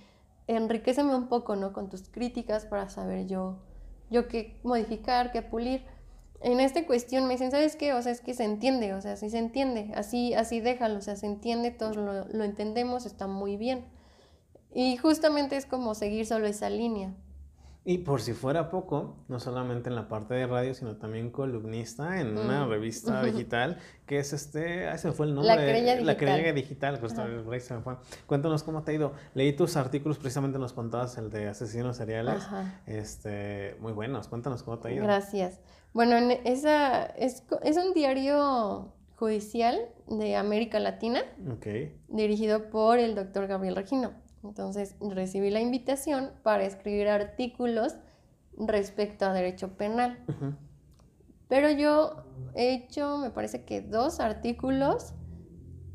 enriqueceme 0.47 1.15
un 1.15 1.29
poco, 1.29 1.55
¿no? 1.55 1.71
Con 1.71 1.89
tus 1.89 2.09
críticas 2.09 2.65
para 2.65 2.89
saber 2.89 3.25
yo, 3.27 3.55
yo 4.09 4.27
qué 4.27 4.59
modificar, 4.63 5.31
qué 5.31 5.41
pulir. 5.41 5.85
En 6.41 6.59
esta 6.59 6.85
cuestión 6.85 7.25
me 7.25 7.35
dicen, 7.35 7.51
¿sabes 7.51 7.77
qué? 7.77 7.93
O 7.93 8.01
sea, 8.01 8.11
es 8.11 8.19
que 8.19 8.33
se 8.33 8.43
entiende, 8.43 8.93
o 8.93 8.99
sea, 8.99 9.15
sí 9.15 9.29
se 9.29 9.37
entiende, 9.37 9.93
así, 9.95 10.33
así 10.33 10.59
déjalo, 10.59 10.99
o 10.99 11.01
sea, 11.01 11.15
se 11.15 11.25
entiende, 11.25 11.71
todos 11.71 11.95
lo, 11.95 12.25
lo 12.27 12.43
entendemos, 12.43 13.05
está 13.05 13.27
muy 13.27 13.55
bien. 13.55 13.85
Y 14.73 14.97
justamente 14.97 15.55
es 15.55 15.65
como 15.65 15.95
seguir 15.95 16.25
solo 16.25 16.47
esa 16.47 16.69
línea. 16.69 17.13
Y 17.87 17.99
por 17.99 18.19
si 18.19 18.33
fuera 18.33 18.71
poco, 18.71 19.15
no 19.27 19.39
solamente 19.39 19.89
en 19.89 19.95
la 19.95 20.07
parte 20.07 20.33
de 20.33 20.47
radio, 20.47 20.73
sino 20.73 20.95
también 20.97 21.29
columnista 21.29 22.19
en 22.19 22.35
una 22.35 22.65
mm. 22.65 22.69
revista 22.69 23.23
digital, 23.23 23.77
que 24.07 24.17
es 24.17 24.33
este, 24.33 24.89
ese 24.91 25.11
fue 25.11 25.27
el 25.27 25.35
nombre. 25.35 25.55
La 25.55 25.61
Querella 25.61 25.91
Digital. 25.91 26.05
La 26.07 26.17
Querella 26.17 26.53
Digital, 26.53 26.99
justo 26.99 27.23
el 27.23 27.61
se 27.61 27.75
me 27.75 27.81
fue. 27.81 27.97
Cuéntanos 28.25 28.63
cómo 28.63 28.81
te 28.81 28.91
ha 28.91 28.95
ido. 28.95 29.13
Leí 29.35 29.53
tus 29.53 29.77
artículos, 29.77 30.17
precisamente 30.17 30.57
nos 30.57 30.73
contabas 30.73 31.15
el 31.19 31.29
de 31.29 31.47
asesinos 31.47 31.97
seriales. 31.97 32.43
Este, 32.87 33.77
muy 33.79 33.93
buenos. 33.93 34.27
Cuéntanos 34.29 34.63
cómo 34.63 34.79
te 34.79 34.87
ha 34.87 34.91
ido. 34.91 35.03
Gracias. 35.03 35.61
Bueno, 35.93 36.17
esa, 36.43 37.05
es, 37.05 37.43
es 37.61 37.77
un 37.77 37.93
diario 37.93 38.91
judicial 39.15 39.79
de 40.07 40.35
América 40.35 40.79
Latina, 40.79 41.21
okay. 41.55 41.95
dirigido 42.07 42.69
por 42.69 42.97
el 42.97 43.13
doctor 43.13 43.45
Gabriel 43.47 43.75
Regino. 43.75 44.24
Entonces 44.47 44.95
recibí 45.01 45.49
la 45.49 45.59
invitación 45.59 46.31
para 46.43 46.63
escribir 46.65 47.07
artículos 47.09 47.95
respecto 48.57 49.25
a 49.25 49.33
derecho 49.33 49.69
penal. 49.77 50.19
Pero 51.47 51.69
yo 51.71 52.23
he 52.55 52.73
hecho, 52.73 53.17
me 53.17 53.29
parece 53.29 53.63
que 53.63 53.81
dos 53.81 54.19
artículos 54.19 55.13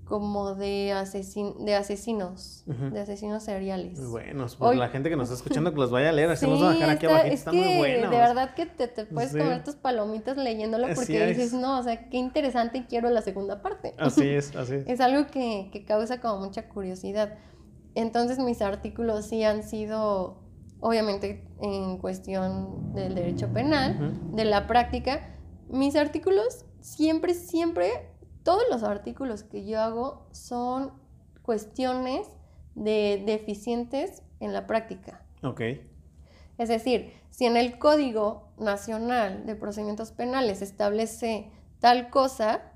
como 0.05 0.57
de, 0.57 0.93
asesin 0.93 1.65
de 1.65 1.77
asesinos, 1.77 2.65
Ujú. 2.67 2.91
de 2.91 3.01
asesinos 3.01 3.45
seriales. 3.45 3.97
Muy 4.01 4.09
buenos. 4.11 4.57
Pues 4.57 4.73
Hoy- 4.73 4.77
la 4.77 4.89
gente 4.89 5.09
que 5.09 5.15
nos 5.15 5.29
está 5.31 5.37
escuchando 5.37 5.71
que 5.73 5.79
los 5.79 5.93
vaya 5.93 6.09
a 6.09 6.13
leer. 6.13 6.31
Así 6.31 6.47
vamos 6.47 6.63
a 6.63 6.73
Sí, 6.73 6.79
dejar 6.79 6.91
aquí 6.97 7.07
abajito. 7.07 7.27
es 7.29 7.39
Están 7.41 7.55
que 7.55 7.61
muy 7.61 7.77
buenos. 7.79 8.11
de 8.11 8.17
verdad 8.17 8.55
que 8.55 8.67
te, 8.67 8.89
te 8.89 9.05
puedes 9.07 9.31
Sí. 9.31 9.39
comer 9.39 9.63
tus 9.63 9.77
palomitas 9.77 10.37
leyéndolo 10.37 10.89
porque 10.97 11.31
es. 11.31 11.37
dices, 11.37 11.53
no, 11.53 11.79
o 11.79 11.83
sea, 11.85 12.09
qué 12.09 12.17
interesante 12.17 12.79
y 12.79 12.83
quiero 12.87 13.09
la 13.09 13.23
segunda 13.23 13.63
parte. 13.63 13.95
Así 13.99 14.29
es, 14.29 14.55
así 14.57 14.75
es. 14.75 14.89
Es 14.89 15.01
algo 15.01 15.29
que, 15.29 15.69
que 15.73 15.85
causa 15.85 16.21
como 16.21 16.45
mucha 16.45 16.69
curiosidad. 16.69 17.39
Entonces 17.95 18.39
mis 18.39 18.63
artículos 18.63 19.27
sí 19.27 19.43
han 19.45 19.63
sido, 19.63 20.39
obviamente, 20.81 21.47
en 21.61 21.99
cuestión 21.99 22.93
del 22.95 23.15
derecho 23.15 23.49
penal, 23.49 24.19
de 24.33 24.45
la 24.45 24.67
práctica. 24.67 25.37
Mis 25.69 25.97
artículos 25.97 26.65
siempre, 26.81 27.35
siempre, 27.35 28.11
todos 28.43 28.63
los 28.71 28.83
artículos 28.83 29.43
que 29.43 29.67
yo 29.67 29.81
hago 29.81 30.27
son 30.33 30.93
cuestiones 31.43 32.27
de 32.75 33.23
deficientes 33.27 34.23
en 34.39 34.53
la 34.53 34.67
práctica. 34.67 35.23
Ok. 35.43 35.61
Es 36.59 36.69
decir, 36.69 37.13
si 37.31 37.47
en 37.47 37.57
el 37.57 37.79
Código 37.79 38.53
Nacional 38.59 39.47
de 39.47 39.55
Procedimientos 39.57 40.13
Penales 40.13 40.63
establece 40.63 41.51
tal 41.81 42.11
cosa, 42.11 42.70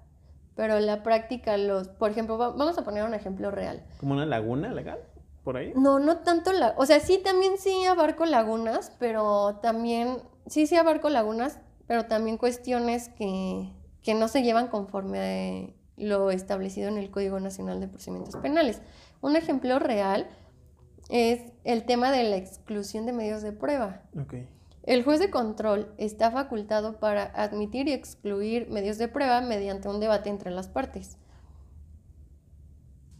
pero 0.55 0.77
en 0.77 0.87
la 0.87 1.03
práctica 1.03 1.57
los, 1.57 1.89
por 1.89 2.11
ejemplo, 2.11 2.39
va- 2.39 2.51
vamos 2.51 2.77
a 2.79 2.85
poner 2.85 3.05
un 3.05 3.15
ejemplo 3.15 3.51
real. 3.51 3.83
¿Como 3.99 4.15
una 4.15 4.27
laguna 4.27 4.73
legal? 4.73 4.99
¿Por 5.43 5.57
ahí? 5.57 5.73
No, 5.77 5.99
no 5.99 6.19
tanto 6.19 6.53
la, 6.53 6.75
o 6.79 6.87
sea, 6.87 7.01
sí 7.01 7.19
también 7.23 7.59
sí 7.59 7.85
abarco 7.85 8.25
lagunas, 8.25 8.93
pero 8.99 9.57
también, 9.63 10.19
sí, 10.47 10.67
sí 10.67 10.77
abarco 10.77 11.11
lagunas, 11.11 11.59
pero 11.87 12.07
también 12.07 12.39
cuestiones 12.39 13.09
que, 13.11 13.71
que 14.03 14.15
no 14.15 14.29
se 14.29 14.43
llevan 14.43 14.69
conforme 14.69 15.19
a 15.71 15.75
lo 15.97 16.31
establecido 16.31 16.89
en 16.89 16.97
el 16.99 17.11
Código 17.11 17.39
Nacional 17.41 17.79
de 17.81 17.89
Procedimientos 17.89 18.37
Penales. 18.41 18.81
Un 19.21 19.37
ejemplo 19.37 19.79
real 19.79 20.27
es 21.11 21.43
el 21.65 21.85
tema 21.85 22.11
de 22.11 22.23
la 22.25 22.37
exclusión 22.37 23.05
de 23.05 23.13
medios 23.13 23.43
de 23.43 23.53
prueba. 23.53 24.01
Ok. 24.19 24.35
El 24.85 25.03
juez 25.03 25.19
de 25.19 25.31
control 25.31 25.95
está 25.97 26.31
facultado 26.31 27.01
para 27.01 27.25
admitir 27.25 27.89
y 27.89 27.93
excluir 27.93 28.69
medios 28.69 28.99
de 28.99 29.09
prueba 29.09 29.41
mediante 29.41 29.89
un 29.89 29.99
debate 29.99 30.29
entre 30.29 30.51
las 30.51 30.69
partes. 30.69 31.17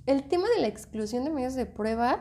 El 0.05 0.29
tema 0.29 0.47
de 0.55 0.61
la 0.61 0.69
exclusión 0.69 1.25
de 1.25 1.31
medios 1.31 1.55
de 1.55 1.65
prueba 1.65 2.21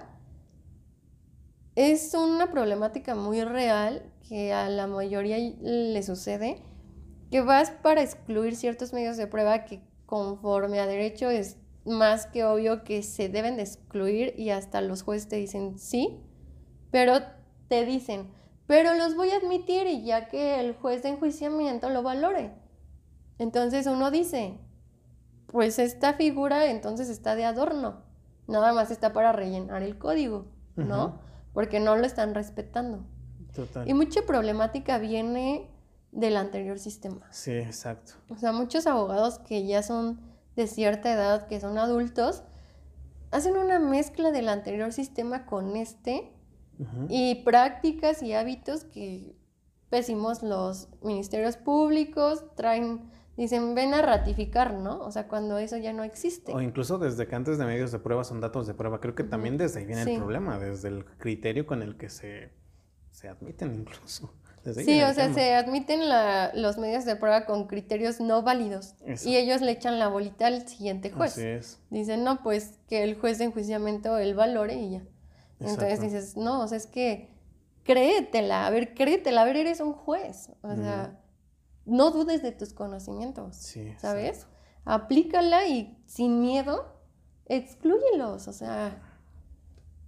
es 1.75 2.13
una 2.13 2.51
problemática 2.51 3.15
muy 3.15 3.43
real 3.43 4.09
que 4.29 4.53
a 4.53 4.69
la 4.69 4.87
mayoría 4.87 5.37
le 5.37 6.01
sucede, 6.03 6.63
que 7.29 7.41
vas 7.41 7.71
para 7.71 8.01
excluir 8.01 8.55
ciertos 8.55 8.93
medios 8.93 9.17
de 9.17 9.27
prueba 9.27 9.65
que 9.65 9.81
conforme 10.05 10.79
a 10.79 10.87
derecho 10.87 11.29
es 11.29 11.57
más 11.83 12.27
que 12.27 12.45
obvio 12.45 12.85
que 12.85 13.03
se 13.03 13.27
deben 13.27 13.57
de 13.57 13.63
excluir 13.63 14.33
y 14.37 14.51
hasta 14.51 14.79
los 14.79 15.01
jueces 15.01 15.27
te 15.27 15.35
dicen 15.35 15.77
sí, 15.77 16.21
pero 16.91 17.19
te 17.67 17.85
dicen, 17.85 18.31
pero 18.67 18.93
los 18.93 19.15
voy 19.15 19.31
a 19.31 19.37
admitir 19.37 19.87
y 19.87 20.03
ya 20.03 20.27
que 20.27 20.59
el 20.59 20.75
juez 20.75 21.03
de 21.03 21.09
enjuiciamiento 21.09 21.89
lo 21.89 22.03
valore. 22.03 22.53
Entonces 23.37 23.87
uno 23.87 24.11
dice, 24.11 24.59
pues 25.47 25.79
esta 25.79 26.13
figura 26.13 26.65
entonces 26.67 27.09
está 27.09 27.35
de 27.35 27.45
adorno, 27.45 28.03
nada 28.47 28.73
más 28.73 28.91
está 28.91 29.13
para 29.13 29.31
rellenar 29.31 29.83
el 29.83 29.97
código, 29.97 30.47
¿no? 30.75 31.19
Porque 31.53 31.79
no 31.79 31.95
lo 31.95 32.05
están 32.05 32.33
respetando. 32.33 33.05
Total. 33.53 33.87
Y 33.87 33.93
mucha 33.93 34.21
problemática 34.25 34.97
viene 34.97 35.69
del 36.11 36.37
anterior 36.37 36.79
sistema. 36.79 37.27
Sí, 37.31 37.51
exacto. 37.51 38.13
O 38.29 38.37
sea, 38.37 38.51
muchos 38.51 38.87
abogados 38.87 39.39
que 39.39 39.65
ya 39.65 39.83
son 39.83 40.21
de 40.55 40.67
cierta 40.67 41.11
edad, 41.11 41.47
que 41.47 41.59
son 41.59 41.77
adultos, 41.77 42.43
hacen 43.31 43.57
una 43.57 43.79
mezcla 43.79 44.31
del 44.31 44.49
anterior 44.49 44.93
sistema 44.93 45.45
con 45.45 45.75
este 45.75 46.32
Y 47.09 47.35
prácticas 47.43 48.21
y 48.23 48.33
hábitos 48.33 48.83
que 48.83 49.35
pésimos 49.89 50.41
los 50.43 50.89
ministerios 51.03 51.55
públicos 51.57 52.43
traen, 52.55 53.01
dicen, 53.37 53.75
ven 53.75 53.93
a 53.93 54.01
ratificar, 54.01 54.73
¿no? 54.73 54.99
O 55.01 55.11
sea, 55.11 55.27
cuando 55.27 55.57
eso 55.59 55.77
ya 55.77 55.93
no 55.93 56.03
existe. 56.03 56.51
O 56.53 56.61
incluso 56.61 56.97
desde 56.97 57.27
que 57.27 57.35
antes 57.35 57.57
de 57.57 57.65
medios 57.65 57.91
de 57.91 57.99
prueba 57.99 58.23
son 58.23 58.41
datos 58.41 58.65
de 58.67 58.73
prueba. 58.73 58.99
Creo 58.99 59.15
que 59.15 59.23
también 59.23 59.57
desde 59.57 59.79
ahí 59.79 59.85
viene 59.85 60.03
Sí. 60.03 60.11
el 60.13 60.17
problema, 60.17 60.57
desde 60.59 60.87
el 60.89 61.05
criterio 61.19 61.65
con 61.67 61.81
el 61.83 61.95
que 61.97 62.09
se, 62.09 62.51
se 63.11 63.27
admiten 63.29 63.75
incluso. 63.75 64.33
Desde 64.63 64.85
Sí, 64.85 65.01
o 65.03 65.13
sea, 65.13 65.25
tema. 65.25 65.35
se 65.35 65.55
admiten 65.55 66.07
la- 66.07 66.51
los 66.55 66.77
medios 66.77 67.03
de 67.03 67.17
prueba 67.17 67.45
con 67.45 67.67
criterios 67.67 68.21
no 68.21 68.43
válidos 68.43 68.95
Eso. 69.05 69.27
y 69.27 69.35
ellos 69.35 69.59
le 69.61 69.73
echan 69.73 69.99
la 69.99 70.07
bolita 70.07 70.47
al 70.47 70.65
siguiente 70.69 71.11
juez. 71.11 71.33
Así 71.33 71.41
es. 71.45 71.81
Dicen, 71.89 72.23
no, 72.23 72.41
pues 72.43 72.79
que 72.87 73.03
el 73.03 73.19
juez 73.19 73.39
de 73.39 73.43
enjuiciamiento 73.45 74.17
el 74.17 74.35
valore 74.35 74.75
y 74.75 74.91
ya. 74.91 75.03
Entonces 75.69 76.01
dices, 76.01 76.37
no, 76.37 76.61
o 76.61 76.67
sea, 76.67 76.77
es 76.77 76.87
que 76.87 77.29
créetela, 77.83 78.65
a 78.65 78.69
ver, 78.69 78.93
créetela, 78.93 79.41
a 79.41 79.45
ver, 79.45 79.57
eres 79.57 79.79
un 79.79 79.93
juez. 79.93 80.49
O 80.61 80.75
sea, 80.75 81.19
no 81.85 82.11
dudes 82.11 82.41
de 82.41 82.51
tus 82.51 82.73
conocimientos, 82.73 83.55
Sí, 83.57 83.93
¿sabes? 83.97 84.47
Aplícala 84.85 85.67
y 85.67 85.97
sin 86.05 86.39
miedo, 86.41 86.85
exclúyelos, 87.45 88.47
o 88.47 88.53
sea, 88.53 89.01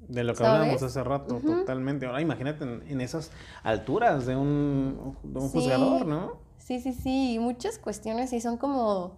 De 0.08 0.24
lo 0.24 0.34
que 0.34 0.40
¿Sabes? 0.40 0.54
hablábamos 0.54 0.84
hace 0.84 1.04
rato, 1.04 1.40
totalmente. 1.40 2.06
Ahora 2.06 2.22
imagínate 2.22 2.64
en, 2.64 2.84
en 2.88 3.02
esas 3.02 3.32
alturas 3.64 4.26
de 4.26 4.36
un, 4.36 5.18
de 5.24 5.40
un 5.40 5.50
Sí. 5.50 5.54
juzgador, 5.60 6.06
¿no? 6.06 6.38
sí, 6.58 6.80
sí, 6.80 6.94
sí, 6.94 7.38
muchas 7.40 7.78
cuestiones 7.80 8.30
sí 8.32 8.42
son 8.42 8.58
como 8.58 9.18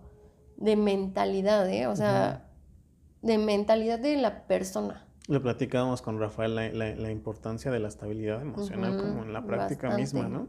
de 0.57 0.75
mentalidad, 0.75 1.69
¿eh? 1.69 1.87
O 1.87 1.95
sea, 1.95 2.49
de 3.21 3.37
mentalidad 3.37 3.99
de 3.99 4.17
la 4.17 4.47
persona. 4.47 5.06
Lo 5.27 5.41
platicábamos 5.41 6.01
con 6.01 6.19
Rafael, 6.19 6.55
la, 6.55 6.69
la- 6.69 6.95
la 6.95 7.11
importancia 7.11 7.69
de 7.71 7.79
la 7.79 7.87
estabilidad 7.89 8.41
emocional 8.41 8.95
como 8.97 9.23
en 9.23 9.33
la 9.33 9.45
práctica 9.45 9.87
bastante. 9.89 10.01
misma, 10.15 10.29
¿no? 10.29 10.47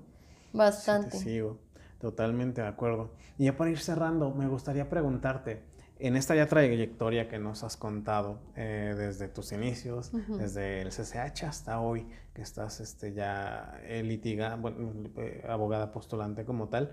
Bastante. 0.53 1.11
Sí, 1.11 1.19
te 1.19 1.25
sigo. 1.25 1.59
Totalmente 2.01 2.61
de 2.63 2.69
acuerdo. 2.69 3.11
Y 3.39 3.47
ya 3.47 3.57
para 3.57 3.71
ir 3.71 3.79
cerrando, 3.81 4.31
me 4.33 4.47
gustaría 4.47 4.89
preguntarte, 4.89 5.63
en 5.99 6.17
esta 6.17 6.37
ya 6.37 6.47
trayectoria 6.47 7.29
que 7.29 7.41
nos 7.41 7.65
has 7.65 7.77
contado, 7.77 8.39
eh, 8.55 8.95
desde 8.97 9.27
tus 9.27 9.51
inicios, 9.51 10.13
desde 10.39 10.83
el 10.83 10.93
CCH 10.93 11.43
hasta 11.49 11.81
hoy, 11.81 12.07
que 12.33 12.43
estás 12.43 12.79
este, 12.79 13.13
ya 13.15 13.81
eh, 13.83 14.05
litiga, 14.05 14.55
bueno, 14.55 14.93
eh, 15.17 15.45
abogada 15.49 15.91
postulante 15.91 16.45
como 16.45 16.69
tal, 16.69 16.93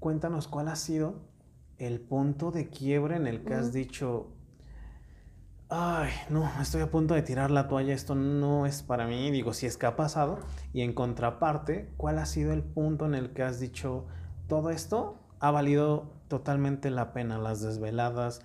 cuéntanos 0.00 0.48
cuál 0.48 0.66
ha 0.66 0.74
sido 0.74 1.14
el 1.78 2.00
punto 2.00 2.50
de 2.50 2.68
quiebre 2.68 3.14
en 3.14 3.28
el 3.28 3.44
que 3.44 3.54
has 3.54 3.72
dicho, 3.72 4.32
ay, 5.68 6.10
no, 6.30 6.50
estoy 6.60 6.82
a 6.82 6.90
punto 6.90 7.14
de 7.14 7.22
tirar 7.22 7.50
la 7.50 7.68
toalla, 7.68 7.94
esto 7.94 8.14
no 8.14 8.66
es 8.66 8.82
para 8.82 9.06
mí, 9.06 9.30
digo, 9.30 9.52
si 9.52 9.66
es 9.66 9.76
que 9.76 9.86
ha 9.86 9.96
pasado, 9.96 10.38
y 10.72 10.82
en 10.82 10.92
contraparte, 10.92 11.92
¿cuál 11.96 12.18
ha 12.18 12.26
sido 12.26 12.52
el 12.52 12.62
punto 12.62 13.06
en 13.06 13.14
el 13.14 13.32
que 13.32 13.42
has 13.42 13.60
dicho, 13.60 14.06
todo 14.48 14.70
esto 14.70 15.18
ha 15.40 15.50
valido 15.50 16.12
totalmente 16.28 16.90
la 16.90 17.12
pena, 17.12 17.38
las 17.38 17.60
desveladas? 17.60 18.42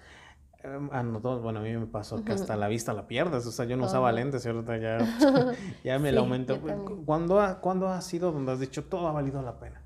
a 0.91 1.03
nosotros, 1.03 1.41
bueno, 1.41 1.59
a 1.59 1.61
mí 1.63 1.71
me 1.71 1.85
pasó 1.85 2.23
que 2.25 2.33
hasta 2.33 2.57
la 2.57 2.67
vista 2.67 2.93
la 2.93 3.07
pierdes, 3.07 3.45
o 3.45 3.51
sea, 3.51 3.65
yo 3.65 3.77
no 3.77 3.85
usaba 3.85 4.11
lentes 4.11 4.45
ahorita 4.45 4.77
ya, 4.77 4.97
ya 5.85 5.99
me 5.99 6.09
Sí, 6.09 6.15
la 6.15 6.21
también. 6.45 7.05
¿Cuándo 7.05 7.39
ha, 7.39 7.61
¿Cuándo 7.61 7.87
ha 7.87 8.01
sido 8.01 8.31
donde 8.31 8.51
has 8.51 8.59
dicho, 8.59 8.83
todo 8.83 9.07
ha 9.07 9.13
valido 9.13 9.41
la 9.41 9.57
pena? 9.57 9.81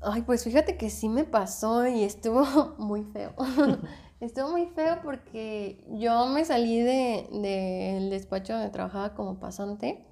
Ay, 0.00 0.22
pues 0.22 0.44
fíjate 0.44 0.76
que 0.76 0.90
sí 0.90 1.08
me 1.08 1.24
pasó 1.24 1.86
y 1.86 2.04
estuvo 2.04 2.44
muy 2.78 3.04
feo. 3.04 3.32
estuvo 4.20 4.50
muy 4.50 4.66
feo 4.66 5.00
porque 5.02 5.84
yo 5.90 6.26
me 6.26 6.44
salí 6.44 6.80
de, 6.80 7.28
del 7.30 8.10
despacho 8.10 8.54
donde 8.54 8.70
trabajaba 8.70 9.14
como 9.14 9.38
pasante 9.38 10.04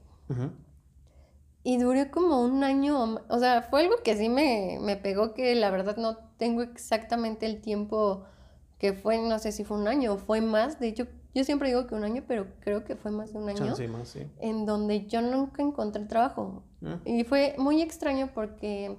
y 1.63 1.79
duré 1.79 2.11
como 2.11 2.43
un 2.43 2.63
año, 2.63 3.19
o 3.29 3.39
sea, 3.39 3.63
fue 3.63 3.83
algo 3.83 3.97
que 4.05 4.17
sí 4.17 4.29
me, 4.29 4.79
me 4.81 4.97
pegó 4.97 5.35
que 5.35 5.55
la 5.55 5.71
verdad 5.71 5.97
no 5.97 6.17
tengo 6.37 6.63
exactamente 6.63 7.47
el 7.47 7.61
tiempo 7.61 8.25
que 8.79 8.93
fue, 8.93 9.19
no 9.19 9.39
sé 9.39 9.53
si 9.53 9.65
fue 9.65 9.77
un 9.79 9.89
año 9.89 10.13
o 10.15 10.19
fue 10.19 10.41
más, 10.41 10.79
de 10.79 10.89
hecho 10.89 11.07
yo 11.37 11.45
siempre 11.45 11.69
digo 11.69 11.87
que 11.87 11.95
un 11.95 12.03
año, 12.03 12.25
pero 12.27 12.47
creo 12.61 12.85
que 12.85 12.97
fue 12.97 13.11
más 13.11 13.35
de 13.35 13.39
un 13.39 13.51
año, 13.51 13.75
más, 13.91 14.09
sí. 14.09 14.27
en 14.41 14.65
donde 14.65 15.07
yo 15.07 15.21
nunca 15.21 15.63
encontré 15.63 16.03
trabajo. 16.07 16.63
Mm. 16.81 16.95
Y 17.05 17.25
fue 17.25 17.55
muy 17.59 17.83
extraño 17.83 18.31
porque 18.33 18.97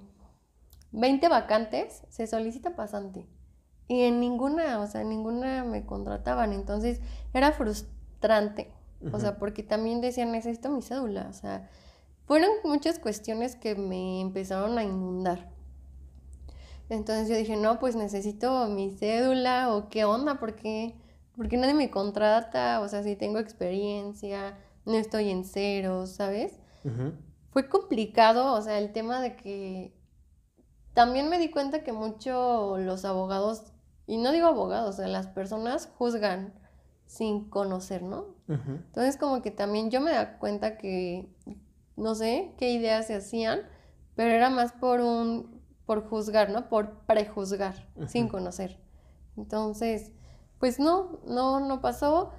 20 0.91 1.29
vacantes 1.29 2.03
se 2.09 2.27
solicita 2.27 2.75
pasante. 2.75 3.25
Y 3.87 4.01
en 4.03 4.19
ninguna, 4.19 4.79
o 4.79 4.87
sea, 4.87 5.01
en 5.01 5.09
ninguna 5.09 5.63
me 5.63 5.85
contrataban. 5.85 6.53
Entonces 6.53 7.01
era 7.33 7.51
frustrante. 7.51 8.71
O 9.13 9.19
sea, 9.19 9.37
porque 9.37 9.61
también 9.61 10.01
decían, 10.01 10.31
necesito 10.31 10.69
mi 10.69 10.81
cédula. 10.81 11.27
O 11.29 11.33
sea, 11.33 11.69
fueron 12.25 12.49
muchas 12.63 12.99
cuestiones 12.99 13.55
que 13.55 13.75
me 13.75 14.21
empezaron 14.21 14.77
a 14.77 14.83
inundar. 14.83 15.51
Entonces 16.89 17.29
yo 17.29 17.35
dije, 17.35 17.55
no, 17.57 17.79
pues 17.79 17.95
necesito 17.95 18.67
mi 18.67 18.89
cédula 18.91 19.73
o 19.73 19.89
qué 19.89 20.05
onda, 20.05 20.39
porque 20.39 20.95
porque 21.37 21.55
nadie 21.55 21.75
me 21.75 21.91
contrata, 21.91 22.81
o 22.81 22.89
sea, 22.89 23.03
si 23.03 23.15
tengo 23.15 23.37
experiencia, 23.37 24.57
no 24.85 24.95
estoy 24.95 25.29
en 25.29 25.45
cero, 25.45 26.07
¿sabes? 26.07 26.59
Fue 27.51 27.69
complicado, 27.69 28.53
o 28.53 28.61
sea, 28.61 28.79
el 28.79 28.91
tema 28.91 29.21
de 29.21 29.35
que 29.35 29.93
también 30.93 31.29
me 31.29 31.37
di 31.37 31.51
cuenta 31.51 31.83
que 31.83 31.91
mucho 31.93 32.77
los 32.79 33.05
abogados 33.05 33.71
y 34.07 34.17
no 34.17 34.31
digo 34.31 34.47
abogados, 34.47 34.95
o 34.95 34.97
sea, 34.97 35.07
las 35.07 35.27
personas 35.27 35.89
juzgan 35.97 36.53
sin 37.05 37.49
conocer, 37.49 38.01
¿no? 38.01 38.25
Entonces 38.47 39.17
como 39.17 39.41
que 39.41 39.51
también 39.51 39.91
yo 39.91 39.99
me 40.01 40.11
da 40.11 40.39
cuenta 40.39 40.77
que 40.77 41.29
no 41.97 42.15
sé 42.15 42.53
qué 42.57 42.71
ideas 42.71 43.07
se 43.07 43.15
hacían, 43.15 43.61
pero 44.15 44.31
era 44.31 44.49
más 44.49 44.71
por 44.71 45.01
un, 45.01 45.61
por 45.85 46.07
juzgar, 46.07 46.49
¿no? 46.49 46.69
Por 46.69 46.99
prejuzgar, 47.05 47.87
sin 48.07 48.29
conocer. 48.29 48.79
Entonces, 49.35 50.13
pues 50.59 50.79
no, 50.79 51.19
no, 51.27 51.59
no 51.59 51.81
pasó. 51.81 52.31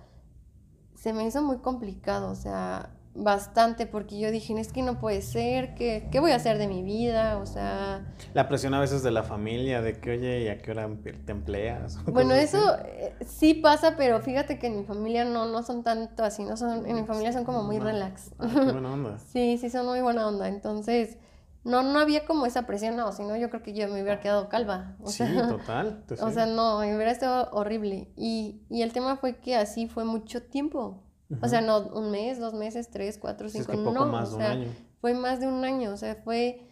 Se 0.95 1.13
me 1.13 1.27
hizo 1.27 1.43
muy 1.43 1.59
complicado, 1.59 2.31
o 2.31 2.35
sea, 2.35 2.98
bastante, 3.19 3.87
porque 3.87 4.19
yo 4.19 4.31
dije, 4.31 4.59
es 4.59 4.73
que 4.73 4.83
no 4.83 4.99
puede 4.99 5.23
ser, 5.23 5.75
¿qué, 5.75 6.09
¿qué 6.11 6.21
voy 6.21 6.31
a 6.31 6.37
hacer 6.37 6.59
de 6.59 6.69
mi 6.69 6.83
vida? 6.83 7.39
O 7.39 7.47
sea... 7.47 8.07
La 8.35 8.49
presión 8.49 8.75
a 8.75 8.81
veces 8.81 9.03
de 9.03 9.11
la 9.11 9.23
familia, 9.23 9.83
de 9.83 10.01
que, 10.01 10.13
oye, 10.13 10.43
¿y 10.43 10.49
a 10.49 10.59
qué 10.59 10.71
hora 10.71 10.89
te 11.03 11.33
empleas? 11.33 11.99
Bueno, 12.07 12.35
eso 12.35 12.77
eh, 12.85 13.15
sí 13.27 13.55
pasa, 13.55 13.97
pero 13.97 14.21
fíjate 14.21 14.59
que 14.59 14.69
en 14.69 14.79
mi 14.79 14.85
familia 14.85 15.25
no, 15.25 15.47
no 15.47 15.63
son 15.63 15.83
tanto 15.83 16.25
así, 16.25 16.43
no 16.43 16.57
son, 16.57 16.87
en 16.87 16.97
mi 16.97 17.05
familia 17.05 17.33
son 17.33 17.45
como 17.45 17.63
muy 17.63 17.79
relax. 17.79 18.33
Ah, 18.39 18.49
qué 18.53 18.73
buena 18.73 18.93
onda. 18.93 19.19
sí, 19.19 19.59
sí, 19.59 19.71
son 19.71 19.87
muy 19.87 20.01
buena 20.01 20.27
onda, 20.27 20.49
entonces... 20.49 21.19
No, 21.65 21.83
no 21.83 21.99
había 21.99 22.25
como 22.25 22.47
esa 22.47 22.67
presión, 22.67 22.97
no, 22.97 23.13
sino 23.13 23.37
yo 23.37 23.51
creo 23.51 23.63
que 23.63 23.75
yo 23.75 23.89
me 23.89 24.01
hubiera 24.01 24.21
quedado 24.21 24.49
calva. 24.49 24.97
O 25.03 25.11
sí, 25.11 25.25
total. 25.37 26.03
O 26.23 26.31
sea, 26.31 26.47
no, 26.47 26.79
me 26.79 26.95
hubiera 26.95 27.11
estado 27.11 27.51
horrible. 27.53 28.09
Y, 28.17 28.63
y 28.71 28.81
el 28.81 28.93
tema 28.93 29.17
fue 29.17 29.37
que 29.37 29.55
así 29.57 29.87
fue 29.87 30.05
mucho 30.05 30.41
tiempo. 30.45 31.03
O 31.43 31.49
sea, 31.49 31.61
no 31.61 31.89
un 31.89 32.11
mes, 32.11 32.39
dos 32.39 32.55
meses, 32.55 32.91
tres, 32.91 33.19
cuatro, 33.19 33.49
cinco, 33.49 33.73
es 33.73 33.79
no. 33.79 34.07
Más 34.07 34.33
o 34.33 34.37
sea, 34.37 34.53
un 34.53 34.63
año. 34.63 34.69
Fue 35.01 35.15
más 35.15 35.41
de 35.41 35.47
un 35.47 35.65
año, 35.65 35.93
o 35.93 35.97
sea, 35.97 36.17
fue 36.17 36.67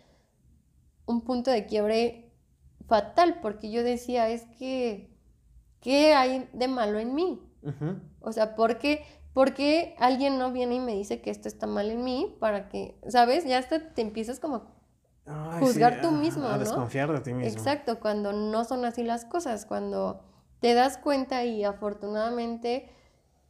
un 1.05 1.21
punto 1.23 1.51
de 1.51 1.67
quiebre 1.67 2.33
fatal, 2.87 3.41
porque 3.41 3.71
yo 3.71 3.83
decía, 3.83 4.29
es 4.29 4.45
que, 4.59 5.15
¿qué 5.81 6.15
hay 6.15 6.49
de 6.53 6.69
malo 6.69 6.99
en 6.99 7.15
mí? 7.15 7.43
O 8.21 8.33
sea, 8.33 8.55
¿por 8.55 8.79
qué, 8.79 9.05
¿por 9.33 9.55
qué 9.55 9.95
alguien 9.99 10.39
no 10.39 10.53
viene 10.53 10.77
y 10.77 10.81
me 10.81 10.95
dice 10.95 11.21
que 11.21 11.31
esto 11.31 11.49
está 11.49 11.67
mal 11.67 11.91
en 11.91 12.03
mí? 12.03 12.37
Para 12.41 12.69
que, 12.69 12.99
¿sabes? 13.09 13.45
Ya 13.45 13.59
hasta 13.59 13.93
te 13.93 14.03
empiezas 14.03 14.41
como 14.41 14.65
a 15.27 15.59
juzgar 15.59 16.01
tú 16.01 16.13
mismo, 16.13 16.47
a 16.47 16.59
desconfiar 16.59 17.13
de 17.13 17.21
ti 17.21 17.35
mismo. 17.35 17.53
Exacto, 17.53 18.01
cuando 18.01 18.33
no 18.33 18.65
son 18.65 18.85
así 18.85 19.03
las 19.03 19.25
cosas, 19.25 19.67
cuando 19.67 20.23
te 20.61 20.75
das 20.75 20.97
cuenta 20.99 21.45
y 21.45 21.65
afortunadamente 21.65 22.89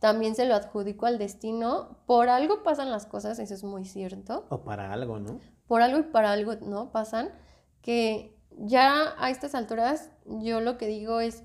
también 0.07 0.37
se 0.37 0.45
lo 0.45 0.55
adjudico 0.55 1.07
al 1.07 1.19
destino. 1.19 1.99
Por 2.07 2.29
algo 2.29 2.63
pasan 2.63 2.93
las 2.93 3.07
cosas, 3.07 3.41
eso 3.41 3.55
es 3.55 3.65
muy 3.65 3.85
cierto. 3.85 4.47
O 4.51 4.63
para 4.63 4.93
algo, 4.93 5.19
¿no? 5.19 5.41
Por 5.67 5.83
algo 5.83 5.99
y 5.99 6.05
para 6.05 6.31
algo, 6.31 6.55
¿no? 6.63 6.93
Pasan 6.93 7.31
que 7.83 8.39
ya 8.57 9.15
a 9.19 9.31
estas 9.31 9.57
alturas 9.57 10.13
yo 10.25 10.61
lo 10.61 10.79
que 10.79 10.87
digo 10.87 11.19
es 11.19 11.43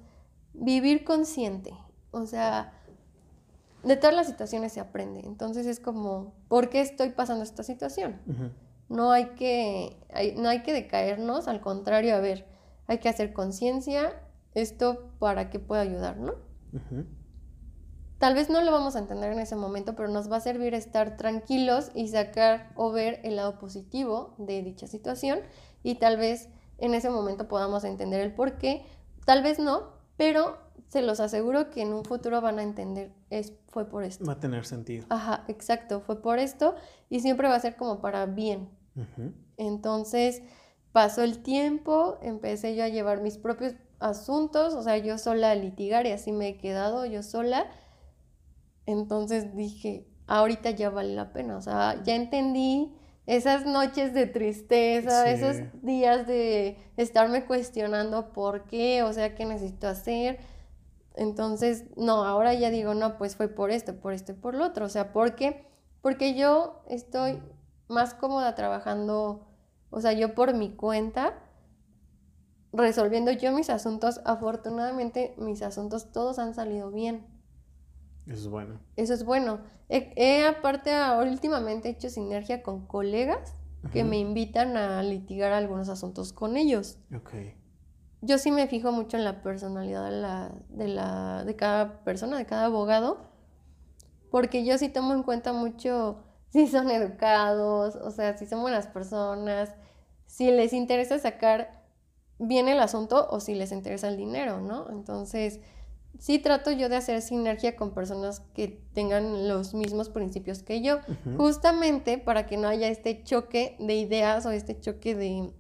vivir 0.53 1.03
consciente. 1.03 1.73
O 2.11 2.27
sea, 2.27 2.71
de 3.81 3.97
todas 3.97 4.15
las 4.15 4.27
situaciones 4.27 4.73
se 4.73 4.79
aprende. 4.79 5.21
Entonces 5.21 5.65
es 5.65 5.79
como, 5.79 6.35
¿por 6.47 6.69
qué 6.69 6.81
estoy 6.81 7.09
pasando 7.09 7.43
esta 7.43 7.63
situación? 7.63 8.21
No 8.89 9.11
hay 9.11 9.29
que, 9.29 9.97
no 10.37 10.49
hay 10.49 10.61
que 10.61 10.71
decaernos, 10.71 11.47
al 11.47 11.61
contrario, 11.61 12.13
a 12.13 12.19
ver, 12.19 12.45
hay 12.85 12.99
que 12.99 13.09
hacer 13.09 13.33
conciencia, 13.33 14.21
esto 14.53 15.09
para 15.17 15.49
que 15.49 15.57
pueda 15.57 15.81
ayudar, 15.81 16.17
¿no? 16.17 16.35
Tal 18.21 18.35
vez 18.35 18.51
no 18.51 18.61
lo 18.61 18.71
vamos 18.71 18.95
a 18.95 18.99
entender 18.99 19.31
en 19.31 19.39
ese 19.39 19.55
momento, 19.55 19.95
pero 19.95 20.07
nos 20.07 20.31
va 20.31 20.35
a 20.35 20.41
servir 20.41 20.75
estar 20.75 21.17
tranquilos 21.17 21.89
y 21.95 22.07
sacar 22.07 22.71
o 22.75 22.91
ver 22.91 23.19
el 23.23 23.35
lado 23.35 23.57
positivo 23.57 24.35
de 24.37 24.61
dicha 24.61 24.85
situación 24.85 25.39
y 25.81 25.95
tal 25.95 26.17
vez 26.17 26.47
en 26.77 26.93
ese 26.93 27.09
momento 27.09 27.47
podamos 27.47 27.83
entender 27.83 28.21
el 28.21 28.31
por 28.31 28.59
qué, 28.59 28.85
tal 29.25 29.41
vez 29.41 29.57
no, 29.57 29.93
pero 30.17 30.59
se 30.87 31.01
los 31.01 31.19
aseguro 31.19 31.71
que 31.71 31.81
en 31.81 31.93
un 31.93 32.05
futuro 32.05 32.41
van 32.41 32.59
a 32.59 32.63
entender, 32.63 33.11
es, 33.31 33.53
fue 33.69 33.89
por 33.89 34.03
esto. 34.03 34.23
Va 34.23 34.33
a 34.33 34.39
tener 34.39 34.67
sentido. 34.67 35.07
Ajá, 35.09 35.43
exacto, 35.47 35.99
fue 36.01 36.21
por 36.21 36.37
esto 36.37 36.75
y 37.09 37.21
siempre 37.21 37.47
va 37.47 37.55
a 37.55 37.59
ser 37.59 37.75
como 37.75 38.01
para 38.01 38.27
bien. 38.27 38.69
Entonces 39.57 40.43
pasó 40.91 41.23
el 41.23 41.41
tiempo, 41.41 42.19
empecé 42.21 42.75
yo 42.75 42.83
a 42.83 42.87
llevar 42.87 43.21
mis 43.21 43.39
propios 43.39 43.73
asuntos, 43.99 44.75
o 44.75 44.83
sea, 44.83 44.97
yo 44.99 45.17
sola 45.17 45.49
a 45.49 45.55
litigar 45.55 46.05
y 46.05 46.11
así 46.11 46.31
me 46.31 46.49
he 46.49 46.57
quedado 46.59 47.05
yo 47.07 47.23
sola 47.23 47.65
entonces 48.85 49.55
dije, 49.55 50.07
ahorita 50.27 50.71
ya 50.71 50.89
vale 50.89 51.13
la 51.13 51.33
pena, 51.33 51.57
o 51.57 51.61
sea, 51.61 52.01
ya 52.03 52.15
entendí 52.15 52.95
esas 53.25 53.65
noches 53.65 54.13
de 54.13 54.27
tristeza, 54.27 55.29
esos 55.29 55.57
días 55.81 56.27
de 56.27 56.77
estarme 56.97 57.45
cuestionando 57.45 58.33
por 58.33 58.65
qué, 58.65 59.03
o 59.03 59.13
sea, 59.13 59.35
qué 59.35 59.45
necesito 59.45 59.87
hacer. 59.87 60.39
Entonces, 61.15 61.85
no, 61.97 62.23
ahora 62.23 62.53
ya 62.53 62.69
digo, 62.69 62.93
no, 62.93 63.17
pues 63.17 63.35
fue 63.35 63.47
por 63.47 63.71
esto, 63.71 63.99
por 63.99 64.13
esto 64.13 64.31
y 64.31 64.35
por 64.35 64.55
lo 64.55 64.65
otro, 64.65 64.85
o 64.85 64.89
sea, 64.89 65.13
¿por 65.13 65.35
qué? 65.35 65.65
Porque 66.01 66.33
yo 66.35 66.83
estoy 66.89 67.41
más 67.87 68.13
cómoda 68.13 68.55
trabajando, 68.55 69.47
o 69.89 70.01
sea, 70.01 70.13
yo 70.13 70.33
por 70.33 70.53
mi 70.53 70.75
cuenta, 70.75 71.33
resolviendo 72.73 73.31
yo 73.31 73.51
mis 73.51 73.69
asuntos. 73.69 74.21
Afortunadamente, 74.25 75.35
mis 75.37 75.61
asuntos 75.61 76.11
todos 76.11 76.39
han 76.39 76.53
salido 76.53 76.91
bien. 76.91 77.25
Eso 78.27 78.35
es 78.35 78.47
bueno. 78.47 78.79
Eso 78.95 79.13
es 79.13 79.23
bueno. 79.23 79.59
He, 79.89 80.45
aparte, 80.45 80.91
últimamente 81.19 81.89
hecho 81.89 82.09
sinergia 82.09 82.63
con 82.63 82.85
colegas 82.85 83.55
que 83.91 84.03
me 84.03 84.19
invitan 84.19 84.77
a 84.77 85.01
litigar 85.01 85.51
algunos 85.51 85.89
asuntos 85.89 86.33
con 86.33 86.55
ellos. 86.55 86.99
Ok. 87.15 87.31
Yo 88.21 88.37
sí 88.37 88.51
me 88.51 88.67
fijo 88.67 88.91
mucho 88.91 89.17
en 89.17 89.23
la 89.23 89.41
personalidad 89.41 90.05
de, 90.05 90.11
la, 90.11 90.51
de, 90.69 90.87
la, 90.87 91.43
de 91.43 91.55
cada 91.55 92.03
persona, 92.03 92.37
de 92.37 92.45
cada 92.45 92.65
abogado, 92.65 93.17
porque 94.29 94.63
yo 94.63 94.77
sí 94.77 94.89
tomo 94.89 95.13
en 95.13 95.23
cuenta 95.23 95.51
mucho 95.51 96.23
si 96.49 96.67
son 96.67 96.91
educados, 96.91 97.95
o 97.95 98.11
sea, 98.11 98.37
si 98.37 98.45
son 98.45 98.61
buenas 98.61 98.85
personas, 98.87 99.73
si 100.27 100.51
les 100.51 100.73
interesa 100.73 101.17
sacar 101.17 101.81
bien 102.37 102.67
el 102.67 102.79
asunto 102.79 103.27
o 103.29 103.39
si 103.39 103.55
les 103.55 103.71
interesa 103.71 104.07
el 104.07 104.17
dinero, 104.17 104.61
¿no? 104.61 104.89
Entonces, 104.89 105.59
sí 106.19 106.39
trato 106.39 106.71
yo 106.71 106.89
de 106.89 106.97
hacer 106.97 107.21
sinergia 107.21 107.75
con 107.75 107.93
personas 107.93 108.41
que 108.53 108.81
tengan 108.93 109.47
los 109.47 109.73
mismos 109.73 110.09
principios 110.09 110.63
que 110.63 110.81
yo, 110.81 110.99
justamente 111.37 112.17
para 112.17 112.45
que 112.45 112.57
no 112.57 112.67
haya 112.67 112.87
este 112.87 113.23
choque 113.23 113.75
de 113.79 113.95
ideas 113.95 114.45
o 114.45 114.51
este 114.51 114.79
choque 114.79 115.15
de... 115.15 115.51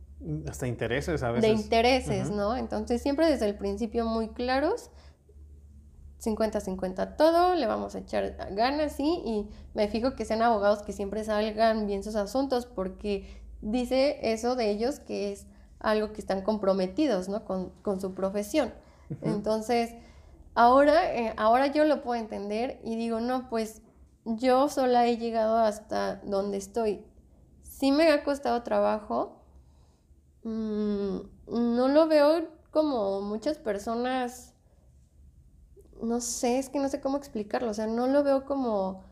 Hasta 0.47 0.67
intereses 0.67 1.23
a 1.23 1.31
veces. 1.31 1.49
De 1.49 1.55
intereses, 1.55 2.29
¿no? 2.29 2.55
Entonces 2.55 3.01
siempre 3.01 3.25
desde 3.25 3.47
el 3.47 3.55
principio 3.55 4.05
muy 4.05 4.29
claros, 4.29 4.91
50-50 6.23 7.15
todo, 7.17 7.55
le 7.55 7.65
vamos 7.65 7.95
a 7.95 7.99
echar 7.99 8.35
ganas, 8.51 8.95
sí, 8.95 9.21
y 9.25 9.49
me 9.73 9.87
fijo 9.87 10.15
que 10.15 10.25
sean 10.25 10.43
abogados 10.43 10.83
que 10.83 10.93
siempre 10.93 11.23
salgan 11.23 11.87
bien 11.87 12.03
sus 12.03 12.15
asuntos, 12.15 12.67
porque 12.67 13.41
dice 13.61 14.19
eso 14.21 14.55
de 14.55 14.69
ellos 14.69 14.99
que 14.99 15.31
es 15.31 15.47
algo 15.79 16.13
que 16.13 16.21
están 16.21 16.43
comprometidos, 16.43 17.27
¿no? 17.27 17.43
Con, 17.45 17.69
con 17.81 17.99
su 17.99 18.13
profesión. 18.13 18.71
Entonces 19.23 19.95
Ahora, 20.53 21.15
eh, 21.15 21.33
ahora 21.37 21.67
yo 21.67 21.85
lo 21.85 22.01
puedo 22.01 22.19
entender 22.19 22.79
y 22.83 22.95
digo, 22.95 23.19
no, 23.19 23.49
pues 23.49 23.81
yo 24.25 24.67
sola 24.69 25.07
he 25.07 25.17
llegado 25.17 25.57
hasta 25.57 26.17
donde 26.17 26.57
estoy. 26.57 27.05
Sí 27.63 27.91
me 27.91 28.11
ha 28.11 28.23
costado 28.23 28.61
trabajo. 28.63 29.43
Mm, 30.43 31.19
no 31.47 31.87
lo 31.87 32.07
veo 32.07 32.49
como 32.71 33.21
muchas 33.21 33.57
personas, 33.57 34.53
no 36.01 36.19
sé, 36.19 36.59
es 36.59 36.69
que 36.69 36.79
no 36.79 36.89
sé 36.89 36.99
cómo 36.99 37.17
explicarlo. 37.17 37.71
O 37.71 37.73
sea, 37.73 37.87
no 37.87 38.07
lo 38.07 38.23
veo 38.23 38.45
como, 38.45 39.03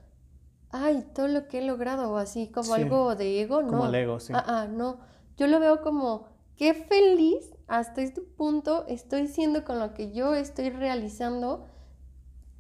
ay, 0.72 1.08
todo 1.14 1.28
lo 1.28 1.48
que 1.48 1.60
he 1.60 1.62
logrado 1.62 2.12
o 2.12 2.18
así, 2.18 2.50
como 2.50 2.74
algo 2.74 3.16
de 3.16 3.42
ego, 3.42 3.62
no. 3.62 3.70
Como 3.70 3.86
el 3.86 3.96
ego, 3.96 4.20
sí. 4.20 4.34
Ah, 4.36 4.44
ah, 4.46 4.68
no. 4.68 5.00
Yo 5.38 5.48
lo 5.48 5.60
veo 5.60 5.82
como, 5.82 6.28
qué 6.58 6.74
feliz 6.74 7.54
hasta 7.70 8.02
este 8.02 8.22
punto 8.22 8.86
estoy 8.88 9.28
siendo 9.28 9.64
con 9.64 9.80
lo 9.80 9.94
que 9.94 10.12
yo 10.12 10.34
estoy 10.34 10.72
realizando 10.72 11.68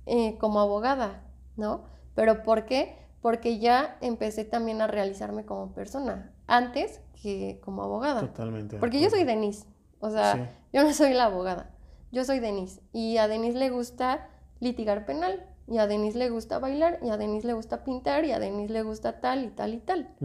eh, 0.06 0.38
como 0.38 0.60
abogada, 0.60 1.24
¿no? 1.58 1.84
Pero 2.14 2.44
¿por 2.44 2.66
qué? 2.66 2.96
Porque 3.22 3.60
ya 3.60 3.98
empecé 4.02 4.46
también 4.46 4.82
a 4.82 4.88
realizarme 4.88 5.46
como 5.46 5.74
persona, 5.74 6.32
antes 6.48 7.02
que 7.22 7.60
como 7.64 7.82
abogada. 7.84 8.22
Totalmente. 8.22 8.78
Porque 8.78 9.02
yo 9.02 9.10
soy 9.10 9.24
Denise, 9.24 9.66
o 10.00 10.12
sea, 10.12 10.56
yo 10.72 10.84
no 10.84 10.94
soy 10.94 11.14
la 11.14 11.26
abogada, 11.26 11.76
yo 12.12 12.24
soy 12.24 12.40
Denise. 12.40 12.82
Y 12.94 13.18
a 13.18 13.28
Denise 13.28 13.58
le 13.58 13.72
gusta 13.72 14.30
litigar 14.60 15.06
penal, 15.06 15.46
y 15.68 15.80
a 15.80 15.88
Denise 15.88 16.20
le 16.20 16.30
gusta 16.30 16.60
bailar, 16.60 17.00
y 17.02 17.10
a 17.10 17.18
Denise 17.18 17.48
le 17.48 17.54
gusta 17.54 17.84
pintar, 17.84 18.26
y 18.26 18.32
a 18.32 18.40
Denise 18.40 18.74
le 18.74 18.84
gusta 18.84 19.22
tal 19.22 19.44
y 19.44 19.50
tal 19.50 19.74
y 19.74 19.80
tal, 19.80 20.16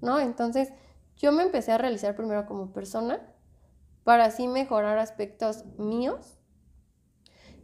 ¿no? 0.00 0.18
Entonces, 0.18 0.72
yo 1.16 1.30
me 1.30 1.44
empecé 1.44 1.70
a 1.70 1.78
realizar 1.78 2.16
primero 2.16 2.46
como 2.46 2.72
persona 2.72 3.20
para 4.04 4.26
así 4.26 4.48
mejorar 4.48 4.98
aspectos 4.98 5.64
míos. 5.78 6.38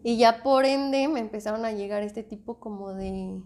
Y 0.03 0.17
ya 0.17 0.43
por 0.43 0.65
ende 0.65 1.09
me 1.09 1.21
empezaron 1.21 1.65
a 1.65 1.73
llegar 1.73 2.03
este 2.03 2.23
tipo 2.23 2.61
como 2.61 2.95
de 2.95 3.43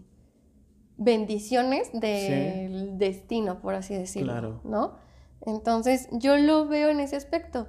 bendiciones 0.97 1.89
del 1.93 2.97
destino, 2.97 3.59
por 3.61 3.73
así 3.73 3.95
decirlo, 3.95 4.61
¿no? 4.63 4.95
Entonces 5.41 6.07
yo 6.11 6.37
lo 6.37 6.67
veo 6.67 6.89
en 6.89 6.99
ese 6.99 7.15
aspecto. 7.15 7.67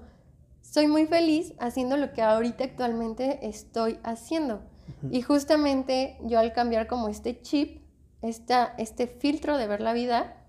soy 0.61 0.87
muy 0.87 1.07
feliz 1.07 1.55
haciendo 1.59 1.97
lo 1.97 2.13
que 2.13 2.23
ahorita 2.23 2.65
actualmente 2.65 3.47
estoy 3.47 3.99
haciendo. 4.03 4.63
Y 5.11 5.23
justamente 5.23 6.19
yo 6.23 6.39
al 6.39 6.53
cambiar 6.53 6.87
como 6.87 7.09
este 7.09 7.41
chip, 7.41 7.83
esta, 8.23 8.75
este 8.79 9.07
filtro 9.07 9.57
de 9.57 9.67
ver 9.67 9.81
la 9.81 9.93
vida, 9.93 10.44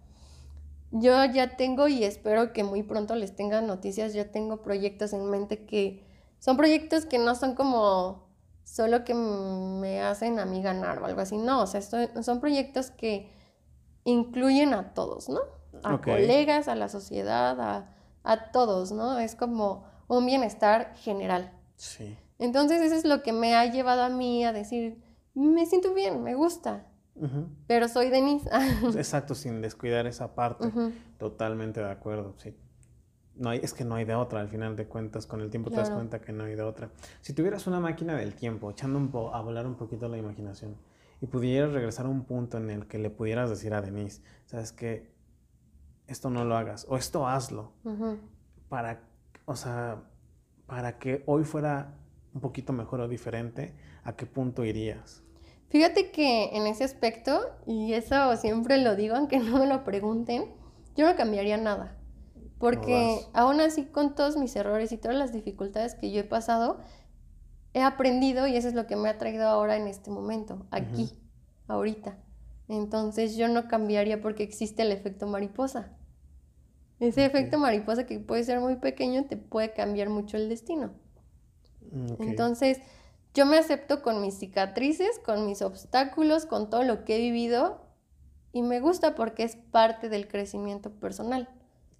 yo 0.97 1.25
ya 1.25 1.57
tengo 1.57 1.89
y 1.89 2.05
espero 2.05 2.53
que 2.53 2.63
muy 2.63 2.81
pronto 2.81 3.15
les 3.15 3.35
tenga 3.35 3.59
noticias, 3.61 4.13
ya 4.13 4.31
tengo 4.31 4.61
proyectos 4.61 5.11
en 5.11 5.29
mente 5.29 5.65
que 5.65 6.07
son 6.39 6.55
proyectos 6.55 7.05
que 7.05 7.19
no 7.19 7.35
son 7.35 7.53
como 7.53 8.29
solo 8.63 9.03
que 9.03 9.13
me 9.13 10.01
hacen 10.01 10.39
a 10.39 10.45
mí 10.45 10.61
ganar 10.61 11.01
o 11.01 11.05
algo 11.05 11.19
así, 11.19 11.37
no, 11.37 11.61
o 11.61 11.67
sea, 11.67 11.81
son 11.81 12.39
proyectos 12.39 12.91
que 12.91 13.29
incluyen 14.05 14.73
a 14.73 14.93
todos, 14.93 15.27
¿no? 15.27 15.41
A 15.83 16.01
colegas, 16.01 16.69
a 16.69 16.75
la 16.75 16.87
sociedad, 16.87 17.59
a, 17.59 17.93
a 18.23 18.51
todos, 18.51 18.93
¿no? 18.93 19.19
Es 19.19 19.35
como 19.35 19.83
un 20.07 20.25
bienestar 20.25 20.95
general. 20.95 21.51
Sí. 21.75 22.17
Entonces 22.39 22.81
eso 22.81 22.95
es 22.95 23.03
lo 23.03 23.21
que 23.21 23.33
me 23.33 23.53
ha 23.53 23.65
llevado 23.65 24.03
a 24.03 24.09
mí 24.09 24.45
a 24.45 24.53
decir, 24.53 25.03
me 25.33 25.65
siento 25.65 25.93
bien, 25.93 26.23
me 26.23 26.35
gusta, 26.35 26.87
pero 27.67 27.87
soy 27.87 28.09
Denise. 28.09 28.49
Exacto, 28.95 29.35
sin 29.35 29.61
descuidar 29.61 30.07
esa 30.07 30.35
parte. 30.35 30.69
Totalmente 31.17 31.79
de 31.79 31.89
acuerdo, 31.89 32.35
sí. 32.37 32.55
No 33.35 33.49
hay, 33.49 33.59
es 33.61 33.73
que 33.73 33.83
no 33.83 33.95
hay 33.95 34.05
de 34.05 34.15
otra, 34.15 34.39
al 34.39 34.47
final 34.47 34.75
de 34.77 34.87
cuentas, 34.87 35.25
con 35.25 35.41
el 35.41 35.49
tiempo 35.49 35.69
te 35.69 35.77
das 35.77 35.89
cuenta 35.89 36.21
que 36.21 36.31
no 36.31 36.45
hay 36.45 36.55
de 36.55 36.61
otra. 36.61 36.89
Si 37.21 37.33
tuvieras 37.33 37.67
una 37.67 37.81
máquina 37.81 38.15
del 38.15 38.33
tiempo, 38.33 38.71
echando 38.71 38.97
un 38.97 39.11
a 39.33 39.41
volar 39.41 39.67
un 39.67 39.75
poquito 39.75 40.07
la 40.07 40.17
imaginación, 40.17 40.77
y 41.19 41.27
pudieras 41.27 41.73
regresar 41.73 42.05
a 42.05 42.09
un 42.09 42.23
punto 42.23 42.57
en 42.57 42.69
el 42.69 42.87
que 42.87 42.97
le 42.97 43.09
pudieras 43.09 43.49
decir 43.49 43.73
a 43.73 43.81
Denise, 43.81 44.21
sabes 44.45 44.71
que 44.71 45.13
esto 46.07 46.29
no 46.29 46.45
lo 46.45 46.55
hagas, 46.55 46.85
o 46.87 46.95
esto 46.95 47.27
hazlo, 47.27 47.73
para, 48.69 49.01
o 49.45 49.55
sea, 49.55 50.03
para 50.65 50.97
que 50.97 51.23
hoy 51.25 51.43
fuera 51.43 51.95
un 52.33 52.39
poquito 52.39 52.71
mejor 52.71 53.01
o 53.01 53.07
diferente, 53.07 53.75
¿a 54.03 54.15
qué 54.15 54.25
punto 54.25 54.63
irías? 54.63 55.24
Fíjate 55.69 56.11
que 56.11 56.55
en 56.55 56.67
ese 56.67 56.83
aspecto, 56.83 57.41
y 57.65 57.93
eso 57.93 58.35
siempre 58.37 58.77
lo 58.77 58.95
digo, 58.95 59.15
aunque 59.15 59.39
no 59.39 59.59
me 59.59 59.67
lo 59.67 59.83
pregunten, 59.83 60.53
yo 60.95 61.09
no 61.09 61.15
cambiaría 61.15 61.57
nada. 61.57 61.97
Porque 62.57 63.19
aún 63.33 63.59
así, 63.59 63.85
con 63.85 64.15
todos 64.15 64.37
mis 64.37 64.55
errores 64.55 64.91
y 64.91 64.97
todas 64.97 65.17
las 65.17 65.33
dificultades 65.33 65.95
que 65.95 66.11
yo 66.11 66.21
he 66.21 66.23
pasado, 66.23 66.79
he 67.73 67.81
aprendido 67.81 68.47
y 68.47 68.55
eso 68.55 68.69
es 68.69 68.73
lo 68.73 68.87
que 68.87 68.95
me 68.95 69.09
ha 69.09 69.17
traído 69.17 69.47
ahora 69.47 69.75
en 69.75 69.87
este 69.87 70.09
momento, 70.09 70.65
aquí, 70.71 71.11
ahorita. 71.67 72.17
Entonces 72.69 73.35
yo 73.35 73.47
no 73.49 73.67
cambiaría 73.67 74.21
porque 74.21 74.43
existe 74.43 74.83
el 74.83 74.91
efecto 74.91 75.27
mariposa. 75.27 75.97
Ese 76.99 77.25
efecto 77.25 77.59
mariposa 77.59 78.05
que 78.05 78.19
puede 78.19 78.43
ser 78.43 78.61
muy 78.61 78.77
pequeño 78.77 79.25
te 79.25 79.35
puede 79.35 79.73
cambiar 79.73 80.09
mucho 80.09 80.37
el 80.37 80.47
destino. 80.47 80.93
Mm, 81.91 82.23
Entonces, 82.23 82.79
yo 83.35 83.45
me 83.45 83.57
acepto 83.57 84.01
con 84.01 84.21
mis 84.21 84.39
cicatrices, 84.39 85.19
con 85.19 85.45
mis 85.45 85.61
obstáculos, 85.61 86.45
con 86.45 86.69
todo 86.69 86.83
lo 86.83 87.03
que 87.03 87.17
he 87.17 87.19
vivido 87.19 87.81
y 88.53 88.61
me 88.61 88.79
gusta 88.79 89.13
porque 89.13 89.43
es 89.43 89.57
parte 89.57 90.07
del 90.07 90.29
crecimiento 90.29 90.89
personal, 90.89 91.49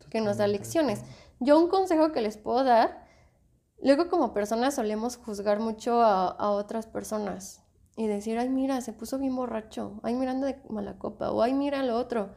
que 0.10 0.22
nos 0.22 0.38
da 0.38 0.48
lecciones. 0.48 1.04
Yo 1.42 1.60
un 1.60 1.68
consejo 1.68 2.14
que 2.14 2.22
les 2.22 2.38
puedo 2.38 2.64
dar, 2.64 3.06
luego 3.84 4.08
como 4.08 4.34
personas 4.34 4.76
solemos 4.76 5.18
juzgar 5.18 5.60
mucho 5.60 6.02
a, 6.02 6.52
otras 6.52 6.88
personas 6.88 7.62
y 7.98 8.08
decir, 8.08 8.40
ay, 8.40 8.48
mira, 8.48 8.80
se 8.80 8.94
puso 8.94 9.20
bien 9.20 9.36
borracho, 9.36 10.00
ay, 10.04 10.14
mirando 10.14 10.48
de 10.48 10.58
mala 10.70 10.98
copa, 10.98 11.32
o 11.32 11.42
ay, 11.42 11.54
mira 11.54 11.84
lo 11.84 11.98
otro. 11.98 12.30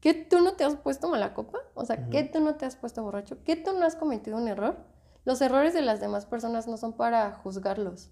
¿Qué 0.00 0.14
tú 0.14 0.40
no 0.40 0.54
te 0.54 0.64
has 0.64 0.76
puesto 0.76 1.08
mala 1.08 1.34
copa? 1.34 1.58
O 1.74 1.84
sea, 1.84 2.08
¿qué 2.08 2.24
tú 2.24 2.40
no 2.40 2.54
te 2.54 2.64
has 2.64 2.76
puesto 2.76 3.02
borracho? 3.02 3.44
¿Qué 3.44 3.56
tú 3.56 3.74
no 3.78 3.84
has 3.84 3.96
cometido 3.96 4.38
un 4.38 4.48
error? 4.48 4.93
Los 5.24 5.40
errores 5.40 5.72
de 5.72 5.82
las 5.82 6.00
demás 6.00 6.26
personas 6.26 6.66
no 6.66 6.76
son 6.76 6.92
para 6.92 7.32
juzgarlos, 7.32 8.10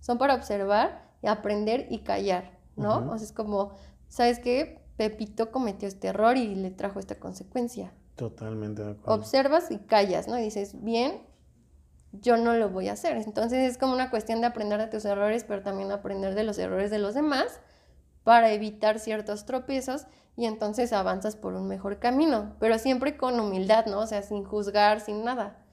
son 0.00 0.18
para 0.18 0.34
observar 0.34 1.10
y 1.22 1.26
aprender 1.26 1.86
y 1.90 2.00
callar, 2.00 2.58
¿no? 2.76 3.10
O 3.10 3.16
sea, 3.16 3.26
es 3.26 3.32
como, 3.32 3.72
¿sabes 4.08 4.38
qué? 4.38 4.84
Pepito 4.96 5.50
cometió 5.50 5.88
este 5.88 6.08
error 6.08 6.36
y 6.36 6.54
le 6.54 6.70
trajo 6.70 7.00
esta 7.00 7.18
consecuencia. 7.18 7.92
Totalmente 8.14 8.84
de 8.84 8.92
acuerdo. 8.92 9.14
Observas 9.14 9.70
y 9.70 9.78
callas, 9.78 10.28
¿no? 10.28 10.38
Y 10.38 10.42
dices, 10.42 10.84
bien, 10.84 11.22
yo 12.12 12.36
no 12.36 12.54
lo 12.54 12.68
voy 12.68 12.88
a 12.88 12.92
hacer. 12.92 13.16
Entonces 13.16 13.70
es 13.70 13.78
como 13.78 13.92
una 13.92 14.10
cuestión 14.10 14.40
de 14.40 14.46
aprender 14.46 14.78
de 14.78 14.86
tus 14.86 15.04
errores, 15.04 15.44
pero 15.44 15.62
también 15.62 15.90
aprender 15.90 16.34
de 16.34 16.44
los 16.44 16.58
errores 16.58 16.90
de 16.90 16.98
los 16.98 17.14
demás 17.14 17.60
para 18.22 18.52
evitar 18.52 18.98
ciertos 18.98 19.44
tropiezos 19.46 20.06
y 20.36 20.46
entonces 20.46 20.92
avanzas 20.92 21.36
por 21.36 21.54
un 21.54 21.68
mejor 21.68 21.98
camino, 21.98 22.56
pero 22.58 22.78
siempre 22.78 23.16
con 23.16 23.38
humildad, 23.38 23.86
¿no? 23.86 24.00
O 24.00 24.06
sea, 24.06 24.22
sin 24.22 24.44
juzgar, 24.44 25.00
sin 25.00 25.24
nada. 25.24 25.63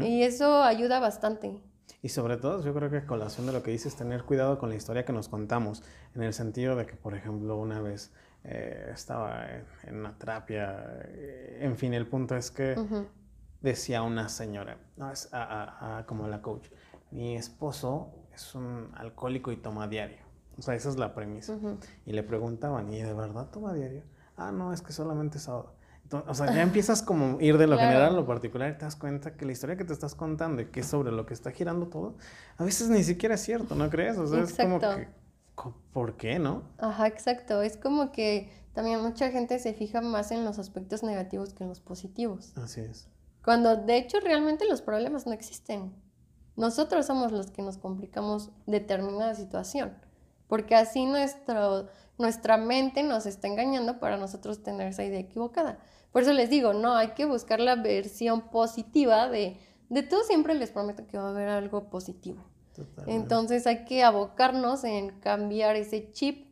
Y 0.00 0.22
eso 0.22 0.62
ayuda 0.62 1.00
bastante. 1.00 1.60
Y 2.02 2.10
sobre 2.10 2.36
todo, 2.36 2.62
yo 2.62 2.74
creo 2.74 2.90
que 2.90 3.04
colación 3.06 3.46
de 3.46 3.52
lo 3.52 3.62
que 3.62 3.70
dices, 3.70 3.96
tener 3.96 4.24
cuidado 4.24 4.58
con 4.58 4.68
la 4.68 4.74
historia 4.74 5.04
que 5.04 5.12
nos 5.12 5.28
contamos, 5.28 5.82
en 6.14 6.22
el 6.22 6.34
sentido 6.34 6.76
de 6.76 6.86
que, 6.86 6.94
por 6.96 7.14
ejemplo, 7.14 7.56
una 7.56 7.80
vez 7.80 8.12
eh, 8.44 8.90
estaba 8.92 9.46
en, 9.84 9.96
una 9.96 10.16
terapia, 10.18 11.02
eh, 11.06 11.60
en 11.62 11.76
fin, 11.76 11.94
el 11.94 12.06
punto 12.06 12.36
es 12.36 12.50
que 12.50 12.76
decía 13.62 14.02
una 14.02 14.28
señora, 14.28 14.76
no, 14.96 15.10
es 15.10 15.30
como 16.06 16.28
la 16.28 16.42
coach, 16.42 16.68
mi 17.10 17.36
esposo 17.36 18.12
es 18.34 18.54
un 18.54 18.90
alcohólico 18.94 19.50
y 19.50 19.56
toma 19.56 19.88
diario. 19.88 20.18
O 20.58 20.62
sea, 20.62 20.74
esa 20.74 20.90
es 20.90 20.96
la 20.96 21.14
premisa. 21.14 21.56
Y 22.04 22.12
le 22.12 22.22
preguntaban, 22.22 22.92
¿y 22.92 23.00
de 23.00 23.14
verdad 23.14 23.48
toma 23.50 23.72
diario? 23.72 24.02
Ah, 24.36 24.52
no, 24.52 24.72
es 24.72 24.82
que 24.82 24.92
solamente 24.92 25.38
sábado 25.38 25.73
o 26.10 26.34
sea, 26.34 26.52
ya 26.54 26.62
empiezas 26.62 27.02
como 27.02 27.40
ir 27.40 27.58
de 27.58 27.66
lo 27.66 27.78
general 27.78 28.02
a 28.02 28.10
lo 28.10 28.26
particular 28.26 28.70
y 28.70 28.78
te 28.78 28.84
das 28.84 28.96
cuenta 28.96 29.36
que 29.36 29.44
la 29.44 29.52
historia 29.52 29.76
que 29.76 29.84
te 29.84 29.92
estás 29.92 30.14
contando 30.14 30.62
y 30.62 30.66
que 30.66 30.80
es 30.80 30.86
sobre 30.86 31.12
lo 31.12 31.26
que 31.26 31.34
está 31.34 31.50
girando 31.50 31.88
todo, 31.88 32.16
a 32.56 32.64
veces 32.64 32.88
ni 32.88 33.02
siquiera 33.02 33.34
es 33.34 33.40
cierto, 33.42 33.74
¿no 33.74 33.88
crees? 33.90 34.18
O 34.18 34.26
sea, 34.26 34.42
es 34.42 34.54
como 34.54 34.78
que, 34.78 35.08
¿por 35.92 36.16
qué, 36.16 36.38
no? 36.38 36.62
Ajá, 36.78 37.06
exacto. 37.06 37.62
Es 37.62 37.76
como 37.76 38.12
que 38.12 38.50
también 38.74 39.00
mucha 39.00 39.30
gente 39.30 39.58
se 39.58 39.72
fija 39.72 40.00
más 40.00 40.30
en 40.30 40.44
los 40.44 40.58
aspectos 40.58 41.02
negativos 41.02 41.54
que 41.54 41.64
en 41.64 41.70
los 41.70 41.80
positivos. 41.80 42.52
Así 42.56 42.80
es. 42.80 43.08
Cuando 43.44 43.76
de 43.76 43.96
hecho 43.96 44.20
realmente 44.20 44.66
los 44.68 44.82
problemas 44.82 45.26
no 45.26 45.32
existen. 45.32 45.94
Nosotros 46.56 47.06
somos 47.06 47.32
los 47.32 47.50
que 47.50 47.62
nos 47.62 47.78
complicamos 47.78 48.50
determinada 48.66 49.34
situación, 49.34 49.92
porque 50.46 50.76
así 50.76 51.04
nuestro 51.04 51.88
nuestra 52.18 52.56
mente 52.56 53.02
nos 53.02 53.26
está 53.26 53.48
engañando 53.48 53.98
para 53.98 54.16
nosotros 54.16 54.62
tener 54.62 54.88
esa 54.88 55.04
idea 55.04 55.18
equivocada. 55.18 55.78
Por 56.14 56.22
eso 56.22 56.32
les 56.32 56.48
digo, 56.48 56.74
no, 56.74 56.94
hay 56.94 57.08
que 57.08 57.24
buscar 57.24 57.58
la 57.58 57.74
versión 57.74 58.42
positiva 58.50 59.28
de, 59.28 59.56
de 59.88 60.04
todo 60.04 60.22
siempre 60.22 60.54
les 60.54 60.70
prometo 60.70 61.08
que 61.08 61.18
va 61.18 61.26
a 61.26 61.30
haber 61.30 61.48
algo 61.48 61.90
positivo. 61.90 62.40
Entonces 63.08 63.66
hay 63.66 63.84
que 63.84 64.04
abocarnos 64.04 64.84
en 64.84 65.18
cambiar 65.18 65.74
ese 65.74 66.12
chip, 66.12 66.46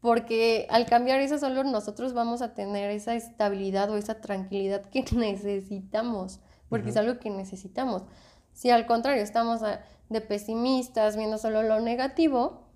porque 0.00 0.68
al 0.70 0.86
cambiar 0.86 1.18
eso 1.18 1.36
solo 1.36 1.64
nosotros 1.64 2.12
vamos 2.12 2.42
a 2.42 2.54
tener 2.54 2.92
esa 2.92 3.16
estabilidad 3.16 3.90
o 3.90 3.96
esa 3.96 4.20
tranquilidad 4.20 4.82
que 4.82 5.02
necesitamos, 5.16 6.38
porque 6.68 6.90
es 6.90 6.96
algo 6.96 7.18
que 7.18 7.28
necesitamos. 7.28 8.04
Si 8.52 8.70
al 8.70 8.86
contrario 8.86 9.24
estamos 9.24 9.62
de 10.08 10.20
pesimistas, 10.20 11.16
viendo 11.16 11.38
solo 11.38 11.64
lo 11.64 11.80
negativo, 11.80 12.69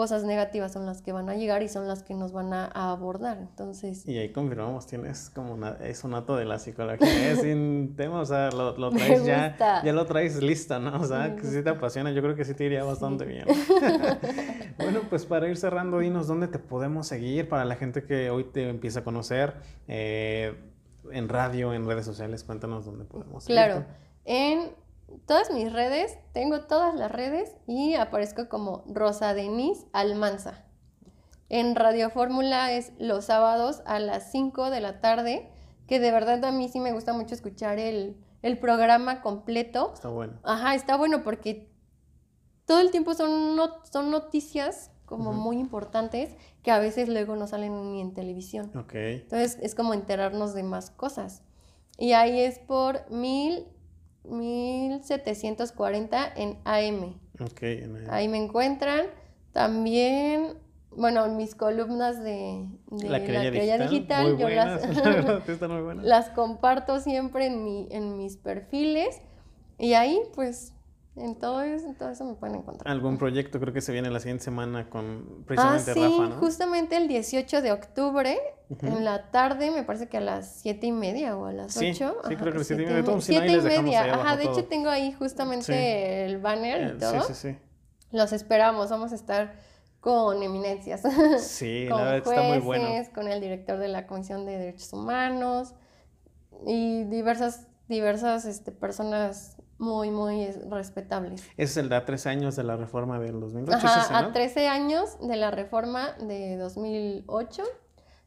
cosas 0.00 0.24
negativas 0.24 0.72
son 0.72 0.86
las 0.86 1.02
que 1.02 1.12
van 1.12 1.28
a 1.28 1.34
llegar 1.34 1.62
y 1.62 1.68
son 1.68 1.86
las 1.86 2.02
que 2.02 2.14
nos 2.14 2.32
van 2.32 2.54
a, 2.54 2.70
abordar. 2.90 3.36
Entonces. 3.36 4.08
Y 4.08 4.16
ahí 4.16 4.32
confirmamos, 4.32 4.86
tienes 4.86 5.28
como 5.28 5.52
una, 5.52 5.76
es 5.82 6.04
un 6.04 6.14
acto 6.14 6.36
de 6.36 6.46
la 6.46 6.58
psicología, 6.58 7.32
es 7.32 7.40
sin 7.42 7.94
tema, 7.96 8.22
o 8.22 8.24
sea, 8.24 8.48
lo, 8.50 8.74
lo 8.78 8.90
traes 8.92 9.26
ya, 9.26 9.82
ya 9.84 9.92
lo 9.92 10.06
traes 10.06 10.42
lista, 10.42 10.78
¿no? 10.78 10.98
O 10.98 11.04
sea, 11.04 11.36
que 11.36 11.44
si 11.44 11.62
te 11.62 11.68
apasiona, 11.68 12.12
yo 12.12 12.22
creo 12.22 12.34
que 12.34 12.46
sí 12.46 12.54
te 12.54 12.64
iría 12.64 12.82
bastante 12.82 13.26
bien. 13.26 13.44
bueno, 14.78 15.00
pues 15.10 15.26
para 15.26 15.46
ir 15.48 15.58
cerrando, 15.58 15.98
dinos 15.98 16.26
dónde 16.26 16.48
te 16.48 16.58
podemos 16.58 17.06
seguir 17.06 17.50
para 17.50 17.66
la 17.66 17.76
gente 17.76 18.02
que 18.02 18.30
hoy 18.30 18.44
te 18.44 18.70
empieza 18.70 19.00
a 19.00 19.04
conocer, 19.04 19.52
eh, 19.86 20.54
en 21.12 21.28
radio, 21.28 21.74
en 21.74 21.86
redes 21.86 22.06
sociales, 22.06 22.42
cuéntanos 22.42 22.86
dónde 22.86 23.04
podemos 23.04 23.44
Claro, 23.44 23.84
en 24.24 24.70
todas 25.26 25.50
mis 25.50 25.72
redes, 25.72 26.18
tengo 26.32 26.62
todas 26.62 26.94
las 26.94 27.10
redes 27.10 27.56
y 27.66 27.94
aparezco 27.94 28.48
como 28.48 28.84
Rosa 28.86 29.34
Denise 29.34 29.86
Almanza. 29.92 30.64
En 31.48 31.74
Radio 31.74 32.10
Fórmula 32.10 32.72
es 32.72 32.92
los 32.98 33.24
sábados 33.24 33.82
a 33.84 33.98
las 33.98 34.30
5 34.30 34.70
de 34.70 34.80
la 34.80 35.00
tarde, 35.00 35.50
que 35.88 35.98
de 35.98 36.12
verdad 36.12 36.44
a 36.44 36.52
mí 36.52 36.68
sí 36.68 36.78
me 36.78 36.92
gusta 36.92 37.12
mucho 37.12 37.34
escuchar 37.34 37.78
el, 37.78 38.16
programa 38.60 39.20
completo. 39.20 39.90
Está 39.92 40.08
bueno. 40.08 40.38
Ajá, 40.44 40.74
está 40.74 40.96
bueno 40.96 41.24
porque 41.24 41.68
todo 42.64 42.80
el 42.80 42.92
tiempo 42.92 43.14
son, 43.14 43.58
son 43.90 44.10
noticias 44.12 44.92
como 45.04 45.32
muy 45.32 45.58
importantes 45.58 46.36
que 46.62 46.70
a 46.70 46.78
veces 46.78 47.08
luego 47.08 47.34
no 47.34 47.48
salen 47.48 47.90
ni 47.90 48.00
en 48.00 48.14
televisión. 48.14 48.70
Ok. 48.76 48.94
Entonces 48.94 49.58
es 49.60 49.74
como 49.74 49.92
enterarnos 49.92 50.54
de 50.54 50.62
más 50.62 50.90
cosas. 50.90 51.42
Y 51.98 52.12
ahí 52.12 52.40
es 52.40 52.60
por 52.60 53.10
mil 53.10 53.66
1740 54.24 56.32
en 56.36 56.58
AM. 56.64 57.14
Ok, 57.40 57.62
en 57.62 57.96
AM. 57.96 58.06
Ahí 58.10 58.28
me 58.28 58.38
encuentran. 58.38 59.06
También 59.52 60.54
bueno, 60.96 61.28
mis 61.28 61.54
columnas 61.54 62.22
de, 62.22 62.66
de 62.90 63.08
La 63.08 63.22
Criolla 63.22 63.50
Digital, 63.50 63.88
Digital, 63.88 64.24
muy 64.24 64.38
yo 64.38 64.46
buenas, 64.46 64.82
las, 64.82 64.96
la 65.24 65.52
están 65.52 65.70
muy 65.70 65.82
buenas. 65.82 66.04
las 66.04 66.30
comparto 66.30 67.00
siempre 67.00 67.46
en, 67.46 67.64
mi, 67.64 67.88
en 67.90 68.16
mis 68.16 68.36
perfiles 68.36 69.20
y 69.78 69.94
ahí 69.94 70.20
pues 70.34 70.74
en 71.20 71.34
todo 71.36 71.60
eso, 71.62 71.86
en 71.86 71.94
todo 71.94 72.10
eso 72.10 72.24
me 72.24 72.34
pueden 72.34 72.56
encontrar. 72.56 72.90
Algún 72.90 73.18
proyecto 73.18 73.60
creo 73.60 73.72
que 73.72 73.80
se 73.80 73.92
viene 73.92 74.10
la 74.10 74.20
siguiente 74.20 74.44
semana 74.44 74.88
con 74.90 75.26
Ah, 75.40 75.42
precisamente 75.46 75.94
sí, 75.94 76.00
Rafa, 76.02 76.28
¿no? 76.34 76.36
justamente 76.40 76.96
el 76.96 77.08
18 77.08 77.62
de 77.62 77.72
octubre, 77.72 78.38
en 78.82 79.04
la 79.04 79.30
tarde, 79.30 79.70
me 79.70 79.82
parece 79.82 80.08
que 80.08 80.16
a 80.16 80.20
las 80.20 80.48
siete 80.60 80.86
y 80.86 80.92
media 80.92 81.36
o 81.36 81.46
a 81.46 81.52
las 81.52 81.72
Sí, 81.74 81.90
8. 81.90 82.16
sí, 82.28 82.36
creo 82.36 82.52
que 82.52 82.56
a 82.56 82.58
las 82.58 82.66
siete 82.66 82.82
y 82.82 82.86
siete 82.86 83.02
media. 83.02 83.12
Ahí 83.14 83.20
siete 83.22 83.46
y 83.46 83.50
les 83.50 83.64
dejamos 83.64 83.84
media, 83.84 84.14
ajá, 84.14 84.36
de 84.36 84.42
hecho 84.44 84.52
todo. 84.54 84.64
tengo 84.64 84.88
ahí 84.90 85.12
justamente 85.12 85.64
Sí. 85.66 85.72
el 86.32 86.38
banner 86.38 86.80
Eh, 86.82 86.92
y 86.94 86.98
todo. 86.98 87.20
Sí, 87.22 87.34
sí, 87.34 87.56
Los 88.12 88.32
esperamos, 88.32 88.90
vamos 88.90 89.12
a 89.12 89.14
estar 89.16 89.54
con 90.00 90.42
eminencias. 90.42 91.02
sí. 91.02 91.84
Sí, 91.84 91.86
la 91.88 91.96
verdad 91.96 92.24
jueces, 92.24 92.42
está 92.44 92.54
muy 92.54 92.58
bueno. 92.64 92.88
con 93.14 93.28
el 93.28 93.40
director 93.40 93.78
de 93.78 93.88
la 93.88 94.06
Comisión 94.06 94.46
de 94.46 94.56
Derechos 94.58 94.92
Humanos 94.92 95.74
y 96.66 97.04
diversas, 97.04 97.66
diversas 97.88 98.44
este, 98.44 98.70
personas 98.72 99.56
muy, 99.80 100.10
muy 100.10 100.42
es- 100.44 100.60
respetables. 100.70 101.42
Es 101.56 101.76
el 101.76 101.88
de 101.88 101.96
a 101.96 102.04
tres 102.04 102.26
años 102.26 102.54
de 102.54 102.62
la 102.62 102.76
reforma 102.76 103.18
del 103.18 103.40
2008, 103.40 103.76
es 103.76 103.84
Ajá, 103.84 104.04
ese, 104.04 104.14
a 104.14 104.22
¿no? 104.22 104.32
13 104.32 104.68
años 104.68 105.16
de 105.20 105.36
la 105.36 105.50
reforma 105.50 106.12
de 106.20 106.56
2008 106.58 107.62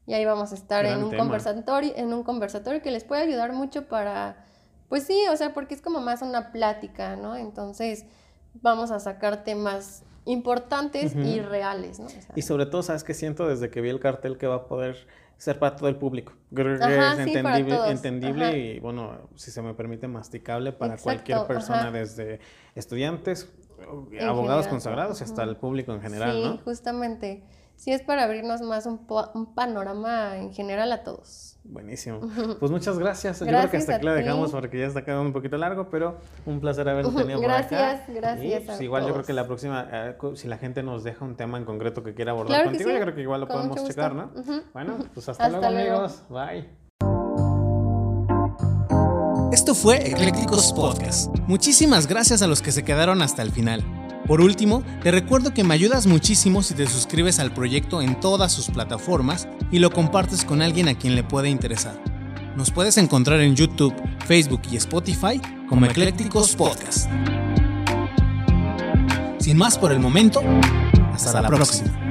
y 0.08 0.14
ahí 0.16 0.26
vamos 0.26 0.52
a 0.52 0.56
estar 0.56 0.84
Gran 0.84 0.98
en 0.98 1.04
un 1.06 1.10
tema. 1.12 1.22
conversatorio, 1.24 1.94
en 1.96 2.12
un 2.14 2.24
conversatorio 2.24 2.82
que 2.82 2.92
les 2.92 3.04
puede 3.04 3.22
ayudar 3.22 3.54
mucho 3.54 3.88
para, 3.88 4.44
pues 4.90 5.04
sí, 5.04 5.18
o 5.32 5.38
sea, 5.38 5.54
porque 5.54 5.76
es 5.76 5.82
como 5.82 6.02
más 6.02 6.22
una 6.24 6.52
plática, 6.52 7.16
¿no? 7.16 7.36
Entonces 7.36 8.06
vamos 8.62 8.92
a 8.92 9.00
sacar 9.00 9.44
temas 9.44 10.04
importantes 10.26 11.16
y 11.16 11.40
Ujú. 11.40 11.50
reales, 11.50 12.00
¿no? 12.00 12.08
O 12.08 12.10
sea, 12.10 12.32
Y 12.36 12.42
sobre 12.42 12.66
todo, 12.66 12.82
¿sabes 12.84 13.04
qué 13.04 13.14
siento 13.14 13.48
desde 13.48 13.70
que 13.70 13.80
vi 13.82 13.90
el 13.90 14.00
cartel 14.00 14.38
que 14.38 14.48
va 14.48 14.56
a 14.56 14.66
poder 14.68 15.08
ser 15.44 15.60
para 15.60 15.76
todo 15.76 15.90
el 15.90 15.98
público? 15.98 16.34
Creo 16.54 16.78
que 16.78 16.84
Ajá, 16.84 17.12
es 17.12 17.16
sí, 17.18 17.34
entendible, 17.34 17.76
todos. 17.76 17.92
entendible 17.92 18.46
Ajá. 18.46 18.56
y, 18.56 18.80
bueno, 18.80 19.30
si 19.36 19.52
se 19.52 19.62
me 19.62 19.74
permite, 19.74 20.08
masticable 20.08 20.72
para 20.72 20.94
Exacto, 20.94 21.04
cualquier 21.04 21.46
persona, 21.48 21.82
ajá. 21.82 21.92
desde 21.92 22.40
estudiantes, 22.76 23.52
En 23.80 24.24
abogados 24.28 24.66
general, 24.66 24.70
consagrados 24.70 25.20
y 25.20 25.24
hasta 25.26 25.44
el 25.44 25.58
público 25.58 25.94
en 25.94 26.02
general, 26.02 26.32
sí, 26.32 26.44
¿no? 26.44 26.58
justamente. 26.60 27.44
Sí, 27.76 27.92
es 27.92 28.02
para 28.04 28.24
abrirnos 28.24 28.62
más 28.62 28.86
un, 28.86 29.06
un 29.34 29.54
panorama 29.54 30.38
en 30.38 30.54
general 30.54 30.92
a 30.94 31.04
todos. 31.04 31.53
Buenísimo. 31.66 32.20
Pues 32.60 32.72
muchas 32.72 33.00
gracias. 33.00 33.40
Yo 33.40 33.46
creo 33.46 33.60
que 33.60 33.62
Gracias 33.62 33.82
hasta 33.84 33.96
aquí 33.96 34.06
la 34.06 34.14
dejamos 34.14 34.50
ti. 34.50 34.58
porque 34.58 34.80
ya 34.80 34.86
está 34.86 35.04
quedando 35.04 35.24
un 35.24 35.34
poquito 35.34 35.58
largo, 35.58 35.90
pero 35.90 36.18
un 36.46 36.60
placer 36.60 36.88
haberlo 36.88 37.12
tenido 37.16 37.42
por 37.42 37.52
acá. 37.52 37.68
Gracias, 37.70 38.16
gracias 38.16 38.62
Y, 38.62 38.66
pues, 38.66 38.80
a 38.80 38.84
igual 38.84 39.06
yo 39.08 39.14
creo 39.14 39.26
que 39.26 39.34
la 39.34 39.46
próxima, 39.48 39.88
eh, 39.92 40.16
si 40.36 40.48
la 40.48 40.58
gente 40.58 40.84
nos 40.84 41.04
deja 41.04 41.24
un 41.26 41.36
tema 41.36 41.58
en 41.58 41.66
concreto 41.66 42.04
que 42.04 42.14
quiera 42.14 42.32
abordar 42.32 42.56
Claro 42.58 42.70
contigo, 42.72 42.90
sí, 42.90 42.96
yo 42.96 43.02
creo 43.02 43.16
que 43.16 43.22
igual 43.22 43.42
lo 43.42 43.48
con 43.48 43.58
podemos 43.70 43.84
checar. 43.88 44.14
¿no? 44.14 44.32
Bueno, 44.74 44.98
pues 45.14 45.30
hasta, 45.30 45.46
Hasta 45.46 45.60
luego, 45.60 45.72
luego. 45.74 45.96
amigos. 46.00 46.24
Bye. 46.30 46.70
Esto 49.52 49.76
fue 49.76 50.08
Eclécticos 50.10 50.74
Podcast. 50.74 51.34
Muchísimas 51.48 52.08
gracias 52.08 52.42
a 52.42 52.48
los 52.48 52.62
que 52.62 52.72
se 52.72 52.84
quedaron 52.84 53.22
hasta 53.22 53.42
el 53.44 53.52
final. 53.52 54.03
Por 54.26 54.40
último, 54.40 54.84
te 55.02 55.12
recuerdo 55.12 55.54
que 55.54 55.64
me 55.64 55.74
ayudas 55.74 56.08
muchísimo 56.08 56.64
si 56.64 56.74
te 56.74 56.88
suscribes 56.88 57.40
al 57.40 57.54
proyecto 57.54 58.02
en 58.02 58.20
todas 58.20 58.52
sus 58.52 58.68
plataformas 58.70 59.48
y 59.72 59.80
lo 59.80 59.92
compartes 59.92 60.46
con 60.46 60.62
alguien 60.62 60.88
a 60.88 60.96
quien 60.96 61.16
le 61.16 61.24
pueda 61.24 61.50
interesar. 61.50 62.00
Nos 62.56 62.72
puedes 62.72 62.98
encontrar 62.98 63.42
en 63.42 63.56
YouTube, 63.56 63.94
Facebook 64.26 64.62
y 64.72 64.78
Spotify 64.78 65.42
como 65.68 65.86
Eclécticos 65.86 66.56
Podcast. 66.56 67.10
Sin 69.40 69.58
más 69.58 69.78
por 69.78 69.92
el 69.92 70.00
momento, 70.00 70.42
hasta, 71.14 71.42
la 71.42 71.50
próxima. 71.50 72.03